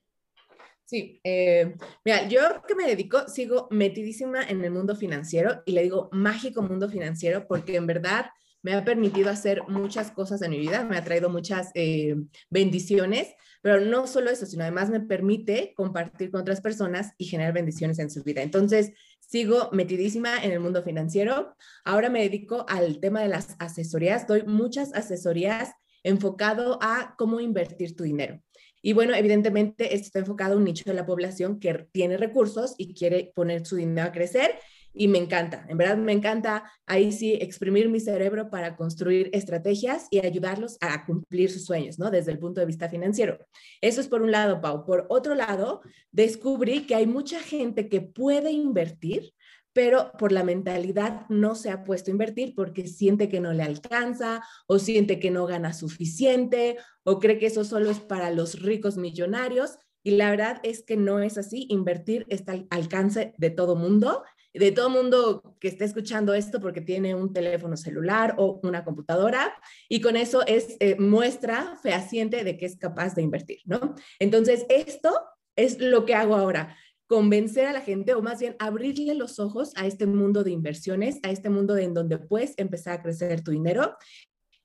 Sí, 0.89 1.21
eh, 1.23 1.75
mira, 2.03 2.27
yo 2.27 2.63
que 2.67 2.73
me 2.73 2.87
dedico, 2.87 3.27
sigo 3.27 3.67
metidísima 3.69 4.41
en 4.41 4.65
el 4.65 4.71
mundo 4.71 4.95
financiero 4.95 5.61
y 5.67 5.73
le 5.73 5.83
digo 5.83 6.09
mágico 6.11 6.63
mundo 6.63 6.89
financiero 6.89 7.45
porque 7.47 7.75
en 7.75 7.85
verdad 7.85 8.31
me 8.63 8.73
ha 8.73 8.83
permitido 8.83 9.29
hacer 9.29 9.61
muchas 9.67 10.09
cosas 10.09 10.41
en 10.41 10.49
mi 10.49 10.57
vida, 10.57 10.83
me 10.83 10.97
ha 10.97 11.03
traído 11.03 11.29
muchas 11.29 11.69
eh, 11.75 12.15
bendiciones, 12.49 13.27
pero 13.61 13.79
no 13.81 14.07
solo 14.07 14.31
eso, 14.31 14.47
sino 14.47 14.63
además 14.63 14.89
me 14.89 14.99
permite 14.99 15.75
compartir 15.75 16.31
con 16.31 16.41
otras 16.41 16.59
personas 16.59 17.13
y 17.19 17.25
generar 17.25 17.53
bendiciones 17.53 17.99
en 17.99 18.09
su 18.09 18.23
vida. 18.23 18.41
Entonces, 18.41 18.91
sigo 19.19 19.69
metidísima 19.71 20.43
en 20.43 20.53
el 20.53 20.59
mundo 20.59 20.81
financiero. 20.81 21.55
Ahora 21.85 22.09
me 22.09 22.23
dedico 22.23 22.65
al 22.67 22.99
tema 22.99 23.21
de 23.21 23.27
las 23.27 23.55
asesorías, 23.59 24.25
doy 24.25 24.41
muchas 24.41 24.91
asesorías 24.95 25.69
enfocado 26.01 26.79
a 26.81 27.13
cómo 27.15 27.39
invertir 27.39 27.95
tu 27.95 28.05
dinero. 28.05 28.41
Y 28.81 28.93
bueno, 28.93 29.13
evidentemente 29.13 29.93
esto 29.93 30.07
está 30.07 30.19
enfocado 30.19 30.53
a 30.53 30.57
un 30.57 30.63
nicho 30.63 30.83
de 30.85 30.93
la 30.93 31.05
población 31.05 31.59
que 31.59 31.87
tiene 31.91 32.17
recursos 32.17 32.75
y 32.77 32.93
quiere 32.93 33.31
poner 33.35 33.65
su 33.65 33.75
dinero 33.75 34.07
a 34.07 34.11
crecer 34.11 34.55
y 34.93 35.07
me 35.07 35.19
encanta, 35.19 35.65
en 35.69 35.77
verdad 35.77 35.97
me 35.97 36.13
encanta 36.13 36.69
ahí 36.85 37.11
sí 37.11 37.37
exprimir 37.39 37.89
mi 37.89 37.99
cerebro 37.99 38.49
para 38.49 38.75
construir 38.75 39.29
estrategias 39.33 40.07
y 40.09 40.19
ayudarlos 40.19 40.77
a 40.81 41.05
cumplir 41.05 41.51
sus 41.51 41.65
sueños, 41.65 41.99
¿no? 41.99 42.09
Desde 42.09 42.31
el 42.31 42.39
punto 42.39 42.59
de 42.59 42.65
vista 42.65 42.89
financiero. 42.89 43.37
Eso 43.81 44.01
es 44.01 44.07
por 44.07 44.21
un 44.21 44.31
lado, 44.31 44.61
Pau. 44.61 44.85
Por 44.85 45.05
otro 45.09 45.35
lado, 45.35 45.81
descubrí 46.11 46.85
que 46.85 46.95
hay 46.95 47.05
mucha 47.05 47.39
gente 47.39 47.87
que 47.87 48.01
puede 48.01 48.51
invertir, 48.51 49.33
pero 49.73 50.11
por 50.17 50.31
la 50.31 50.43
mentalidad 50.43 51.25
no 51.29 51.55
se 51.55 51.69
ha 51.69 51.83
puesto 51.83 52.09
a 52.09 52.13
invertir 52.13 52.53
porque 52.55 52.87
siente 52.87 53.29
que 53.29 53.39
no 53.39 53.53
le 53.53 53.63
alcanza 53.63 54.41
o 54.67 54.79
siente 54.79 55.19
que 55.19 55.31
no 55.31 55.45
gana 55.45 55.73
suficiente 55.73 56.77
o 57.03 57.19
cree 57.19 57.37
que 57.37 57.47
eso 57.47 57.63
solo 57.63 57.89
es 57.89 57.99
para 57.99 58.31
los 58.31 58.61
ricos 58.61 58.97
millonarios. 58.97 59.77
Y 60.03 60.11
la 60.11 60.31
verdad 60.31 60.59
es 60.63 60.83
que 60.83 60.97
no 60.97 61.19
es 61.19 61.37
así. 61.37 61.67
Invertir 61.69 62.25
está 62.29 62.53
al 62.53 62.67
alcance 62.69 63.33
de 63.37 63.49
todo 63.49 63.75
mundo, 63.75 64.23
de 64.53 64.71
todo 64.71 64.89
mundo 64.89 65.55
que 65.59 65.67
esté 65.67 65.85
escuchando 65.85 66.33
esto 66.33 66.59
porque 66.59 66.81
tiene 66.81 67.13
un 67.13 67.33
teléfono 67.33 67.77
celular 67.77 68.35
o 68.37 68.59
una 68.63 68.83
computadora 68.83 69.53
y 69.87 70.01
con 70.01 70.15
eso 70.15 70.45
es 70.47 70.77
eh, 70.79 70.95
muestra 70.97 71.77
fehaciente 71.83 72.43
de 72.43 72.57
que 72.57 72.65
es 72.65 72.77
capaz 72.77 73.13
de 73.13 73.21
invertir, 73.21 73.59
¿no? 73.65 73.95
Entonces, 74.17 74.65
esto 74.69 75.13
es 75.55 75.79
lo 75.79 76.05
que 76.05 76.15
hago 76.15 76.35
ahora 76.35 76.75
convencer 77.09 77.65
a 77.65 77.73
la 77.73 77.81
gente 77.81 78.13
o 78.13 78.21
más 78.21 78.39
bien 78.39 78.55
abrirle 78.59 79.15
los 79.15 79.39
ojos 79.39 79.73
a 79.75 79.87
este 79.87 80.05
mundo 80.05 80.43
de 80.43 80.51
inversiones, 80.51 81.19
a 81.23 81.31
este 81.31 81.49
mundo 81.49 81.75
en 81.75 81.95
donde 81.95 82.19
puedes 82.19 82.53
empezar 82.57 82.93
a 82.93 83.01
crecer 83.01 83.43
tu 83.43 83.49
dinero. 83.49 83.97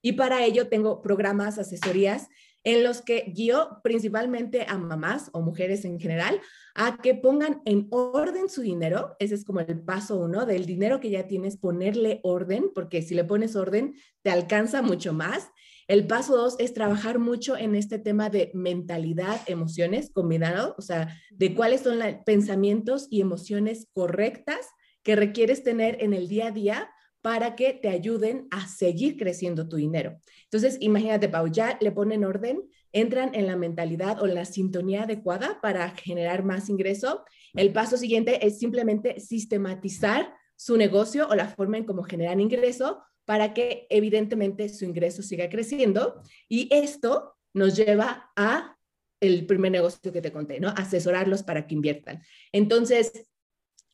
Y 0.03 0.13
para 0.13 0.45
ello 0.45 0.69
tengo 0.69 1.01
programas, 1.01 1.59
asesorías 1.59 2.29
en 2.63 2.85
los 2.85 3.01
que 3.01 3.33
guío 3.35 3.81
principalmente 3.83 4.67
a 4.69 4.77
mamás 4.77 5.31
o 5.33 5.41
mujeres 5.41 5.87
en 5.87 5.99
general 5.99 6.39
a 6.75 6.99
que 6.99 7.15
pongan 7.15 7.63
en 7.65 7.89
orden 7.91 8.51
su 8.51 8.61
dinero. 8.61 9.17
Ese 9.21 9.37
es 9.37 9.45
como 9.47 9.61
el 9.61 9.81
paso 9.81 10.19
uno 10.19 10.45
del 10.45 10.67
dinero 10.67 11.01
que 11.01 11.09
ya 11.09 11.27
tienes, 11.27 11.57
ponerle 11.57 12.21
orden, 12.25 12.71
porque 12.75 13.01
si 13.01 13.15
le 13.15 13.25
pones 13.25 13.57
orden, 13.57 13.95
te 14.21 14.31
alcanza 14.31 14.83
mucho 14.83 15.15
más. 15.15 15.49
El 15.87 16.07
paso 16.07 16.37
dos 16.37 16.57
es 16.59 16.73
trabajar 16.73 17.19
mucho 17.19 17.57
en 17.57 17.75
este 17.75 17.99
tema 17.99 18.31
de 18.31 18.51
mentalidad, 18.55 19.41
emociones 19.47 20.11
combinado, 20.11 20.75
o 20.79 20.83
sea, 20.83 21.15
de 21.31 21.55
cuáles 21.55 21.83
son 21.83 21.99
los 21.99 22.15
pensamientos 22.25 23.07
y 23.11 23.21
emociones 23.21 23.89
correctas 23.93 24.67
que 25.03 25.17
requieres 25.17 25.63
tener 25.63 26.03
en 26.03 26.15
el 26.15 26.29
día 26.29 26.47
a 26.47 26.51
día 26.53 26.91
para 27.21 27.55
que 27.57 27.73
te 27.73 27.89
ayuden 27.89 28.49
a 28.51 28.67
seguir 28.69 29.17
creciendo 29.17 29.69
tu 29.69 29.77
dinero. 29.77 30.21
Entonces, 30.45 30.77
imagínate, 30.81 31.29
Pau, 31.29 31.47
ya 31.51 31.79
le 31.81 31.91
ponen 31.91 32.25
orden, 32.25 32.63
entran 32.93 33.35
en 33.35 33.47
la 33.47 33.57
mentalidad 33.57 34.23
o 34.23 34.27
la 34.27 34.45
sintonía 34.45 35.05
adecuada 35.05 35.59
para 35.63 35.91
generar 35.91 36.45
más 36.45 36.69
ingreso. 36.69 37.25
El 37.55 37.73
paso 37.73 37.97
siguiente 37.97 38.47
es 38.47 38.59
simplemente 38.59 39.21
sistematizar 39.21 40.35
su 40.57 40.77
negocio 40.77 41.27
o 41.29 41.35
la 41.35 41.49
forma 41.49 41.79
en 41.79 41.85
cómo 41.85 42.03
generan 42.03 42.41
ingreso 42.41 43.03
para 43.25 43.55
que 43.55 43.87
evidentemente 43.91 44.69
su 44.69 44.85
ingreso 44.85 45.23
siga 45.23 45.49
creciendo. 45.49 46.23
Y 46.49 46.69
esto 46.75 47.37
nos 47.53 47.77
lleva 47.77 48.31
a 48.37 48.77
el 49.21 49.47
primer 49.47 49.73
negocio 49.73 50.13
que 50.13 50.21
te 50.21 50.33
conté, 50.33 50.61
¿no? 50.61 50.69
Asesorarlos 50.69 51.43
para 51.43 51.67
que 51.67 51.75
inviertan. 51.75 52.23
Entonces, 52.53 53.27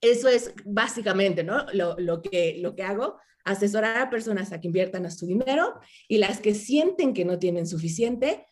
eso 0.01 0.29
es 0.29 0.53
básicamente, 0.65 1.45
¿no? 1.45 1.67
Lo, 1.73 2.23
que, 2.23 2.57
lo 2.59 2.75
que 2.75 2.83
hago, 2.83 3.19
asesorar 3.45 3.99
a 3.99 4.11
personas 4.11 4.53
a 4.53 4.61
que 4.61 4.67
inviertan 4.67 5.07
a 5.07 5.11
su 5.11 5.27
dinero 5.27 5.79
y 6.09 6.19
las 6.19 6.41
que 6.41 6.55
sienten 6.55 7.15
que 7.15 7.25
no 7.25 7.39
tienen 7.39 7.67
suficiente, 7.67 8.47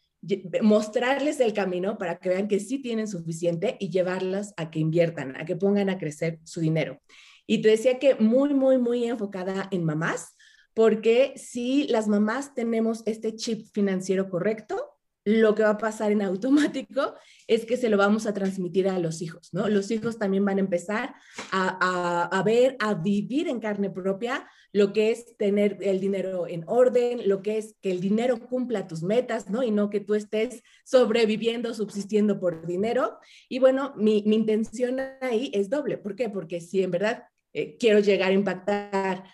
mostrarles 0.63 1.41
el 1.41 1.53
camino 1.53 1.97
para 1.97 2.19
que 2.19 2.29
vean 2.29 2.49
que 2.49 2.61
sí 2.61 2.81
tienen 2.81 3.07
suficiente 3.07 3.77
y 3.79 3.91
llevarlas 3.91 4.53
a 4.57 4.71
que 4.71 4.81
inviertan, 4.81 5.37
a 5.37 5.45
que 5.45 5.57
pongan 5.57 5.91
a 5.91 5.99
crecer 5.99 6.41
su 6.45 6.61
dinero. 6.61 7.01
Y 7.47 7.63
te 7.63 7.71
decía 7.71 7.99
que 7.99 8.15
muy, 8.17 8.53
muy, 8.53 8.79
muy 8.79 9.05
enfocada 9.05 9.69
en 9.71 9.85
mamás, 9.85 10.35
porque 10.79 11.33
si 11.35 11.89
las 11.89 12.07
mamás 12.07 12.55
tenemos 12.55 13.03
este 13.05 13.35
chip 13.35 13.67
financiero 13.73 14.31
correcto, 14.31 14.95
lo 15.25 15.57
que 15.57 15.65
va 15.65 15.71
a 15.71 15.79
pasar 15.79 16.13
en 16.13 16.23
automático 16.23 17.15
es 17.49 17.65
que 17.65 17.77
se 17.77 17.89
lo 17.89 17.97
vamos 17.97 18.27
a 18.27 18.33
transmitir 18.33 18.89
a 18.89 19.01
los 19.01 19.21
hijos, 19.21 19.53
¿no? 19.53 19.69
Los 19.69 19.91
hijos 19.91 20.21
también 20.21 20.45
van 20.45 20.59
a 20.59 20.61
empezar 20.61 21.17
a, 21.51 22.43
ver, 22.47 22.77
a 22.79 22.95
vivir 22.95 23.49
en 23.49 23.59
carne 23.59 23.91
propia 23.91 24.49
lo 24.73 24.93
que 24.93 25.11
es 25.11 25.37
tener 25.37 25.79
el 25.81 25.99
dinero 25.99 26.47
en 26.47 26.63
orden, 26.69 27.29
lo 27.29 27.43
que 27.43 27.59
es 27.59 27.75
que 27.81 27.91
el 27.91 28.01
dinero 28.01 28.39
cumpla 28.39 28.87
tus 28.87 29.03
metas, 29.03 29.51
¿no? 29.51 29.65
Y 29.65 29.73
no 29.73 29.91
que 29.91 29.99
tú 29.99 30.15
estés 30.15 30.63
sobreviviendo, 30.85 31.75
subsistiendo 31.75 32.39
por 32.39 32.69
dinero. 32.69 33.19
Y 33.49 33.59
bueno, 33.59 33.95
mi, 33.97 34.23
mi 34.29 34.37
intención 34.37 35.01
ahí 35.21 35.51
es 35.53 35.71
doble. 35.71 35.99
¿Por 35.99 36.15
qué? 36.15 36.31
Porque 36.31 36.61
si 36.61 36.85
en 36.85 36.93
verdad 36.93 37.25
eh, 37.53 37.77
quiero 37.79 37.99
llegar 37.99 38.31
a 38.31 38.35
impactar 38.35 39.25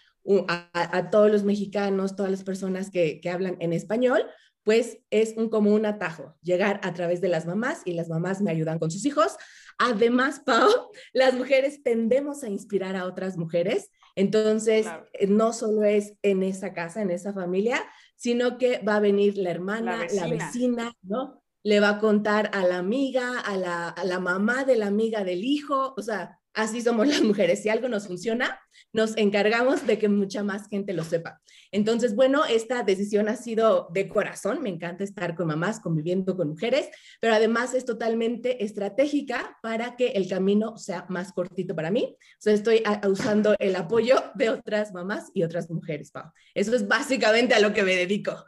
a, 0.48 1.10
todos 1.10 1.30
los 1.30 1.44
mexicanos, 1.44 2.16
todas 2.16 2.30
las 2.30 2.44
personas 2.44 2.90
que, 2.90 3.20
hablan 3.32 3.56
en 3.60 3.72
español, 3.72 4.26
pues 4.62 4.98
es 5.10 5.34
un, 5.36 5.50
como 5.50 5.74
un 5.74 5.84
atajo, 5.84 6.34
llegar 6.42 6.80
a 6.82 6.94
través 6.94 7.20
de 7.20 7.28
las 7.28 7.46
mamás 7.46 7.82
y 7.84 7.92
las 7.92 8.08
mamás 8.08 8.40
me 8.40 8.50
ayudan 8.50 8.78
con 8.78 8.90
sus 8.90 9.04
hijos. 9.04 9.36
Además, 9.78 10.40
Pau, 10.44 10.70
las 11.12 11.34
mujeres 11.34 11.82
tendemos 11.82 12.42
a 12.42 12.48
inspirar 12.48 12.96
a 12.96 13.04
otras 13.04 13.36
mujeres, 13.36 13.90
entonces 14.16 14.86
eh, 15.12 15.26
no 15.26 15.52
solo 15.52 15.84
es 15.84 16.14
en 16.22 16.42
esa 16.42 16.72
casa, 16.72 17.02
en 17.02 17.10
esa 17.10 17.32
familia, 17.32 17.84
sino 18.16 18.56
que 18.56 18.78
va 18.78 18.96
a 18.96 19.00
venir 19.00 19.36
la 19.36 19.50
hermana, 19.50 20.06
la 20.12 20.26
vecina, 20.28 20.94
¿no? 21.02 21.42
Le 21.62 21.80
va 21.80 21.90
a 21.90 21.98
contar 21.98 22.50
a 22.52 22.64
la 22.64 22.78
amiga, 22.78 23.40
a 23.40 23.56
la, 23.56 23.88
a 23.88 24.04
la 24.04 24.20
mamá 24.20 24.64
de 24.64 24.76
la 24.76 24.86
amiga 24.86 25.24
del 25.24 25.44
hijo, 25.44 25.94
o 25.96 26.02
sea, 26.02 26.38
Así 26.54 26.80
somos 26.82 27.08
las 27.08 27.20
mujeres. 27.20 27.62
Si 27.62 27.68
algo 27.68 27.88
nos 27.88 28.06
funciona, 28.06 28.60
nos 28.92 29.16
encargamos 29.16 29.86
de 29.88 29.98
que 29.98 30.08
mucha 30.08 30.44
más 30.44 30.68
gente 30.68 30.92
lo 30.92 31.02
sepa. 31.02 31.40
Entonces, 31.72 32.14
bueno, 32.14 32.44
esta 32.44 32.84
decisión 32.84 33.28
ha 33.28 33.34
sido 33.34 33.88
de 33.92 34.08
corazón. 34.08 34.62
Me 34.62 34.68
encanta 34.68 35.02
estar 35.02 35.34
con 35.34 35.48
mamás, 35.48 35.80
conviviendo 35.80 36.36
con 36.36 36.50
mujeres, 36.50 36.88
pero 37.20 37.34
además 37.34 37.74
es 37.74 37.84
totalmente 37.84 38.62
estratégica 38.62 39.58
para 39.62 39.96
que 39.96 40.08
el 40.12 40.28
camino 40.28 40.76
sea 40.76 41.06
más 41.08 41.32
cortito 41.32 41.74
para 41.74 41.90
mí. 41.90 42.16
O 42.46 42.50
estoy 42.50 42.84
usando 43.08 43.56
el 43.58 43.74
apoyo 43.74 44.14
de 44.36 44.50
otras 44.50 44.92
mamás 44.92 45.32
y 45.34 45.42
otras 45.42 45.68
mujeres. 45.68 46.12
Eso 46.54 46.76
es 46.76 46.86
básicamente 46.86 47.54
a 47.54 47.60
lo 47.60 47.72
que 47.72 47.82
me 47.82 47.96
dedico. 47.96 48.44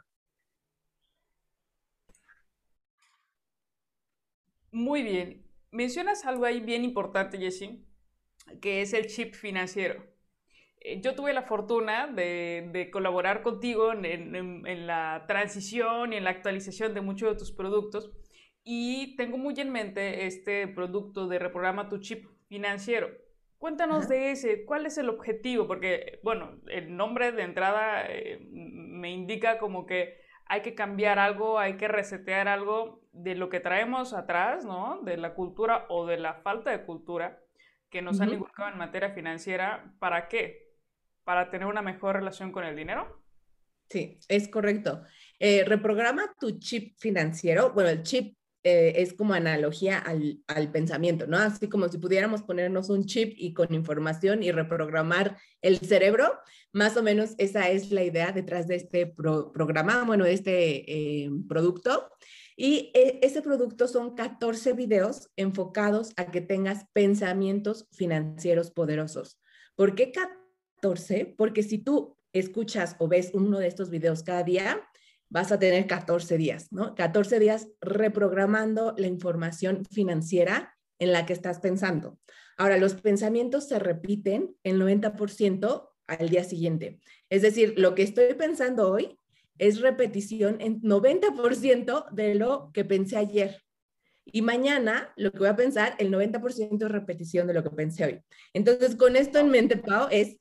Muy 4.71 5.03
bien. 5.03 5.43
Mencionas 5.71 6.25
algo 6.25 6.45
ahí 6.45 6.61
bien 6.61 6.85
importante, 6.85 7.37
Jessie, 7.37 7.83
que 8.61 8.81
es 8.81 8.93
el 8.93 9.07
chip 9.07 9.33
financiero. 9.33 10.03
Eh, 10.79 11.01
yo 11.01 11.15
tuve 11.15 11.33
la 11.33 11.43
fortuna 11.43 12.07
de, 12.07 12.89
colaborar 12.91 13.41
contigo 13.41 13.93
en, 13.93 14.87
la 14.87 15.25
transición 15.27 16.13
y 16.13 16.17
en 16.17 16.23
la 16.23 16.31
actualización 16.31 16.93
de 16.93 17.01
muchos 17.01 17.29
de 17.29 17.39
tus 17.39 17.51
productos 17.51 18.11
y 18.63 19.15
tengo 19.15 19.37
muy 19.37 19.53
en 19.57 19.71
mente 19.71 20.25
este 20.25 20.67
producto 20.67 21.27
de 21.27 21.39
reprograma 21.39 21.89
tu 21.89 21.99
chip 21.99 22.25
financiero. 22.47 23.09
Cuéntanos 23.57 24.07
de 24.07 24.31
ese, 24.31 24.65
¿cuál 24.65 24.85
es 24.85 24.97
el 24.99 25.09
objetivo? 25.09 25.67
Porque, 25.67 26.19
bueno, 26.23 26.61
el 26.67 26.95
nombre 26.95 27.31
de 27.31 27.41
entrada 27.41 28.05
eh, 28.07 28.39
me 28.51 29.11
indica 29.11 29.57
como 29.57 29.85
que 29.87 30.19
hay 30.45 30.61
que 30.61 30.75
cambiar 30.75 31.17
algo, 31.17 31.57
hay 31.57 31.75
que 31.75 31.87
resetear 31.87 32.47
algo 32.47 33.01
de 33.11 33.35
lo 33.35 33.49
que 33.49 33.59
traemos 33.59 34.13
atrás, 34.13 34.63
¿no? 34.63 35.01
De 35.01 35.17
la 35.17 35.33
cultura 35.33 35.85
o 35.89 36.05
de 36.05 36.17
la 36.17 36.35
falta 36.35 36.69
de 36.69 36.85
cultura 36.85 37.41
que 37.89 38.01
nos 38.01 38.19
han 38.19 38.33
inculcado 38.33 38.69
en 38.69 38.77
materia 38.77 39.11
financiera, 39.11 39.93
¿para 39.99 40.27
qué? 40.27 40.73
¿Para 41.23 41.49
tener 41.49 41.67
una 41.67 41.81
mejor 41.81 42.15
relación 42.15 42.51
con 42.51 42.63
el 42.63 42.75
dinero? 42.75 43.23
Sí, 43.89 44.19
es 44.27 44.47
correcto. 44.49 45.03
Eh, 45.39 45.63
reprograma 45.65 46.33
tu 46.39 46.59
chip 46.59 46.97
financiero. 46.97 47.71
Bueno, 47.73 47.89
el 47.89 48.03
chip 48.03 48.37
eh, 48.63 49.01
es 49.01 49.13
como 49.13 49.33
analogía 49.33 49.99
al, 49.99 50.41
al, 50.47 50.71
pensamiento, 50.71 51.25
¿no? 51.25 51.37
Así 51.37 51.69
como 51.69 51.87
si 51.87 51.97
pudiéramos 51.97 52.43
ponernos 52.43 52.89
un 52.89 53.05
chip 53.05 53.33
y 53.37 53.53
con 53.53 53.73
información 53.73 54.43
y 54.43 54.51
reprogramar 54.51 55.37
el 55.61 55.79
cerebro, 55.79 56.37
más 56.73 56.97
o 56.97 57.03
menos 57.03 57.33
esa 57.37 57.69
es 57.69 57.91
la 57.91 58.03
idea 58.03 58.33
detrás 58.33 58.67
de 58.67 58.75
este 58.75 59.07
programa, 59.07 60.03
bueno, 60.03 60.25
de 60.25 60.33
este 60.33 61.23
eh, 61.25 61.29
producto. 61.47 62.11
Y 62.59 62.91
eh, 62.95 63.19
ese 63.21 63.43
producto 63.43 63.87
son 63.87 64.15
14 64.15 64.73
videos 64.73 65.29
enfocados 65.35 66.11
a 66.17 66.31
que 66.31 66.41
tengas 66.41 66.85
pensamientos 66.91 67.87
financieros 67.91 68.71
poderosos. 68.71 69.39
¿Por 69.75 69.93
qué 69.93 70.11
14? 70.11 71.35
Porque 71.37 71.61
si 71.61 71.77
tú 71.77 72.17
escuchas 72.33 72.95
o 72.97 73.07
ves 73.07 73.29
uno 73.35 73.59
de 73.59 73.67
estos 73.67 73.91
videos 73.91 74.23
cada 74.23 74.43
día, 74.43 74.81
vas 75.29 75.51
a 75.51 75.59
tener 75.59 75.85
14 75.85 76.37
días, 76.37 76.71
¿no? 76.71 76.95
14 76.95 77.39
días 77.39 77.67
reprogramando 77.79 78.95
la 78.97 79.07
información 79.07 79.85
financiera 79.85 80.75
en 80.97 81.11
la 81.11 81.27
que 81.27 81.33
estás 81.33 81.59
pensando. 81.59 82.17
Ahora, 82.57 82.77
los 82.77 82.95
pensamientos 82.95 83.67
se 83.67 83.77
repiten 83.77 84.55
el 84.63 84.81
90% 84.81 85.89
al 86.07 86.29
día 86.29 86.43
siguiente. 86.43 86.99
Es 87.29 87.43
decir, 87.43 87.75
lo 87.77 87.93
que 87.93 88.01
estoy 88.01 88.33
pensando 88.33 88.89
hoy 88.89 89.19
es 89.59 89.81
repetición 89.81 90.57
en 90.59 90.81
90% 90.81 92.09
de 92.11 92.35
lo 92.35 92.71
que 92.73 92.85
pensé 92.85 93.17
ayer. 93.17 93.63
Y 94.25 94.41
mañana 94.41 95.13
lo 95.15 95.31
que 95.31 95.39
voy 95.39 95.47
a 95.47 95.55
pensar, 95.55 95.95
el 95.99 96.11
90% 96.11 96.85
es 96.85 96.91
repetición 96.91 97.47
de 97.47 97.53
lo 97.53 97.63
que 97.63 97.69
pensé 97.69 98.05
hoy. 98.05 98.19
Entonces, 98.53 98.95
con 98.95 99.15
esto 99.15 99.39
en 99.39 99.49
mente, 99.49 99.77
Pau, 99.77 100.07
es 100.11 100.37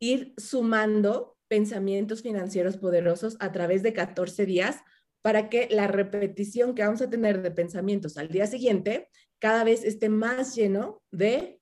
ir 0.00 0.34
sumando 0.36 1.36
pensamientos 1.46 2.22
financieros 2.22 2.76
poderosos 2.76 3.36
a 3.40 3.52
través 3.52 3.82
de 3.82 3.92
14 3.92 4.46
días 4.46 4.78
para 5.22 5.48
que 5.48 5.68
la 5.70 5.86
repetición 5.86 6.74
que 6.74 6.82
vamos 6.82 7.02
a 7.02 7.10
tener 7.10 7.42
de 7.42 7.50
pensamientos 7.50 8.16
al 8.16 8.28
día 8.28 8.46
siguiente 8.46 9.08
cada 9.38 9.64
vez 9.64 9.84
esté 9.84 10.08
más 10.08 10.54
lleno 10.54 11.02
de 11.10 11.59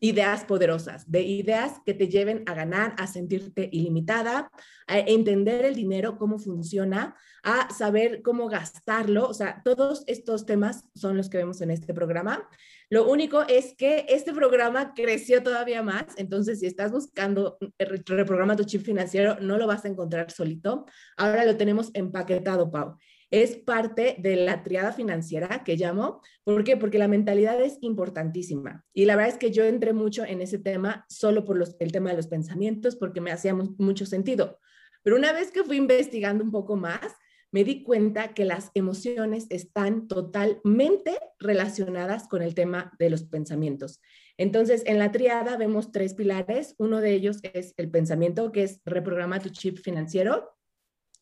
ideas 0.00 0.44
poderosas, 0.44 1.10
de 1.10 1.22
ideas 1.22 1.80
que 1.86 1.94
te 1.94 2.08
lleven 2.08 2.42
a 2.46 2.54
ganar, 2.54 2.94
a 2.98 3.06
sentirte 3.06 3.68
ilimitada, 3.72 4.50
a 4.86 4.98
entender 4.98 5.64
el 5.64 5.74
dinero, 5.74 6.18
cómo 6.18 6.38
funciona, 6.38 7.16
a 7.42 7.72
saber 7.72 8.22
cómo 8.22 8.48
gastarlo. 8.48 9.28
O 9.28 9.34
sea, 9.34 9.62
todos 9.64 10.04
estos 10.06 10.44
temas 10.44 10.84
son 10.94 11.16
los 11.16 11.30
que 11.30 11.38
vemos 11.38 11.60
en 11.60 11.70
este 11.70 11.94
programa. 11.94 12.48
Lo 12.90 13.08
único 13.08 13.42
es 13.48 13.74
que 13.76 14.04
este 14.08 14.34
programa 14.34 14.92
creció 14.94 15.42
todavía 15.42 15.82
más, 15.82 16.04
entonces 16.16 16.60
si 16.60 16.66
estás 16.66 16.92
buscando 16.92 17.56
reprograma 17.78 18.56
tu 18.56 18.64
chip 18.64 18.82
financiero, 18.82 19.38
no 19.40 19.56
lo 19.56 19.66
vas 19.66 19.84
a 19.84 19.88
encontrar 19.88 20.30
solito. 20.30 20.84
Ahora 21.16 21.44
lo 21.44 21.56
tenemos 21.56 21.90
empaquetado, 21.94 22.70
Pau 22.70 22.98
es 23.42 23.56
parte 23.56 24.14
de 24.20 24.36
la 24.36 24.62
triada 24.62 24.92
financiera 24.92 25.64
que 25.64 25.76
llamo. 25.76 26.20
¿Por 26.44 26.62
qué? 26.62 26.76
Porque 26.76 26.98
la 26.98 27.08
mentalidad 27.08 27.60
es 27.60 27.78
importantísima. 27.80 28.84
Y 28.92 29.06
la 29.06 29.16
verdad 29.16 29.32
es 29.32 29.38
que 29.38 29.50
yo 29.50 29.64
entré 29.64 29.92
mucho 29.92 30.24
en 30.24 30.40
ese 30.40 30.58
tema 30.58 31.04
solo 31.08 31.44
por 31.44 31.60
el 31.80 31.92
tema 31.92 32.10
de 32.10 32.16
los 32.16 32.28
pensamientos, 32.28 32.94
porque 32.94 33.20
me 33.20 33.32
hacía 33.32 33.52
mucho 33.52 34.06
sentido. 34.06 34.60
Pero 35.02 35.16
una 35.16 35.32
vez 35.32 35.50
que 35.50 35.64
fui 35.64 35.78
investigando 35.78 36.44
un 36.44 36.52
poco 36.52 36.76
más, 36.76 37.12
me 37.50 37.64
di 37.64 37.82
cuenta 37.82 38.34
que 38.34 38.44
las 38.44 38.70
emociones 38.74 39.46
están 39.50 40.06
totalmente 40.06 41.18
relacionadas 41.40 42.28
con 42.28 42.40
el 42.40 42.54
tema 42.54 42.92
de 43.00 43.10
los 43.10 43.24
pensamientos. 43.24 44.00
Entonces, 44.36 44.84
en 44.86 45.00
la 45.00 45.10
triada 45.10 45.56
vemos 45.56 45.90
tres 45.90 46.14
pilares. 46.14 46.76
Uno 46.78 47.00
de 47.00 47.12
ellos 47.14 47.40
es 47.52 47.74
el 47.78 47.90
pensamiento, 47.90 48.52
que 48.52 48.62
es 48.62 48.80
reprograma 48.84 49.40
tu 49.40 49.48
chip 49.48 49.78
financiero. 49.78 50.54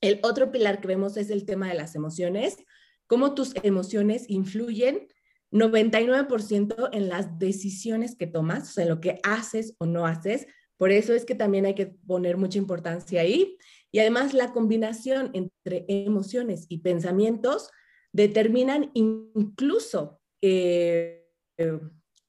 El 0.03 0.21
otro 0.23 0.53
pilar 0.53 0.81
que 0.81 0.89
vemos 0.89 1.17
es 1.17 1.31
el 1.31 1.47
tema 1.47 1.69
de 1.69 1.75
las 1.75 1.95
emociones, 1.95 2.59
cómo 3.07 3.35
tus 3.35 3.55
emociones 3.63 4.29
influyen 4.29 5.09
99% 5.53 6.89
en 6.93 7.09
las 7.09 7.39
decisiones 7.39 8.17
que 8.17 8.27
tomas, 8.27 8.71
o 8.71 8.73
sea, 8.73 8.85
en 8.85 8.91
lo 8.91 9.01
que 9.01 9.21
haces 9.23 9.75
o 9.79 9.87
no 9.87 10.07
haces. 10.07 10.47
Por 10.77 10.91
eso 10.91 11.15
es 11.15 11.25
que 11.25 11.35
también 11.35 11.67
hay 11.67 11.75
que 11.75 11.87
poner 11.87 12.37
mucha 12.37 12.59
importancia 12.59 13.21
ahí. 13.21 13.57
Y 13.93 14.01
además 14.01 14.35
la 14.35 14.53
combinación 14.53 15.31
entre 15.35 15.85
emociones 15.87 16.67
y 16.69 16.79
pensamientos 16.79 17.71
determinan 18.13 18.91
incluso 18.95 20.21
eh, 20.41 21.29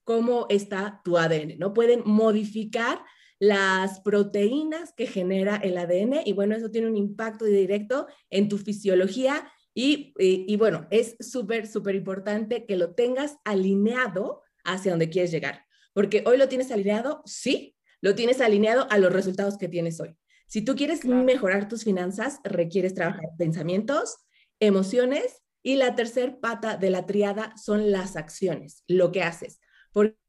cómo 0.04 0.46
está 0.50 1.02
tu 1.04 1.18
ADN, 1.18 1.58
¿no? 1.58 1.74
Pueden 1.74 2.04
modificar 2.06 3.04
las 3.44 4.00
proteínas 4.00 4.94
que 4.94 5.06
genera 5.06 5.58
el 5.58 5.78
ADN 5.78 6.22
y 6.24 6.32
bueno, 6.32 6.56
eso 6.56 6.72
tiene 6.72 6.88
un 6.88 6.96
impacto 6.96 7.44
directo 7.44 8.08
en 8.30 8.48
tu 8.48 8.58
fisiología 8.58 9.52
y, 9.74 10.14
y, 10.18 10.56
bueno, 10.56 10.88
es 10.92 11.18
súper, 11.20 11.68
súper 11.68 11.96
importante 11.96 12.66
que 12.66 12.78
lo 12.78 12.94
tengas 12.94 13.36
alineado 13.44 14.44
hacia 14.64 14.92
donde 14.92 15.10
quieres 15.10 15.30
llegar, 15.30 15.66
porque 15.92 16.24
hoy 16.26 16.38
lo 16.38 16.48
tienes 16.48 16.72
alineado, 16.72 17.22
sí, 17.26 17.76
lo 18.00 18.16
tienes 18.16 18.40
alineado 18.40 18.88
a 18.90 18.98
los 18.98 19.12
resultados 19.12 19.58
que 19.58 19.68
tienes 19.68 20.00
hoy. 20.00 20.16
Si 20.48 20.62
tú 20.62 20.78
quieres 20.78 21.04
mejorar 21.04 21.68
tus 21.68 21.84
finanzas, 21.84 22.40
requieres 22.46 22.94
trabajar 22.94 23.26
pensamientos, 23.38 24.20
emociones 24.62 25.42
y 25.62 25.76
la 25.76 25.96
tercer 25.96 26.40
pata 26.40 26.78
de 26.78 26.92
la 26.92 27.06
triada 27.06 27.54
son 27.58 27.92
las 27.92 28.16
acciones, 28.16 28.86
lo 28.88 29.12
que 29.12 29.24
haces. 29.24 29.60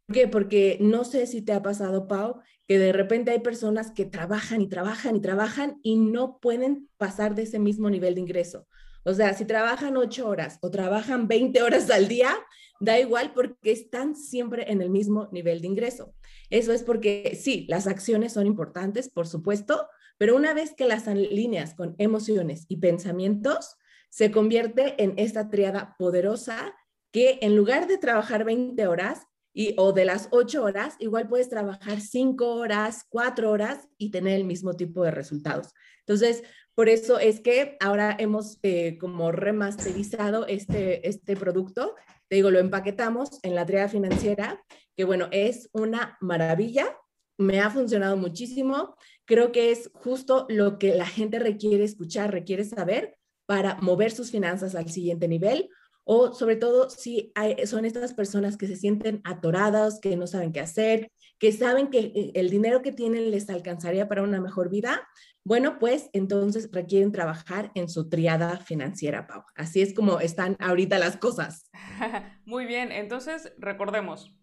¿Por 0.06 0.16
qué? 0.16 0.28
Porque 0.28 0.78
no 0.80 1.04
sé 1.04 1.26
si 1.26 1.42
te 1.42 1.52
ha 1.52 1.62
pasado, 1.62 2.06
Pau, 2.08 2.40
que 2.66 2.78
de 2.78 2.92
repente 2.92 3.30
hay 3.30 3.40
personas 3.40 3.90
que 3.90 4.04
trabajan 4.04 4.60
y 4.60 4.68
trabajan 4.68 5.16
y 5.16 5.20
trabajan 5.20 5.80
y 5.82 5.96
no 5.96 6.38
pueden 6.40 6.88
pasar 6.96 7.34
de 7.34 7.42
ese 7.42 7.58
mismo 7.58 7.90
nivel 7.90 8.14
de 8.14 8.20
ingreso. 8.20 8.66
O 9.04 9.12
sea, 9.12 9.34
si 9.34 9.44
trabajan 9.44 9.96
ocho 9.96 10.28
horas 10.28 10.58
o 10.62 10.70
trabajan 10.70 11.28
20 11.28 11.62
horas 11.62 11.90
al 11.90 12.08
día, 12.08 12.34
da 12.80 12.98
igual 12.98 13.32
porque 13.34 13.72
están 13.72 14.16
siempre 14.16 14.70
en 14.70 14.80
el 14.80 14.90
mismo 14.90 15.28
nivel 15.30 15.60
de 15.60 15.68
ingreso. 15.68 16.14
Eso 16.50 16.72
es 16.72 16.82
porque 16.82 17.38
sí, 17.40 17.66
las 17.68 17.86
acciones 17.86 18.32
son 18.32 18.46
importantes, 18.46 19.10
por 19.10 19.26
supuesto, 19.26 19.88
pero 20.16 20.36
una 20.36 20.54
vez 20.54 20.74
que 20.74 20.86
las 20.86 21.06
alineas 21.06 21.74
con 21.74 21.94
emociones 21.98 22.64
y 22.68 22.78
pensamientos, 22.78 23.76
se 24.14 24.30
convierte 24.30 25.02
en 25.02 25.14
esta 25.16 25.50
triada 25.50 25.96
poderosa 25.98 26.72
que 27.10 27.40
en 27.42 27.56
lugar 27.56 27.88
de 27.88 27.98
trabajar 27.98 28.44
20 28.44 28.86
horas, 28.86 29.26
y, 29.54 29.74
o 29.78 29.92
de 29.92 30.04
las 30.04 30.28
ocho 30.32 30.64
horas, 30.64 30.96
igual 30.98 31.28
puedes 31.28 31.48
trabajar 31.48 32.00
cinco 32.00 32.56
horas, 32.56 33.06
cuatro 33.08 33.50
horas 33.50 33.88
y 33.96 34.10
tener 34.10 34.34
el 34.34 34.44
mismo 34.44 34.74
tipo 34.74 35.04
de 35.04 35.12
resultados. 35.12 35.72
Entonces, 36.00 36.42
por 36.74 36.88
eso 36.88 37.20
es 37.20 37.40
que 37.40 37.76
ahora 37.80 38.16
hemos 38.18 38.58
eh, 38.62 38.98
como 38.98 39.30
remasterizado 39.30 40.46
este, 40.48 41.08
este 41.08 41.36
producto. 41.36 41.94
Te 42.28 42.36
digo, 42.36 42.50
lo 42.50 42.58
empaquetamos 42.58 43.38
en 43.44 43.54
la 43.54 43.64
triada 43.64 43.88
financiera, 43.88 44.62
que 44.96 45.04
bueno, 45.04 45.28
es 45.30 45.70
una 45.72 46.18
maravilla. 46.20 46.98
Me 47.38 47.60
ha 47.60 47.70
funcionado 47.70 48.16
muchísimo. 48.16 48.96
Creo 49.24 49.52
que 49.52 49.70
es 49.70 49.88
justo 49.94 50.46
lo 50.48 50.78
que 50.78 50.96
la 50.96 51.06
gente 51.06 51.38
requiere 51.38 51.84
escuchar, 51.84 52.32
requiere 52.32 52.64
saber 52.64 53.16
para 53.46 53.76
mover 53.76 54.10
sus 54.10 54.32
finanzas 54.32 54.74
al 54.74 54.90
siguiente 54.90 55.28
nivel 55.28 55.70
o 56.04 56.34
sobre 56.34 56.56
todo 56.56 56.90
si 56.90 57.32
son 57.64 57.84
estas 57.84 58.12
personas 58.14 58.56
que 58.56 58.66
se 58.66 58.76
sienten 58.76 59.20
atoradas, 59.24 60.00
que 60.00 60.16
no 60.16 60.26
saben 60.26 60.52
qué 60.52 60.60
hacer, 60.60 61.10
que 61.38 61.52
saben 61.52 61.88
que 61.88 61.98
eh, 61.98 62.32
el 62.34 62.50
dinero 62.50 62.82
que 62.82 62.92
tienen 62.92 63.30
les 63.30 63.48
alcanzaría 63.50 64.08
para 64.08 64.22
una 64.22 64.40
mejor 64.40 64.70
vida, 64.70 65.08
bueno, 65.44 65.78
pues 65.78 66.08
entonces 66.12 66.70
requieren 66.72 67.12
trabajar 67.12 67.70
en 67.74 67.88
su 67.88 68.08
triada 68.08 68.58
financiera, 68.58 69.26
Pau. 69.26 69.44
Así 69.54 69.82
es 69.82 69.94
como 69.94 70.20
están 70.20 70.56
ahorita 70.58 70.98
las 70.98 71.16
cosas. 71.16 71.70
Muy 72.46 72.66
bien, 72.66 72.92
entonces 72.92 73.52
recordemos, 73.58 74.34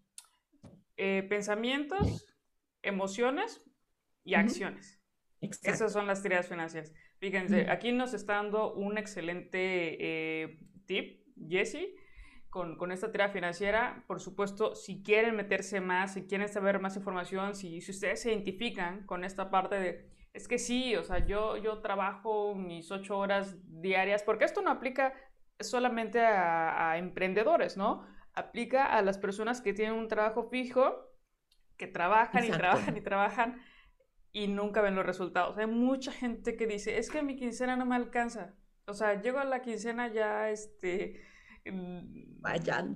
eh, 0.96 1.24
pensamientos, 1.28 2.26
emociones 2.82 3.60
y 4.24 4.34
acciones. 4.34 5.00
Esas 5.40 5.92
son 5.92 6.06
las 6.06 6.22
triadas 6.22 6.48
financieras. 6.48 6.92
Fíjense, 7.18 7.68
aquí 7.68 7.90
nos 7.90 8.14
está 8.14 8.34
dando 8.34 8.74
un 8.74 8.96
excelente 8.96 9.96
eh, 9.98 10.60
tip 10.86 11.21
Jesse 11.48 11.94
con, 12.50 12.76
con, 12.76 12.92
esta 12.92 13.10
tarea 13.10 13.28
financiera. 13.28 14.04
Por 14.06 14.20
supuesto, 14.20 14.74
si 14.74 15.02
quieren 15.02 15.36
meterse 15.36 15.80
más, 15.80 16.14
si 16.14 16.26
quieren 16.26 16.48
saber 16.48 16.80
más 16.80 16.96
información, 16.96 17.54
si, 17.54 17.80
si 17.80 17.90
ustedes 17.90 18.22
se 18.22 18.30
identifican 18.30 19.06
con 19.06 19.24
esta 19.24 19.50
parte 19.50 19.76
de, 19.76 20.12
es 20.32 20.48
que 20.48 20.58
sí, 20.58 20.96
o 20.96 21.02
sea, 21.02 21.24
yo, 21.26 21.56
yo 21.58 21.80
trabajo 21.80 22.54
mis 22.54 22.90
ocho 22.90 23.18
horas 23.18 23.56
diarias, 23.80 24.22
porque 24.22 24.44
esto 24.44 24.62
no 24.62 24.70
aplica 24.70 25.14
solamente 25.60 26.20
a, 26.20 26.96
emprendedores, 26.96 27.76
¿no? 27.76 28.06
Aplica 28.34 28.86
a 28.86 29.02
las 29.02 29.18
personas 29.18 29.60
que 29.60 29.74
tienen 29.74 29.94
un 29.94 30.08
trabajo 30.08 30.44
fijo, 30.44 31.10
que 31.76 31.86
trabajan 31.86 32.44
y 32.44 32.50
trabajan 32.50 32.96
y 32.96 33.00
trabajan 33.00 33.62
y 34.32 34.48
nunca 34.48 34.80
ven 34.80 34.94
los 34.94 35.04
resultados. 35.04 35.58
Hay 35.58 35.66
mucha 35.66 36.12
gente 36.12 36.56
que 36.56 36.66
dice, 36.66 36.98
es 36.98 37.10
que 37.10 37.22
mi 37.22 37.36
quincena 37.36 37.76
no 37.76 37.84
me 37.84 37.96
alcanza. 37.96 38.54
O 38.86 38.94
sea, 38.94 39.20
llego 39.20 39.38
a 39.38 39.44
la 39.44 39.62
quincena 39.62 40.12
ya, 40.12 40.50
este, 40.50 41.20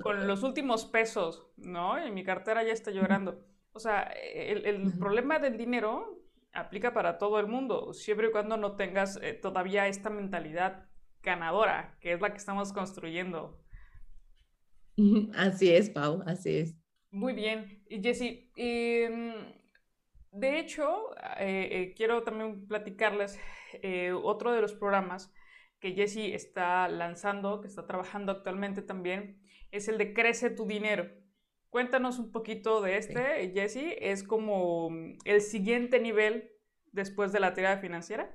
con 0.03 0.27
los 0.27 0.43
últimos 0.43 0.87
pesos, 0.87 1.47
¿no? 1.57 2.05
Y 2.05 2.11
mi 2.11 2.25
cartera 2.25 2.65
ya 2.65 2.73
está 2.73 2.91
llorando. 2.91 3.45
O 3.73 3.79
sea, 3.79 4.03
el, 4.03 4.93
problema 4.99 5.39
del 5.39 5.57
dinero 5.57 6.25
aplica 6.53 6.93
para 6.93 7.19
todo 7.19 7.39
el 7.39 7.47
mundo, 7.47 7.93
siempre 7.93 8.29
y 8.29 8.31
cuando 8.31 8.57
no 8.57 8.75
tengas 8.75 9.21
eh, 9.23 9.35
todavía 9.35 9.87
esta 9.87 10.11
mentalidad 10.11 10.89
ganadora, 11.23 11.97
que 12.01 12.13
es 12.13 12.21
la 12.21 12.31
que 12.31 12.39
estamos 12.39 12.73
construyendo. 12.73 13.63
Así 15.35 15.73
es, 15.73 15.91
Pau, 15.91 16.23
así 16.27 16.57
es. 16.57 16.77
Muy 17.11 17.35
bien. 17.35 17.85
Y 17.89 18.03
Jessy, 18.03 18.51
em, 18.57 19.35
de 20.33 20.59
hecho, 20.59 21.15
eh, 21.39 21.69
eh, 21.71 21.95
quiero 21.95 22.23
también 22.23 22.67
platicarles 22.67 23.39
otro 24.23 24.53
de 24.53 24.63
los 24.63 24.73
programas 24.73 25.31
que 25.87 25.95
Jesse 25.95 26.35
está 26.35 26.89
lanzando, 26.89 27.61
que 27.61 27.69
está 27.69 27.87
trabajando 27.87 28.33
actualmente 28.33 28.83
también, 28.83 29.41
es 29.71 29.87
el 29.87 29.99
de 29.99 30.15
Crece 30.15 30.51
tu 30.51 30.67
dinero. 30.67 31.09
Cuéntanos 31.71 32.19
un 32.19 32.33
poquito 32.33 32.81
de 32.81 32.97
este, 32.97 33.53
Jesse. 33.55 33.97
Es 34.01 34.25
como 34.25 34.91
el 35.25 35.41
siguiente 35.41 36.01
nivel 36.01 36.51
después 36.91 37.33
de 37.33 37.39
la 37.39 37.55
tirada 37.55 37.79
financiera. 37.79 38.35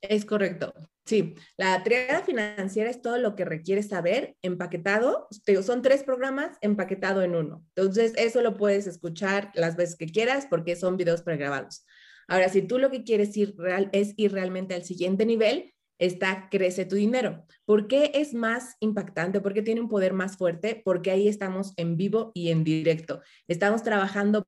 Es 0.00 0.24
correcto. 0.24 0.74
Sí, 1.04 1.36
la 1.56 1.84
triada 1.84 2.22
financiera 2.22 2.90
es 2.90 3.00
todo 3.00 3.18
lo 3.18 3.36
que 3.36 3.44
requieres 3.44 3.88
saber 3.88 4.36
empaquetado. 4.42 5.28
Son 5.62 5.82
tres 5.82 6.02
programas 6.02 6.58
empaquetado 6.62 7.22
en 7.22 7.36
uno. 7.36 7.64
Entonces, 7.76 8.12
eso 8.16 8.42
lo 8.42 8.56
puedes 8.56 8.88
escuchar 8.88 9.52
las 9.54 9.76
veces 9.76 9.94
que 9.94 10.06
quieras 10.06 10.48
porque 10.50 10.74
son 10.74 10.96
videos 10.96 11.22
pregrabados. 11.22 11.86
Ahora, 12.28 12.48
si 12.48 12.62
tú 12.62 12.78
lo 12.78 12.90
que 12.90 13.04
quieres 13.04 13.36
ir 13.36 13.54
es 13.92 14.14
ir 14.16 14.32
realmente 14.32 14.74
al 14.74 14.84
siguiente 14.84 15.26
nivel, 15.26 15.74
está 15.98 16.48
Crece 16.50 16.84
tu 16.84 16.96
dinero. 16.96 17.44
¿Por 17.64 17.88
qué 17.88 18.12
es 18.14 18.34
más 18.34 18.76
impactante? 18.80 19.40
¿Por 19.40 19.54
qué 19.54 19.62
tiene 19.62 19.80
un 19.80 19.88
poder 19.88 20.12
más 20.12 20.36
fuerte? 20.36 20.82
Porque 20.84 21.10
ahí 21.10 21.28
estamos 21.28 21.72
en 21.76 21.96
vivo 21.96 22.32
y 22.34 22.50
en 22.50 22.64
directo. 22.64 23.22
Estamos 23.48 23.82
trabajando 23.82 24.46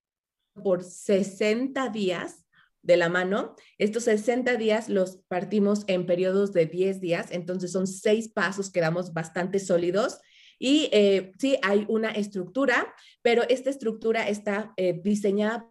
por 0.54 0.82
60 0.82 1.88
días 1.90 2.44
de 2.82 2.96
la 2.96 3.08
mano. 3.08 3.54
Estos 3.78 4.04
60 4.04 4.56
días 4.56 4.88
los 4.88 5.18
partimos 5.28 5.84
en 5.86 6.06
periodos 6.06 6.52
de 6.52 6.66
10 6.66 7.00
días, 7.00 7.28
entonces 7.30 7.72
son 7.72 7.86
seis 7.86 8.28
pasos 8.28 8.70
que 8.70 8.80
damos 8.80 9.12
bastante 9.12 9.58
sólidos 9.58 10.20
Y 10.60 10.88
eh, 10.92 11.32
sí, 11.38 11.56
hay 11.62 11.84
una 11.88 12.10
estructura, 12.10 12.92
pero 13.22 13.42
esta 13.48 13.70
estructura 13.70 14.28
está 14.28 14.72
eh, 14.76 15.00
diseñada 15.04 15.70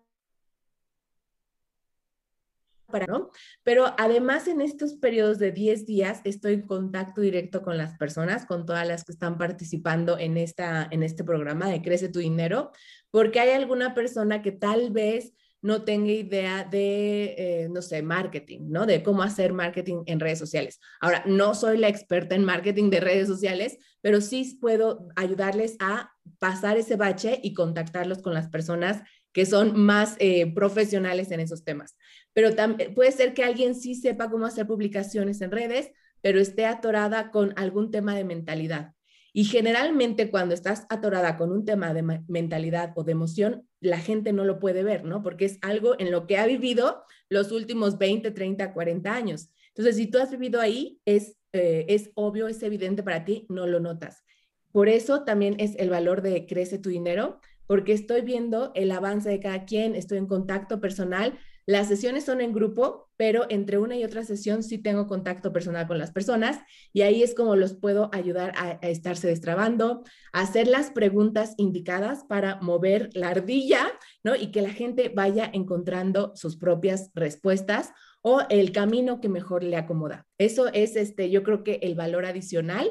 para, 2.88 3.06
¿no? 3.06 3.30
Pero 3.64 3.94
además 3.98 4.48
en 4.48 4.62
estos 4.62 4.96
periodos 4.96 5.40
de 5.40 5.52
10 5.52 5.86
días 5.86 6.22
estoy 6.24 6.56
en 6.56 6.68
contacto 6.68 7.22
directo 7.22 7.62
con 7.62 7.78
las 7.78 7.98
personas, 7.98 8.46
con 8.46 8.66
todas 8.66 8.88
las 8.88 9.04
que 9.04 9.12
están 9.12 9.38
participando 9.38 10.18
en, 10.18 10.38
esta, 10.38 10.88
en 10.90 11.04
este 11.04 11.24
programa 11.24 11.70
de 11.70 11.82
Crece 11.82 12.10
tu 12.10 12.20
Dinero, 12.20 12.72
porque 13.12 13.40
hay 13.40 13.52
alguna 13.52 13.94
persona 13.94 14.42
que 14.42 14.52
tal 14.52 14.92
vez 14.92 15.34
no 15.62 15.84
tenga 15.84 16.12
idea 16.12 16.64
de, 16.64 17.36
eh, 17.38 17.70
no 17.70 17.82
sé, 17.82 18.02
marketing, 18.02 18.70
¿no? 18.70 18.86
De 18.86 19.02
cómo 19.02 19.24
hacer 19.24 19.54
marketing 19.54 20.04
en 20.06 20.20
redes 20.20 20.40
sociales. 20.40 20.80
Ahora, 21.02 21.24
no 21.26 21.56
soy 21.56 21.78
la 21.78 21.88
experta 21.88 22.36
en 22.36 22.46
marketing 22.46 22.90
de 22.90 23.00
redes 23.00 23.28
sociales, 23.28 23.78
pero 24.02 24.22
sí 24.22 24.58
puedo 24.62 25.10
ayudarles 25.16 25.76
a 25.80 26.12
pasar 26.40 26.78
ese 26.78 26.96
bache 26.96 27.40
y 27.42 27.54
contactarlos 27.54 28.22
con 28.22 28.34
las 28.34 28.50
personas 28.50 29.02
que 29.38 29.46
son 29.46 29.80
más 29.80 30.16
eh, 30.18 30.52
profesionales 30.52 31.30
en 31.30 31.40
esos 31.40 31.64
temas. 31.64 31.96
Pero 32.34 32.56
también 32.56 32.96
puede 32.96 33.12
ser 33.12 33.36
que 33.36 33.44
alguien 33.44 33.76
sí 33.76 33.94
sepa 33.94 34.32
cómo 34.32 34.48
hacer 34.48 34.66
publicaciones 34.66 35.42
en 35.42 35.52
redes, 35.52 35.92
pero 36.22 36.40
esté 36.40 36.66
atorada 36.66 37.30
con 37.30 37.54
algún 37.56 37.92
tema 37.92 38.16
de 38.16 38.24
mentalidad. 38.24 38.96
Y 39.34 39.44
generalmente 39.44 40.32
cuando 40.32 40.56
estás 40.56 40.88
atorada 40.90 41.38
con 41.38 41.52
un 41.52 41.66
tema 41.66 41.94
de 41.94 42.02
mentalidad 42.28 42.94
o 42.96 43.04
de 43.04 43.12
emoción, 43.12 43.68
la 43.80 44.00
gente 44.00 44.34
no 44.34 44.44
lo 44.44 44.58
puede 44.58 44.82
ver, 44.82 45.04
¿no? 45.04 45.22
Porque 45.22 45.46
es 45.46 45.60
algo 45.62 45.94
en 46.00 46.10
lo 46.10 46.26
que 46.26 46.40
ha 46.40 46.48
vivido 46.48 47.04
los 47.30 47.52
últimos 47.52 48.00
20, 48.00 48.32
30, 48.32 48.74
40 48.74 49.14
años. 49.14 49.52
Entonces, 49.68 49.98
si 49.98 50.08
tú 50.08 50.18
has 50.18 50.32
vivido 50.32 50.60
ahí, 50.60 51.00
es, 51.06 51.38
eh, 51.54 51.86
es 51.90 52.10
obvio, 52.16 52.48
es 52.48 52.64
evidente 52.64 53.04
para 53.04 53.24
ti, 53.24 53.46
no 53.50 53.68
lo 53.68 53.80
notas. 53.80 54.24
Por 54.72 54.90
eso 54.90 55.26
también 55.26 55.58
es 55.60 55.76
el 55.76 55.92
valor 55.92 56.24
de 56.24 56.48
Crece 56.48 56.80
tu 56.80 56.90
dinero, 56.90 57.40
porque 57.68 57.94
estoy 57.94 58.22
viendo 58.22 58.72
el 58.74 58.92
avance 58.92 59.30
de 59.30 59.40
cada 59.40 59.66
quien, 59.66 59.96
estoy 59.96 60.18
en 60.18 60.26
contacto 60.26 60.82
personal. 60.82 61.38
Las 61.66 61.90
sesiones 61.90 62.24
son 62.24 62.40
en 62.40 62.54
grupo, 62.54 63.10
pero 63.18 63.46
entre 63.50 63.78
una 63.78 63.98
y 63.98 64.06
otra 64.06 64.24
sesión 64.24 64.64
sí 64.64 64.78
tengo 64.78 65.06
contacto 65.06 65.52
personal 65.52 65.86
con 65.86 65.98
las 65.98 66.12
personas 66.12 66.60
y 66.94 67.02
ahí 67.02 67.24
es 67.24 67.36
como 67.36 67.58
los 67.58 67.74
puedo 67.74 68.10
ayudar 68.14 68.54
a, 68.56 68.80
estarse 68.88 69.28
destrabando, 69.28 70.04
hacer 70.32 70.68
las 70.68 70.92
preguntas 70.92 71.56
indicadas 71.58 72.24
para 72.24 72.56
mover 72.62 73.10
la 73.14 73.30
ardilla, 73.30 73.86
¿no? 74.24 74.36
Y 74.36 74.52
que 74.52 74.62
la 74.62 74.70
gente 74.70 75.12
vaya 75.14 75.50
encontrando 75.52 76.32
sus 76.36 76.56
propias 76.56 77.12
respuestas 77.16 77.92
o 78.22 78.42
el 78.50 78.72
camino 78.72 79.20
que 79.20 79.28
mejor 79.28 79.64
le 79.64 79.76
acomoda. 79.76 80.26
Eso 80.38 80.68
es, 80.68 80.96
este, 80.96 81.30
yo 81.30 81.44
creo 81.44 81.66
que 81.66 81.80
el 81.84 81.96
valor 81.96 82.26
adicional 82.26 82.90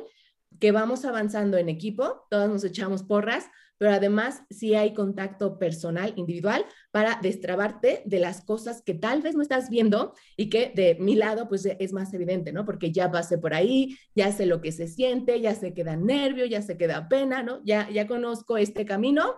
que 0.60 0.72
vamos 0.72 1.04
avanzando 1.04 1.56
en 1.56 1.68
equipo, 1.68 2.26
todos 2.30 2.48
nos 2.48 2.64
echamos 2.64 3.02
porras, 3.02 3.46
pero 3.78 3.92
además 3.92 4.42
sí 4.50 4.74
hay 4.74 4.94
contacto 4.94 5.58
personal, 5.58 6.12
individual, 6.16 6.64
para 6.90 7.18
destrabarte 7.22 8.02
de 8.04 8.20
las 8.20 8.44
cosas 8.44 8.82
que 8.82 8.94
tal 8.94 9.22
vez 9.22 9.34
no 9.34 9.42
estás 9.42 9.68
viendo 9.70 10.14
y 10.36 10.48
que 10.50 10.72
de 10.74 10.96
mi 11.00 11.14
lado 11.14 11.48
pues 11.48 11.66
es 11.66 11.92
más 11.92 12.12
evidente, 12.14 12.52
¿no? 12.52 12.64
Porque 12.64 12.92
ya 12.92 13.10
pasé 13.10 13.38
por 13.38 13.54
ahí, 13.54 13.96
ya 14.14 14.32
sé 14.32 14.46
lo 14.46 14.60
que 14.60 14.72
se 14.72 14.88
siente, 14.88 15.40
ya 15.40 15.54
sé 15.54 15.74
que 15.74 15.84
da 15.84 15.96
nervio, 15.96 16.46
ya 16.46 16.62
sé 16.62 16.76
que 16.76 16.86
da 16.86 17.08
pena, 17.08 17.42
¿no? 17.42 17.60
Ya, 17.64 17.88
ya 17.90 18.06
conozco 18.06 18.56
este 18.56 18.84
camino 18.84 19.36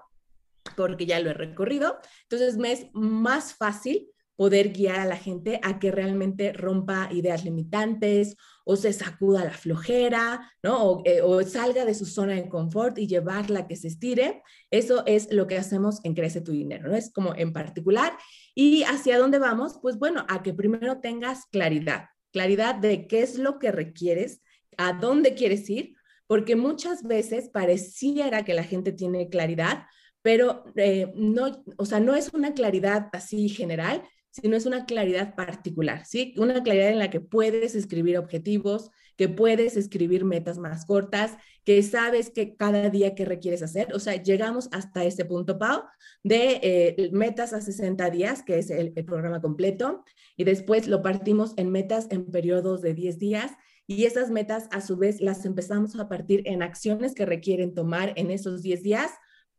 porque 0.77 1.07
ya 1.07 1.21
lo 1.21 1.31
he 1.31 1.35
recorrido. 1.35 1.99
Entonces 2.23 2.57
me 2.57 2.73
es 2.73 2.87
más 2.93 3.55
fácil 3.55 4.11
poder 4.39 4.69
guiar 4.73 5.01
a 5.01 5.05
la 5.05 5.17
gente 5.17 5.59
a 5.65 5.81
que 5.81 5.91
realmente 5.91 6.53
rompa 6.53 7.09
ideas 7.11 7.45
limitantes 7.45 8.37
o 8.65 8.77
se 8.77 8.93
sacuda 8.93 9.43
la 9.43 9.51
flojera, 9.51 10.53
¿no? 10.63 11.03
Eh, 11.05 11.23
o, 11.23 11.43
salga 11.43 11.85
de 11.85 11.93
su 11.93 12.07
zona 12.07 12.35
de 12.35 12.49
confort 12.49 12.99
y 12.99 13.09
llevarla 13.09 13.61
a 13.61 13.67
que 13.67 13.75
se 13.75 13.89
estire. 13.89 14.45
Eso 14.71 15.05
es 15.07 15.33
lo 15.33 15.49
que 15.49 15.59
hacemos 15.59 15.99
en 16.05 16.15
Crece 16.15 16.41
tu 16.41 16.53
Dinero, 16.53 16.89
¿no? 16.89 16.95
Es 16.95 17.13
como 17.13 17.35
en 17.35 17.53
particular. 17.53 18.17
¿Y 18.55 18.85
hacia 18.85 19.19
dónde 19.19 19.41
vamos? 19.41 19.81
Pues 19.83 19.99
bueno, 19.99 20.25
a 20.29 20.41
que 20.45 20.55
primero 20.55 21.01
tengas 21.01 21.47
claridad, 21.47 22.05
claridad 22.33 22.77
de 22.77 23.09
qué 23.09 23.23
es 23.23 23.39
lo 23.39 23.59
que 23.59 23.73
requieres, 23.73 24.41
a 24.77 24.93
dónde 24.93 25.35
quieres 25.35 25.69
ir, 25.69 25.97
porque 26.29 26.55
muchas 26.55 27.03
veces 27.03 27.49
pareciera 27.49 28.45
que 28.45 28.55
la 28.55 28.63
gente 28.63 28.93
tiene 28.93 29.31
claridad, 29.31 29.87
pero 30.23 30.63
eh, 30.77 31.11
no, 31.17 31.65
o 31.77 31.85
sea, 31.85 31.99
no 31.99 32.15
es 32.15 32.33
una 32.33 32.55
claridad 32.55 33.09
así 33.13 33.49
general, 33.49 34.05
sino 34.41 34.57
es 34.57 34.67
una 34.67 34.87
claridad 34.87 35.35
particular, 35.35 36.05
¿sí? 36.05 36.35
Una 36.37 36.63
claridad 36.63 36.91
en 36.91 36.99
la 36.99 37.11
que 37.11 37.21
puedes 37.21 37.75
escribir 37.75 38.19
objetivos, 38.19 38.91
que 39.17 39.29
puedes 39.29 39.77
escribir 39.77 40.25
metas 40.25 40.59
más 40.59 40.87
cortas, 40.87 41.37
que 41.65 41.83
sabes 41.83 42.31
que 42.31 42.57
cada 42.57 42.89
día 42.89 43.15
que 43.15 43.25
requieres 43.25 43.63
hacer, 43.63 43.93
o 43.95 43.99
sea, 43.99 44.23
llegamos 44.23 44.69
hasta 44.73 45.05
ese 45.05 45.25
punto, 45.25 45.59
Pau, 45.59 45.83
de 46.23 46.61
eh, 46.63 47.11
metas 47.13 47.53
a 47.53 47.61
60 47.61 48.11
días, 48.11 48.43
que 48.43 48.59
es 48.59 48.71
el, 48.71 48.93
el 48.95 49.05
programa 49.05 49.41
completo, 49.41 50.05
y 50.37 50.45
después 50.45 50.87
lo 50.87 51.03
partimos 51.03 51.55
en 51.57 51.71
metas 51.71 52.07
en 52.11 52.31
periodos 52.31 52.81
de 52.81 52.95
10 52.95 53.19
días, 53.19 53.53
y 53.87 54.05
esas 54.05 54.31
metas 54.31 54.69
a 54.71 54.81
su 54.81 54.97
vez 54.97 55.21
las 55.21 55.45
empezamos 55.47 55.99
a 55.99 56.09
partir 56.09 56.43
en 56.45 56.63
acciones 56.63 57.15
que 57.15 57.27
requieren 57.27 57.75
tomar 57.75 58.13
en 58.17 58.31
esos 58.31 58.63
10 58.63 58.83
días 58.83 59.11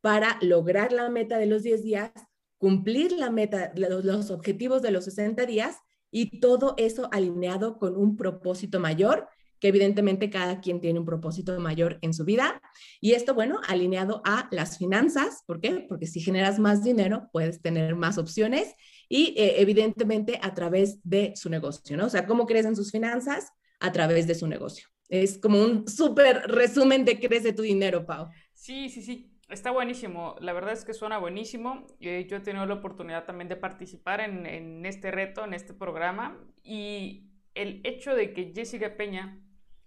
para 0.02 0.38
lograr 0.42 0.94
la 0.94 1.10
meta 1.10 1.38
de 1.38 1.48
los 1.48 1.64
10 1.64 1.84
días 1.84 2.12
cumplir 2.60 3.14
la 3.14 3.32
meta, 3.32 3.72
los, 3.76 4.30
objetivos 4.30 4.84
de 4.84 4.91
los 4.91 5.05
60 5.05 5.47
días 5.47 5.78
y 6.12 6.39
todo 6.39 6.76
eso 6.78 7.10
alineado 7.12 7.80
con 7.80 7.95
un 7.95 8.16
propósito 8.16 8.80
mayor 8.80 9.28
que 9.60 9.70
evidentemente 9.70 10.30
cada 10.30 10.62
quien 10.62 10.80
tiene 10.80 10.99
un 10.99 11.05
propósito 11.05 11.60
mayor 11.60 11.99
en 12.01 12.14
su 12.14 12.24
vida. 12.24 12.62
Y 13.01 13.12
esto, 13.12 13.34
bueno, 13.34 13.60
alineado 13.68 14.22
a 14.24 14.47
las 14.51 14.78
finanzas, 14.78 15.43
¿por 15.45 15.60
qué? 15.60 15.86
Porque 15.89 16.07
si 16.07 16.22
generas 16.22 16.60
más 16.60 16.82
dinero, 16.82 17.30
puedes 17.34 17.62
tener 17.62 17.95
más 17.95 18.18
opciones 18.18 18.74
y 19.10 19.34
eh, 19.38 19.55
evidentemente 19.57 20.39
a 20.41 20.53
través 20.53 20.99
de 21.03 21.34
su 21.36 21.49
negocio, 21.49 21.97
¿no? 21.97 22.05
O 22.05 22.10
sea, 22.10 22.26
¿cómo 22.26 22.45
crecen 22.45 22.76
sus 22.76 22.91
finanzas? 22.91 23.49
A 23.82 23.91
través 23.91 24.28
de 24.28 24.36
su 24.36 24.47
negocio. 24.47 24.88
Es 25.10 25.39
como 25.39 25.62
un 25.62 25.88
súper 25.88 26.43
resumen 26.47 27.03
de 27.03 27.20
crece 27.20 27.51
tu 27.51 27.64
dinero, 27.64 28.05
Pau. 28.05 28.28
Sí, 28.53 28.89
sí, 28.89 29.01
sí. 29.01 29.29
Está 29.50 29.72
buenísimo, 29.72 30.36
la 30.41 30.54
verdad 30.54 30.74
es 30.74 30.86
que 30.86 30.93
suena 30.93 31.18
buenísimo. 31.18 31.88
Eh, 32.00 32.28
yo 32.30 32.38
he 32.38 32.39
tenido 32.39 32.68
la 32.68 32.76
oportunidad 32.76 33.26
también 33.26 33.50
de 33.50 33.56
participar 33.56 34.22
en, 34.22 34.86
este 34.86 35.10
reto, 35.10 35.43
en 35.43 35.56
este 35.56 35.74
programa, 35.74 36.38
y 36.62 37.32
el 37.56 37.82
hecho 37.84 38.14
de 38.14 38.32
que 38.32 38.54
Jessica 38.56 38.95
Peña 38.95 39.39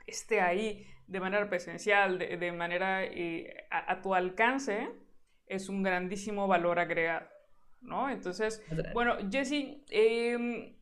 esté 0.04 0.40
ahí 0.40 0.84
de 1.06 1.20
manera 1.20 1.48
presencial, 1.48 2.18
de, 2.18 2.52
manera 2.52 3.04
eh, 3.04 3.68
a, 3.70 4.02
tu 4.02 4.16
alcance, 4.16 4.88
es 5.46 5.68
un 5.68 5.84
grandísimo 5.84 6.48
valor 6.48 6.80
agregado, 6.80 7.28
¿no? 7.80 8.10
Entonces, 8.10 8.64
bueno, 8.94 9.16
Jessie, 9.30 9.84
em, 9.90 10.74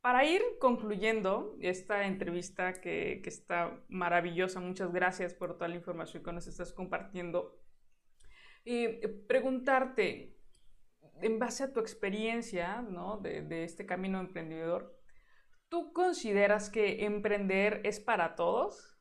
para 0.00 0.24
ir 0.24 0.40
concluyendo 0.58 1.54
esta 1.60 2.06
entrevista 2.06 2.72
que, 2.80 3.20
que 3.22 3.28
está 3.28 3.78
maravillosa, 3.88 4.60
muchas 4.60 4.90
gracias 4.90 5.34
por 5.34 5.54
toda 5.54 5.68
la 5.68 5.74
información 5.74 6.22
que 6.22 6.32
nos 6.32 6.46
estás 6.46 6.72
compartiendo 6.72 7.65
preguntarte, 9.26 10.36
en 11.20 11.38
base 11.38 11.64
a 11.64 11.72
tu 11.72 11.80
experiencia 11.80 12.84
de, 13.22 13.64
este 13.64 13.86
camino 13.86 14.20
emprendedor, 14.20 14.98
¿tú 15.68 15.92
consideras 15.92 16.70
que 16.70 17.04
emprender 17.04 17.80
es 17.84 18.00
para 18.00 18.34
todos? 18.34 18.96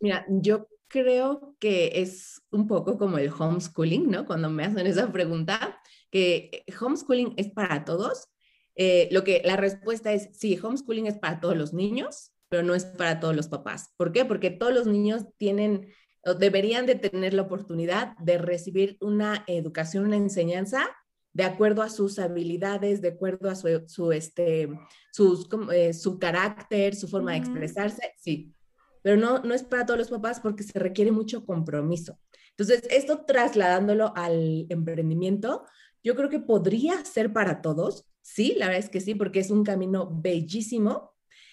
Mira, 0.00 0.24
yo 0.28 0.68
creo 0.88 1.56
que 1.58 1.92
es 2.00 2.42
un 2.50 2.66
poco 2.66 2.98
como 2.98 3.18
el 3.18 3.30
homeschooling, 3.30 4.10
¿no? 4.10 4.26
Cuando 4.26 4.50
me 4.50 4.64
hacen 4.64 4.86
esa 4.86 5.10
pregunta, 5.10 5.80
que 6.10 6.64
homeschooling 6.80 7.34
es 7.36 7.50
para 7.50 7.84
todos. 7.84 8.28
Eh, 8.74 9.08
lo 9.10 9.24
que 9.24 9.42
la 9.44 9.56
respuesta 9.56 10.12
es 10.12 10.28
sí, 10.38 10.58
homeschooling 10.62 11.06
es 11.06 11.18
para 11.18 11.40
todos 11.40 11.56
los 11.56 11.72
niños, 11.72 12.32
pero 12.48 12.62
no 12.62 12.74
es 12.74 12.84
para 12.84 13.20
todos 13.20 13.34
los 13.34 13.48
papás. 13.48 13.94
¿Por 13.96 14.12
qué? 14.12 14.24
Porque 14.24 14.50
todos 14.50 14.72
los 14.72 14.86
niños 14.86 15.24
tienen 15.38 15.88
deberían 16.34 16.86
de 16.86 16.96
tener 16.96 17.34
la 17.34 17.42
oportunidad 17.42 18.16
de 18.18 18.38
recibir 18.38 18.96
una 19.00 19.44
educación, 19.46 20.06
una 20.06 20.16
enseñanza 20.16 20.88
de 21.32 21.44
acuerdo 21.44 21.82
a 21.82 21.90
sus 21.90 22.18
habilidades, 22.18 23.02
de 23.02 23.08
acuerdo 23.08 23.50
a 23.50 23.54
su, 23.54 24.12
este, 24.12 24.70
sus, 25.12 25.46
eh, 25.70 25.92
su 25.92 26.18
carácter, 26.18 26.94
su 26.94 27.08
forma 27.08 27.32
de 27.32 27.38
expresarse, 27.38 28.14
sí. 28.18 28.54
Pero 29.02 29.18
no, 29.18 29.40
no 29.40 29.52
es 29.52 29.62
para 29.62 29.84
todos 29.84 29.98
los 29.98 30.08
papás 30.08 30.40
porque 30.40 30.62
se 30.62 30.78
requiere 30.78 31.12
mucho 31.12 31.44
compromiso. 31.44 32.18
Entonces, 32.50 32.84
esto 32.90 33.26
trasladándolo 33.26 34.14
al 34.16 34.64
emprendimiento, 34.70 35.66
yo 36.02 36.16
creo 36.16 36.30
que 36.30 36.40
podría 36.40 37.04
ser 37.04 37.34
para 37.34 37.60
todos, 37.60 38.06
sí, 38.22 38.54
la 38.56 38.68
verdad 38.68 38.84
es 38.84 38.88
que 38.88 39.02
sí, 39.02 39.14
porque 39.14 39.40
es 39.40 39.50
un 39.50 39.62
camino 39.62 40.08
bellísimo. 40.10 41.12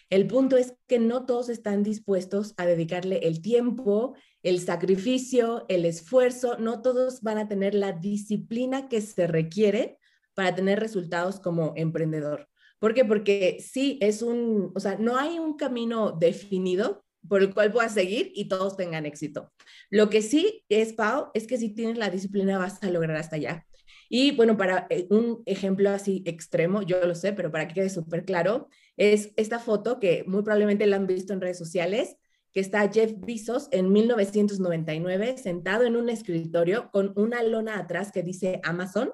El 0.10 0.28
punto 0.28 0.56
es 0.56 0.76
que 0.88 0.98
no 0.98 1.26
todos 1.26 1.50
están 1.50 1.84
dispuestos 1.84 2.54
a 2.56 2.66
dedicarle 2.66 3.18
el 3.24 3.42
tiempo, 3.42 4.16
el 4.44 4.60
sacrificio, 4.60 5.66
el 5.70 5.86
esfuerzo, 5.86 6.58
no 6.60 6.82
todos 6.82 7.22
van 7.22 7.38
a 7.38 7.48
tener 7.48 7.74
la 7.74 7.94
disciplina 7.94 8.90
que 8.90 9.02
se 9.02 9.26
requiere 9.26 9.98
para 10.34 10.54
tener 10.54 10.80
resultados 10.80 11.40
como 11.40 11.74
emprendedor. 11.76 12.50
¿Por 12.80 12.94
qué? 12.94 13.06
Porque 13.06 13.58
sí 13.62 13.98
es 14.02 14.22
un, 14.22 14.72
o 14.76 14.80
sea, 14.80 14.98
no 14.98 15.18
hay 15.18 15.40
un 15.40 15.56
camino 15.56 16.12
definido 16.12 17.06
por 17.28 17.42
el 17.42 17.54
cual 17.54 17.72
puedas 17.72 17.94
seguir 17.94 18.34
y 18.36 18.50
todos 18.50 18.76
tengan 18.76 19.06
éxito. 19.06 19.54
Lo 19.90 20.10
que 20.10 20.22
sí 20.22 20.66
es, 20.68 20.92
Pau, 20.92 21.32
es 21.34 21.48
que 21.48 21.58
si 21.58 21.70
tienes 21.70 21.98
la 21.98 22.10
disciplina 22.10 22.58
vas 22.58 22.84
a 22.84 22.90
lograr 22.90 23.16
hasta 23.16 23.38
allá. 23.38 23.66
Y 24.10 24.32
bueno, 24.36 24.58
para 24.58 24.86
eh, 24.90 25.08
un 25.10 25.42
ejemplo 25.46 25.90
así 25.90 26.24
extremo, 26.26 26.82
yo 26.82 27.06
lo 27.06 27.16
sé, 27.16 27.32
pero 27.32 27.52
para 27.52 27.68
que 27.68 27.76
quede 27.76 27.90
súper 27.90 28.26
claro, 28.26 28.68
es 28.98 29.32
esta 29.38 29.60
foto 29.60 30.00
que 30.00 30.24
muy 30.28 30.44
probablemente 30.44 30.86
la 30.86 30.98
han 30.98 31.08
visto 31.08 31.32
en 31.34 31.42
redes 31.42 31.58
sociales, 31.58 32.18
que 32.54 32.60
está 32.60 32.90
Jeff 32.92 33.14
Bezos 33.18 33.68
en 33.72 33.92
1999 33.92 35.38
sentado 35.38 35.84
en 35.84 35.96
un 35.96 36.10
escritorio 36.10 36.90
con 36.92 37.12
una 37.16 37.42
lona 37.44 37.80
atrás 37.80 38.12
que 38.12 38.22
dice 38.22 38.62
Amazon 38.64 39.12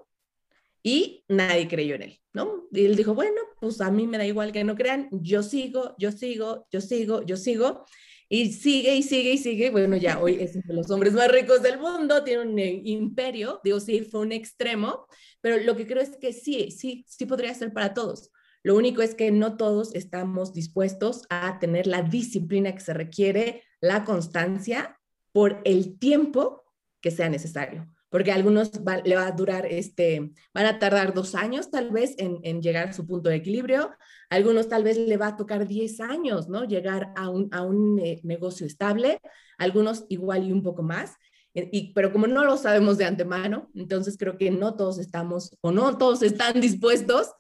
y 0.84 1.24
nadie 1.28 1.68
creyó 1.68 1.96
en 1.96 2.04
él, 2.04 2.20
¿no? 2.34 2.68
Y 2.72 2.86
él 2.86 2.96
dijo, 2.96 3.14
bueno, 3.14 3.42
pues 3.60 3.82
a 3.82 3.92
mí 3.92 4.08
me 4.08 4.18
da 4.18 4.26
igual 4.26 4.52
que 4.52 4.64
no 4.64 4.76
crean, 4.76 5.10
yo 5.12 5.44
sigo, 5.44 5.96
yo 5.98 6.12
sigo, 6.12 6.68
yo 6.72 6.82
sigo, 6.82 7.24
yo 7.24 7.38
sigo. 7.38 7.86
Y 8.32 8.54
sigue 8.54 8.96
y 8.96 9.02
sigue 9.02 9.32
y 9.32 9.38
sigue. 9.40 9.72
Bueno, 9.72 9.98
ya 9.98 10.20
hoy 10.20 10.36
es 10.40 10.54
uno 10.54 10.64
de 10.68 10.74
los 10.76 10.92
hombres 10.92 11.14
más 11.14 11.32
ricos 11.32 11.64
del 11.64 11.80
mundo, 11.80 12.24
tiene 12.24 12.44
un 12.44 12.60
imperio. 12.60 13.60
Digo, 13.64 13.80
sí, 13.80 14.02
fue 14.02 14.20
un 14.20 14.32
extremo, 14.32 15.08
pero 15.42 15.58
lo 15.64 15.76
que 15.76 15.88
creo 15.88 16.04
es 16.04 16.16
que 16.16 16.32
sí, 16.32 16.70
sí, 16.70 17.04
sí 17.08 17.26
podría 17.26 17.56
ser 17.56 17.74
para 17.74 17.96
todos. 17.96 18.30
Lo 18.64 18.76
único 18.76 19.02
es 19.02 19.16
que 19.16 19.32
no 19.32 19.58
todos 19.58 19.96
estamos 19.96 20.54
dispuestos 20.54 21.24
a 21.30 21.60
tener 21.60 21.88
la 21.88 22.02
disciplina 22.02 22.74
que 22.74 22.82
se 22.82 22.94
requiere, 22.94 23.64
la 23.82 24.04
constancia 24.04 25.00
por 25.32 25.62
el 25.64 25.98
tiempo 25.98 26.64
que 27.02 27.12
sea 27.12 27.30
necesario 27.30 27.88
porque 28.10 28.32
a 28.32 28.36
algunos 28.36 28.72
le 29.06 29.16
va 29.16 29.28
a 29.28 29.32
durar, 29.32 29.66
este, 29.68 30.32
van 30.54 30.66
a 30.66 30.80
tardar 30.80 31.14
dos 31.14 31.36
años 31.36 31.70
tal 31.70 31.92
vez 31.92 32.16
en, 32.18 32.62
llegar 32.62 32.90
a 32.90 32.94
su 32.94 33.06
punto 33.06 33.30
de 33.30 33.36
equilibrio, 33.36 33.92
a 34.30 34.36
algunos 34.36 34.68
tal 34.68 34.84
vez 34.84 34.98
le 34.98 35.18
va 35.18 35.28
a 35.28 35.38
tocar 35.38 35.68
10 35.68 36.00
años, 36.02 36.50
¿no? 36.50 36.66
Llegar 36.66 37.14
a 37.16 37.30
un, 37.30 37.50
a 37.52 37.62
un 37.62 38.00
eh, 38.00 38.20
negocio 38.24 38.66
estable, 38.66 39.20
algunos 39.58 40.06
igual 40.10 40.44
y 40.46 40.52
un 40.52 40.64
poco 40.64 40.82
más, 40.82 41.16
y, 41.54 41.94
pero 41.94 42.12
como 42.12 42.28
no 42.28 42.46
lo 42.46 42.58
sabemos 42.58 42.98
de 42.98 43.06
antemano, 43.06 43.70
entonces 43.74 44.18
creo 44.18 44.38
que 44.38 44.52
no 44.52 44.76
todos 44.76 45.00
estamos 45.00 45.58
o 45.62 45.72
no 45.72 45.98
todos 45.98 46.22
están 46.22 46.62
dispuestos 46.62 47.32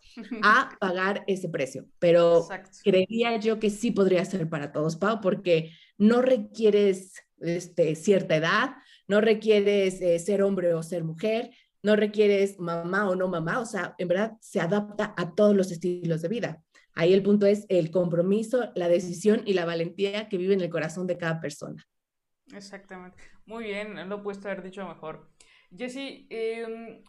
a 0.41 0.70
pagar 0.80 1.24
ese 1.28 1.49
precio, 1.49 1.86
pero 1.99 2.47
creería 2.84 3.38
yo 3.38 3.60
que 3.60 3.70
sí 3.70 3.91
podría 3.91 4.26
ser 4.26 4.49
para 4.49 4.72
todos, 4.72 4.95
Pau, 4.95 5.22
porque 5.22 5.72
no 5.97 6.22
requieres 6.22 7.14
este, 7.39 7.95
cierta 7.95 8.36
edad, 8.36 8.72
no 9.07 9.22
requieres 9.22 10.01
eh, 10.01 10.18
ser 10.20 10.41
hombre 10.41 10.74
o 10.74 10.84
ser 10.84 11.03
mujer, 11.03 11.51
no 11.82 11.95
requieres 11.95 12.60
mamá 12.60 13.10
o 13.10 13.16
no 13.16 13.28
mamá, 13.28 13.60
o 13.60 13.66
sea, 13.66 13.95
en 13.97 14.07
verdad 14.07 14.34
se 14.41 14.60
adapta 14.60 15.14
a 15.18 15.34
todos 15.34 15.55
los 15.55 15.72
estilos 15.72 16.22
de 16.22 16.28
vida. 16.28 16.64
Ahí 16.93 17.14
el 17.14 17.24
punto 17.24 17.45
es 17.45 17.66
el 17.70 17.91
compromiso, 17.91 18.72
la 18.76 18.89
decisión 18.89 19.43
y 19.45 19.53
la 19.53 19.66
valentía 19.66 20.28
que 20.28 20.38
vive 20.38 20.53
en 20.53 20.62
el 20.62 20.70
corazón 20.70 21.07
de 21.07 21.18
cada 21.18 21.39
persona. 21.39 21.88
Exactamente. 22.53 23.17
Muy 23.45 23.65
bien, 23.65 24.09
lo 24.09 24.23
puedes 24.23 24.43
haber 24.45 24.61
dicho 24.61 24.87
mejor. 24.87 25.29
Jessie, 25.75 26.27
em, 26.29 27.03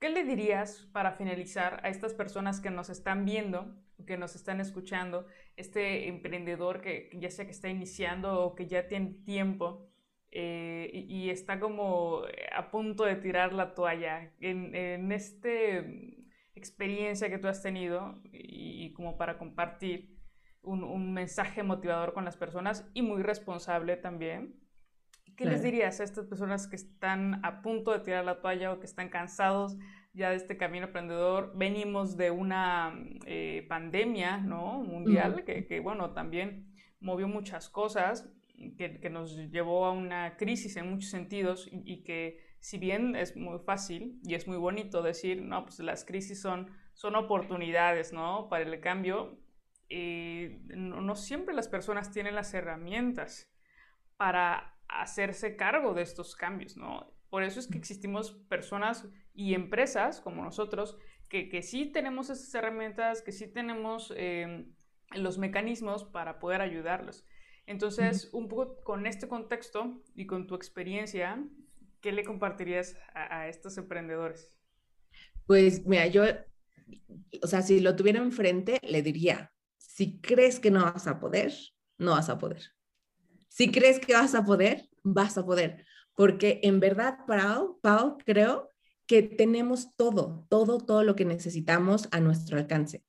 ¿qué 0.00 0.10
le 0.10 0.24
dirías 0.24 0.88
para 0.92 1.12
finalizar 1.12 1.80
a 1.84 1.88
estas 1.88 2.14
personas 2.14 2.60
que 2.60 2.70
nos 2.70 2.90
están 2.90 3.24
viendo, 3.24 3.74
que 4.06 4.16
nos 4.16 4.34
están 4.34 4.60
escuchando, 4.60 5.26
este 5.56 6.08
emprendedor 6.08 6.80
que 6.80 7.10
ya 7.14 7.30
sea 7.30 7.44
que 7.46 7.52
está 7.52 7.68
iniciando 7.68 8.42
o 8.42 8.54
que 8.54 8.66
ya 8.66 8.88
tiene 8.88 9.14
tiempo 9.24 9.88
eh, 10.30 10.90
y, 10.92 11.30
está 11.30 11.60
como 11.60 12.22
a 12.54 12.70
punto 12.70 13.04
de 13.04 13.16
tirar 13.16 13.52
la 13.52 13.74
toalla. 13.74 14.32
En, 14.40 14.74
en 14.74 15.12
esta 15.12 15.48
experiencia 16.54 17.28
que 17.28 17.38
tú 17.38 17.48
has 17.48 17.62
tenido 17.62 18.20
y, 18.32 18.92
como 18.94 19.16
para 19.16 19.38
compartir 19.38 20.11
un, 20.62 20.84
un, 20.84 21.12
mensaje 21.12 21.62
motivador 21.62 22.12
con 22.12 22.24
las 22.24 22.36
personas 22.36 22.88
y 22.94 23.02
muy 23.02 23.22
responsable 23.22 23.96
también. 23.96 24.58
¿Qué 25.36 25.46
les 25.46 25.62
dirías 25.62 25.98
a 26.00 26.04
estas 26.04 26.26
personas 26.26 26.68
que 26.68 26.76
están 26.76 27.44
a 27.44 27.62
punto 27.62 27.90
de 27.92 28.00
tirar 28.00 28.24
la 28.24 28.40
toalla 28.40 28.72
o 28.72 28.80
que 28.80 28.86
están 28.86 29.08
cansados 29.08 29.76
ya 30.12 30.30
de 30.30 30.36
este 30.36 30.56
camino 30.56 30.86
emprendedor? 30.86 31.52
Venimos 31.56 32.16
de 32.16 32.30
una 32.30 32.94
eh, 33.26 33.64
pandemia 33.68 34.36
¿no? 34.38 34.82
mundial 34.82 35.44
que, 35.44 35.66
que, 35.66 35.80
bueno, 35.80 36.12
también 36.12 36.72
movió 37.00 37.28
muchas 37.28 37.68
cosas 37.70 38.30
que, 38.76 39.10
nos 39.10 39.36
llevó 39.50 39.86
a 39.86 39.92
una 39.92 40.36
crisis 40.36 40.76
en 40.76 40.90
muchos 40.90 41.10
sentidos 41.10 41.68
y, 41.70 42.02
que 42.04 42.38
si 42.60 42.78
bien 42.78 43.16
es 43.16 43.36
muy 43.36 43.58
fácil 43.58 44.20
y 44.24 44.34
es 44.34 44.46
muy 44.46 44.56
bonito 44.56 45.02
decir, 45.02 45.42
no, 45.42 45.64
pues 45.64 45.78
las 45.80 46.04
crisis 46.04 46.40
son, 46.40 46.70
son 46.94 47.16
oportunidades, 47.16 48.12
¿no? 48.12 48.48
Para 48.48 48.64
el 48.64 48.80
cambio, 48.80 49.38
eh, 49.94 50.58
no, 50.74 51.14
siempre 51.16 51.54
las 51.54 51.68
personas 51.68 52.10
tienen 52.10 52.34
las 52.34 52.54
herramientas 52.54 53.52
para 54.16 54.78
hacerse 54.88 55.56
cargo 55.56 55.92
de 55.92 56.02
estos 56.02 56.34
cambios, 56.34 56.76
¿no? 56.76 57.12
Por 57.28 57.42
eso 57.42 57.60
es 57.60 57.66
que 57.66 57.78
existimos 57.78 58.32
personas 58.48 59.06
y 59.34 59.54
empresas 59.54 60.20
como 60.20 60.42
nosotros 60.42 60.96
que, 61.28 61.48
que 61.48 61.62
sí 61.62 61.86
tenemos 61.86 62.30
esas 62.30 62.54
herramientas, 62.54 63.22
que 63.22 63.32
sí 63.32 63.48
tenemos 63.48 64.12
eh, 64.16 64.66
los 65.14 65.38
mecanismos 65.38 66.04
para 66.04 66.38
poder 66.38 66.60
ayudarlos. 66.62 67.26
Entonces, 67.66 68.30
un 68.32 68.48
poco 68.48 68.82
con 68.82 69.06
este 69.06 69.28
contexto 69.28 70.02
y 70.14 70.26
con 70.26 70.46
tu 70.46 70.54
experiencia, 70.54 71.42
¿qué 72.00 72.12
le 72.12 72.24
compartirías 72.24 72.96
a, 73.14 73.48
estos 73.48 73.78
emprendedores? 73.78 74.50
Pues 75.46 75.86
mira, 75.86 76.06
yo, 76.06 76.24
o 77.42 77.46
sea, 77.46 77.62
si 77.62 77.80
lo 77.80 77.94
tuviera 77.94 78.18
enfrente, 78.18 78.78
le 78.82 79.02
diría, 79.02 79.52
si 79.94 80.18
crees 80.20 80.58
que 80.58 80.70
no 80.70 80.84
vas 80.84 81.06
a 81.06 81.20
poder, 81.20 81.52
no 81.98 82.12
vas 82.12 82.30
a 82.30 82.38
poder. 82.38 82.62
Si 83.48 83.70
crees 83.70 83.98
que 83.98 84.14
vas 84.14 84.34
a 84.34 84.42
poder, 84.42 84.88
vas 85.02 85.36
a 85.36 85.44
poder. 85.44 85.84
Porque 86.14 86.60
en 86.62 86.80
verdad, 86.80 87.18
Pau, 87.26 87.78
Pau, 87.82 88.16
creo 88.24 88.70
que 89.06 89.22
tenemos 89.22 89.94
todo, 89.94 90.46
todo, 90.48 90.78
todo 90.78 91.04
lo 91.04 91.14
que 91.14 91.26
necesitamos 91.26 92.08
a 92.10 92.20
nuestro 92.20 92.56
alcance. 92.56 93.04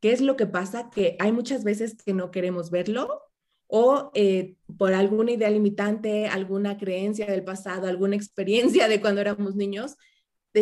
¿Qué 0.00 0.12
es 0.12 0.20
lo 0.20 0.36
que 0.36 0.46
pasa? 0.46 0.90
Que 0.90 1.16
hay 1.20 1.32
muchas 1.32 1.64
veces 1.64 1.96
que 2.04 2.12
no 2.12 2.30
queremos 2.30 2.70
verlo 2.70 3.22
o 3.66 4.10
eh, 4.14 4.56
por 4.76 4.92
alguna 4.92 5.32
idea 5.32 5.48
limitante, 5.48 6.26
alguna 6.26 6.76
creencia 6.76 7.24
del 7.24 7.44
pasado, 7.44 7.86
alguna 7.86 8.16
experiencia 8.22 8.88
de 8.88 9.00
cuando 9.00 9.22
éramos 9.22 9.56
niños, 9.56 9.96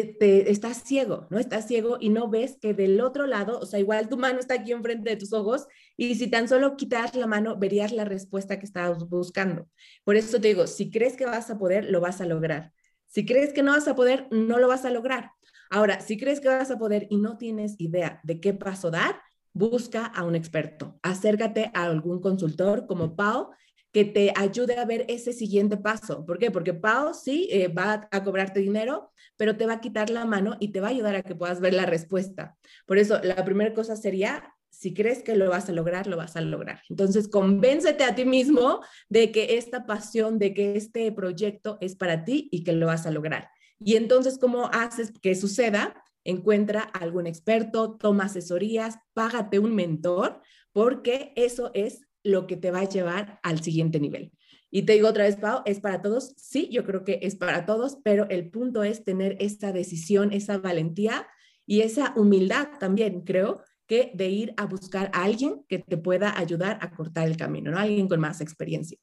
te, 0.03 0.51
estás 0.51 0.83
ciego, 0.83 1.27
¿no? 1.31 1.39
Estás 1.39 1.69
ciego 1.69 1.99
y 2.01 2.09
no 2.09 2.29
ves 2.29 2.59
que 2.61 2.75
del 2.75 3.01
otro 3.01 3.27
lado, 3.27 3.61
o 3.61 3.67
sea, 3.67 3.79
igual 3.79 4.09
tu 4.09 4.17
mano 4.17 4.41
está 4.41 4.55
aquí 4.55 4.73
enfrente 4.73 5.11
de 5.11 5.17
tus 5.17 5.33
ojos 5.33 5.67
y 5.97 6.17
si 6.17 6.29
tan 6.29 6.49
solo 6.49 6.77
quitas 6.77 7.15
la 7.15 7.27
mano, 7.27 7.57
verías 7.57 7.93
la 7.93 8.05
respuesta 8.05 8.59
que 8.59 8.67
estabas 8.67 9.09
buscando. 9.09 9.69
Por 10.05 10.17
eso 10.17 10.41
te 10.41 10.49
digo, 10.49 10.67
si 10.67 10.91
crees 10.91 11.17
que 11.17 11.27
vas 11.27 11.51
a 11.51 11.59
poder, 11.59 11.91
lo 11.91 12.01
vas 12.01 12.21
a 12.21 12.27
lograr. 12.27 12.73
Si 13.07 13.25
crees 13.25 13.53
que 13.53 13.63
no 13.63 13.73
vas 13.73 13.87
a 13.87 13.95
poder, 13.95 14.27
no 14.31 14.59
lo 14.59 14.67
vas 14.67 14.85
a 14.85 14.91
lograr. 14.91 15.31
Ahora, 15.71 16.01
si 16.01 16.17
crees 16.19 16.41
que 16.41 16.49
vas 16.49 16.71
a 16.71 16.79
poder 16.79 17.07
y 17.11 17.17
no 17.17 17.39
tienes 17.39 17.77
idea 17.79 18.21
de 18.25 18.41
qué 18.41 18.53
paso 18.53 18.91
dar, 18.91 19.21
busca 19.53 20.07
a 20.07 20.25
un 20.25 20.35
experto, 20.35 20.99
acércate 21.03 21.71
a 21.75 21.85
algún 21.85 22.21
consultor 22.21 22.87
como 22.87 23.15
Pau 23.15 23.51
que 23.95 24.05
te 24.05 24.33
ayude 24.35 24.77
a 24.77 24.85
ver 24.85 25.05
ese 25.09 25.33
siguiente 25.33 25.77
paso. 25.77 26.27
¿Por 26.27 26.41
qué? 26.41 26.51
Porque 26.51 26.75
Pau 26.75 27.15
sí 27.15 27.49
eh, 27.53 27.69
va 27.69 28.09
a 28.11 28.25
cobrarte 28.25 28.59
dinero, 28.59 29.13
pero 29.37 29.57
te 29.57 29.67
va 29.67 29.75
a 29.75 29.81
quitar 29.81 30.11
la 30.11 30.25
mano 30.25 30.57
y 30.59 30.73
te 30.73 30.81
va 30.81 30.89
a 30.89 30.91
ayudar 30.91 31.15
a 31.15 31.23
que 31.23 31.37
puedas 31.37 31.61
ver 31.61 31.75
la 31.75 31.87
respuesta. 31.87 32.57
Por 32.87 32.99
eso, 32.99 33.21
la 33.23 33.45
primera 33.45 33.73
cosa 33.73 33.95
sería, 33.95 34.53
si 34.69 34.95
crees 34.95 35.23
que 35.23 35.37
lo 35.37 35.49
vas 35.49 35.69
a 35.69 35.73
lograr, 35.73 36.09
lo 36.09 36.17
vas 36.17 36.35
a 36.35 36.41
lograr. 36.41 36.83
Entonces, 36.91 37.29
convéncete 37.29 38.03
a 38.03 38.17
ti 38.17 38.25
mismo 38.25 38.81
de 39.09 39.31
que 39.31 39.59
esta 39.59 39.87
pasión, 39.87 40.41
de 40.41 40.55
que 40.55 40.77
este 40.77 41.13
proyecto 41.13 41.79
es 41.81 41.95
para 41.95 42.25
ti 42.25 42.49
y 42.51 42.65
que 42.65 42.73
lo 42.73 42.89
vas 42.89 43.07
a 43.07 43.13
lograr. 43.13 43.49
Y 43.79 43.95
entonces, 43.95 44.39
¿cómo 44.41 44.71
haces 44.73 45.13
que 45.23 45.37
suceda? 45.37 45.95
encuentra 46.25 46.81
algún 46.81 47.27
experto, 47.27 47.97
toma 47.97 48.25
asesorías, 48.25 48.99
págate 49.13 49.59
un 49.59 49.75
mentor, 49.75 50.41
porque 50.73 51.33
eso 51.37 51.71
es 51.75 52.04
lo 52.25 52.49
que 52.49 52.57
te 52.57 52.73
va 52.73 52.81
a 52.81 52.89
llevar 52.89 53.39
al 53.45 53.63
siguiente 53.63 54.01
nivel. 54.01 54.33
Y 54.71 54.83
te 54.83 54.95
digo 54.95 55.09
otra 55.09 55.25
vez, 55.25 55.37
Pau, 55.37 55.63
¿es 55.67 55.79
para 55.79 56.03
todos? 56.03 56.35
Sí, 56.37 56.69
yo 56.73 56.85
creo 56.85 57.05
que 57.05 57.21
es 57.23 57.37
para 57.37 57.65
todos, 57.65 57.99
pero 58.03 58.29
el 58.29 58.51
punto 58.51 58.83
es 58.83 59.05
tener 59.05 59.37
esa 59.39 59.71
decisión, 59.71 60.33
esa 60.33 60.59
valentía 60.59 61.29
y 61.65 61.83
esa 61.83 62.13
humildad 62.17 62.71
también, 62.81 63.21
creo, 63.21 63.63
que 63.87 64.11
de 64.15 64.29
ir 64.29 64.55
a 64.57 64.67
buscar 64.67 65.11
a 65.13 65.25
alguien 65.25 65.65
que 65.69 65.79
te 65.79 65.97
pueda 65.97 66.37
ayudar 66.37 66.79
a 66.81 66.91
cortar 66.91 67.29
el 67.29 67.37
camino, 67.37 67.71
¿no? 67.71 67.79
Alguien 67.79 68.09
con 68.09 68.19
más 68.19 68.41
experiencia. 68.41 68.99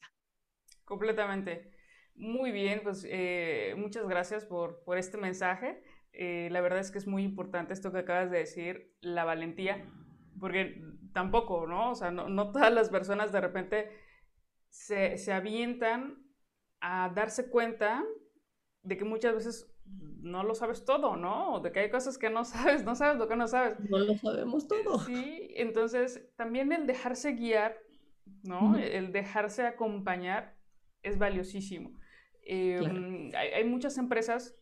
Completamente. 0.84 1.72
Muy 2.16 2.52
bien, 2.52 2.82
pues 2.84 3.06
eh, 3.08 3.74
muchas 3.78 4.08
gracias 4.08 4.46
por, 4.46 4.84
por 4.84 4.98
este 4.98 5.18
mensaje. 5.18 5.82
Eh, 6.14 6.50
la 6.52 6.62
verdad 6.62 6.80
es 6.80 6.92
que 6.92 6.98
es 6.98 7.08
muy 7.08 7.24
importante 7.24 7.74
esto 7.74 7.92
que 7.92 8.00
acabas 8.00 8.30
de 8.30 8.40
decir, 8.40 8.94
la 9.00 9.24
valentía, 9.24 9.90
porque 10.42 10.84
tampoco, 11.14 11.66
¿no? 11.66 11.92
O 11.92 11.96
sea, 11.96 12.12
no, 12.12 12.52
todas 12.52 12.74
las 12.74 12.90
personas 12.90 13.32
de 13.32 13.40
repente 13.40 13.90
se, 14.68 15.18
se, 15.18 15.32
avientan 15.32 16.18
a 16.82 17.10
darse 17.16 17.50
cuenta 17.50 18.04
de 18.84 18.98
que 18.98 19.06
muchas 19.06 19.36
veces 19.36 19.74
no 19.86 20.44
lo 20.44 20.54
sabes 20.56 20.84
todo, 20.84 21.16
¿no? 21.16 21.62
De 21.62 21.72
que 21.72 21.80
hay 21.80 21.90
cosas 21.90 22.18
que 22.18 22.30
no 22.30 22.44
sabes, 22.46 22.84
no 22.84 22.96
sabes 22.96 23.18
lo 23.18 23.30
que 23.30 23.38
no 23.38 23.48
sabes. 23.48 23.80
No 23.90 24.00
lo 24.00 24.18
sabemos 24.18 24.68
todo. 24.68 25.00
Sí, 25.00 25.54
entonces 25.56 26.28
también 26.36 26.74
el 26.74 26.86
dejarse 26.86 27.32
guiar 27.32 27.78
¿no? 28.44 28.78
El 28.78 29.12
dejarse 29.12 29.66
acompañar 29.66 30.56
es 31.04 31.18
valiosísimo. 31.18 31.98
Em, 32.44 33.32
hay, 33.36 33.64
muchas 33.66 33.98
empresas, 33.98 34.56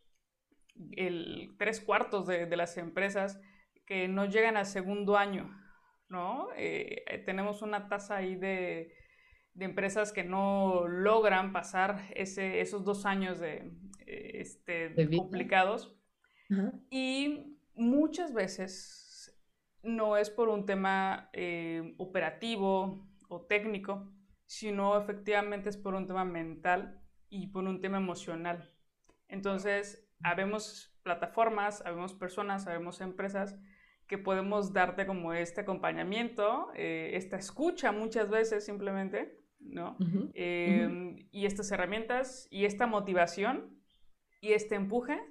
el 0.91 1.55
tres 1.57 1.79
cuartos 1.79 2.27
de, 2.27 2.55
las 2.55 2.77
empresas, 2.77 3.39
que 3.85 4.07
no 4.07 4.25
llegan 4.25 4.57
al 4.57 4.65
segundo 4.65 5.17
año, 5.17 5.49
¿no? 6.09 6.49
Eh, 6.57 7.03
eh, 7.07 7.17
tenemos 7.19 7.61
una 7.61 7.87
tasa 7.87 8.17
ahí 8.17 8.35
de, 8.35 8.93
empresas 9.59 10.13
que 10.13 10.23
no 10.23 10.87
logran 10.87 11.51
pasar 11.51 12.07
ese, 12.15 12.61
esos 12.61 12.85
dos 12.85 13.05
años 13.05 13.39
de, 13.39 13.73
este, 14.05 14.93
complicados. 15.17 15.97
Y 16.89 17.57
muchas 17.75 18.33
veces 18.33 19.37
no 19.83 20.17
es 20.17 20.29
por 20.29 20.49
un 20.49 20.65
tema 20.65 21.29
eh, 21.33 21.93
operativo 21.97 23.07
o 23.27 23.41
técnico, 23.41 24.11
sino 24.45 24.97
efectivamente 24.97 25.69
es 25.69 25.77
por 25.77 25.93
un 25.93 26.07
tema 26.07 26.25
mental 26.25 27.01
y 27.29 27.47
por 27.47 27.65
un 27.65 27.81
tema 27.81 27.97
emocional. 27.97 28.73
Entonces, 29.27 30.09
habemos 30.23 30.97
plataformas, 31.03 31.85
habemos 31.85 32.13
personas, 32.13 32.65
habemos 32.65 32.99
empresas 33.01 33.57
que 34.09 34.17
podemos 34.17 34.73
darte 34.73 35.05
como 35.05 35.33
este 35.33 35.61
acompañamiento, 35.61 36.71
eh, 36.75 37.11
esta 37.13 37.37
escucha 37.37 37.91
muchas 37.91 38.27
veces 38.27 38.65
simplemente, 38.65 39.39
¿no? 39.59 39.95
Em, 40.33 41.27
y 41.31 41.45
estas 41.45 41.71
herramientas 41.71 42.47
y 42.49 42.65
esta 42.65 42.87
motivación 42.87 43.79
y 44.41 44.53
este 44.53 44.73
empuje 44.73 45.21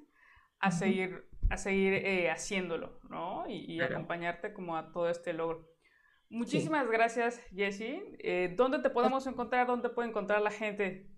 a 0.61 0.70
seguir, 0.70 1.29
a 1.51 1.57
seguir 1.57 1.93
eh, 1.95 2.31
haciéndolo, 2.31 3.01
¿no? 3.11 3.47
Y, 3.49 3.81
acompañarte 3.81 4.53
como 4.53 4.76
a 4.76 4.93
todo 4.93 5.11
este 5.11 5.33
logro. 5.33 5.68
Muchísimas 6.31 6.89
gracias, 6.89 7.41
Jessie. 7.53 8.01
Eh, 8.20 8.55
¿Dónde 8.57 8.79
te 8.79 8.91
podemos 8.91 9.26
encontrar? 9.26 9.66
¿Dónde 9.66 9.89
puede 9.89 10.11
encontrar 10.11 10.41
la 10.41 10.53
gente? 10.53 11.11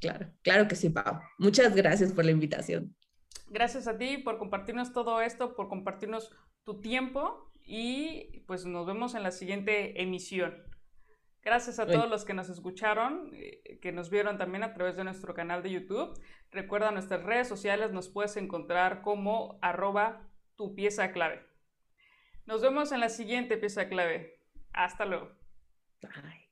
Claro, 0.00 0.30
claro 0.42 0.68
que 0.68 0.76
sí, 0.76 0.90
Pau. 0.90 1.18
Muchas 1.38 1.74
gracias 1.74 2.12
por 2.12 2.24
la 2.24 2.30
invitación. 2.30 2.94
Gracias 3.48 3.88
a 3.88 3.98
ti 3.98 4.18
por 4.18 4.38
compartirnos 4.38 4.92
todo 4.92 5.20
esto, 5.20 5.56
por 5.56 5.68
compartirnos 5.68 6.30
tu 6.62 6.80
tiempo 6.80 7.50
y 7.64 8.44
pues 8.46 8.64
nos 8.64 8.86
vemos 8.86 9.16
en 9.16 9.24
la 9.24 9.32
siguiente 9.32 10.00
emisión. 10.00 10.54
Gracias 11.48 11.78
a 11.78 11.86
todos 11.86 12.10
los 12.10 12.26
que 12.26 12.34
nos 12.34 12.50
escucharon, 12.50 13.30
eh, 13.32 13.78
que 13.80 13.90
nos 13.90 14.10
vieron 14.10 14.36
también 14.36 14.62
a 14.64 14.74
través 14.74 14.96
de 14.96 15.04
nuestro 15.04 15.32
canal 15.32 15.62
de 15.62 15.70
YouTube. 15.70 16.12
Recuerda 16.50 16.90
nuestras 16.90 17.22
redes 17.22 17.48
sociales, 17.48 17.90
nos 17.90 18.10
puedes 18.10 18.36
encontrar 18.36 19.00
como 19.00 19.58
arroba 19.62 20.28
tu 20.56 20.74
pieza 20.74 21.10
clave. 21.10 21.42
Nos 22.44 22.60
vemos 22.60 22.92
en 22.92 23.00
la 23.00 23.08
siguiente 23.08 23.56
pieza 23.56 23.88
clave. 23.88 24.42
Hasta 24.74 25.06
luego. 25.06 25.30
Bye. 26.02 26.47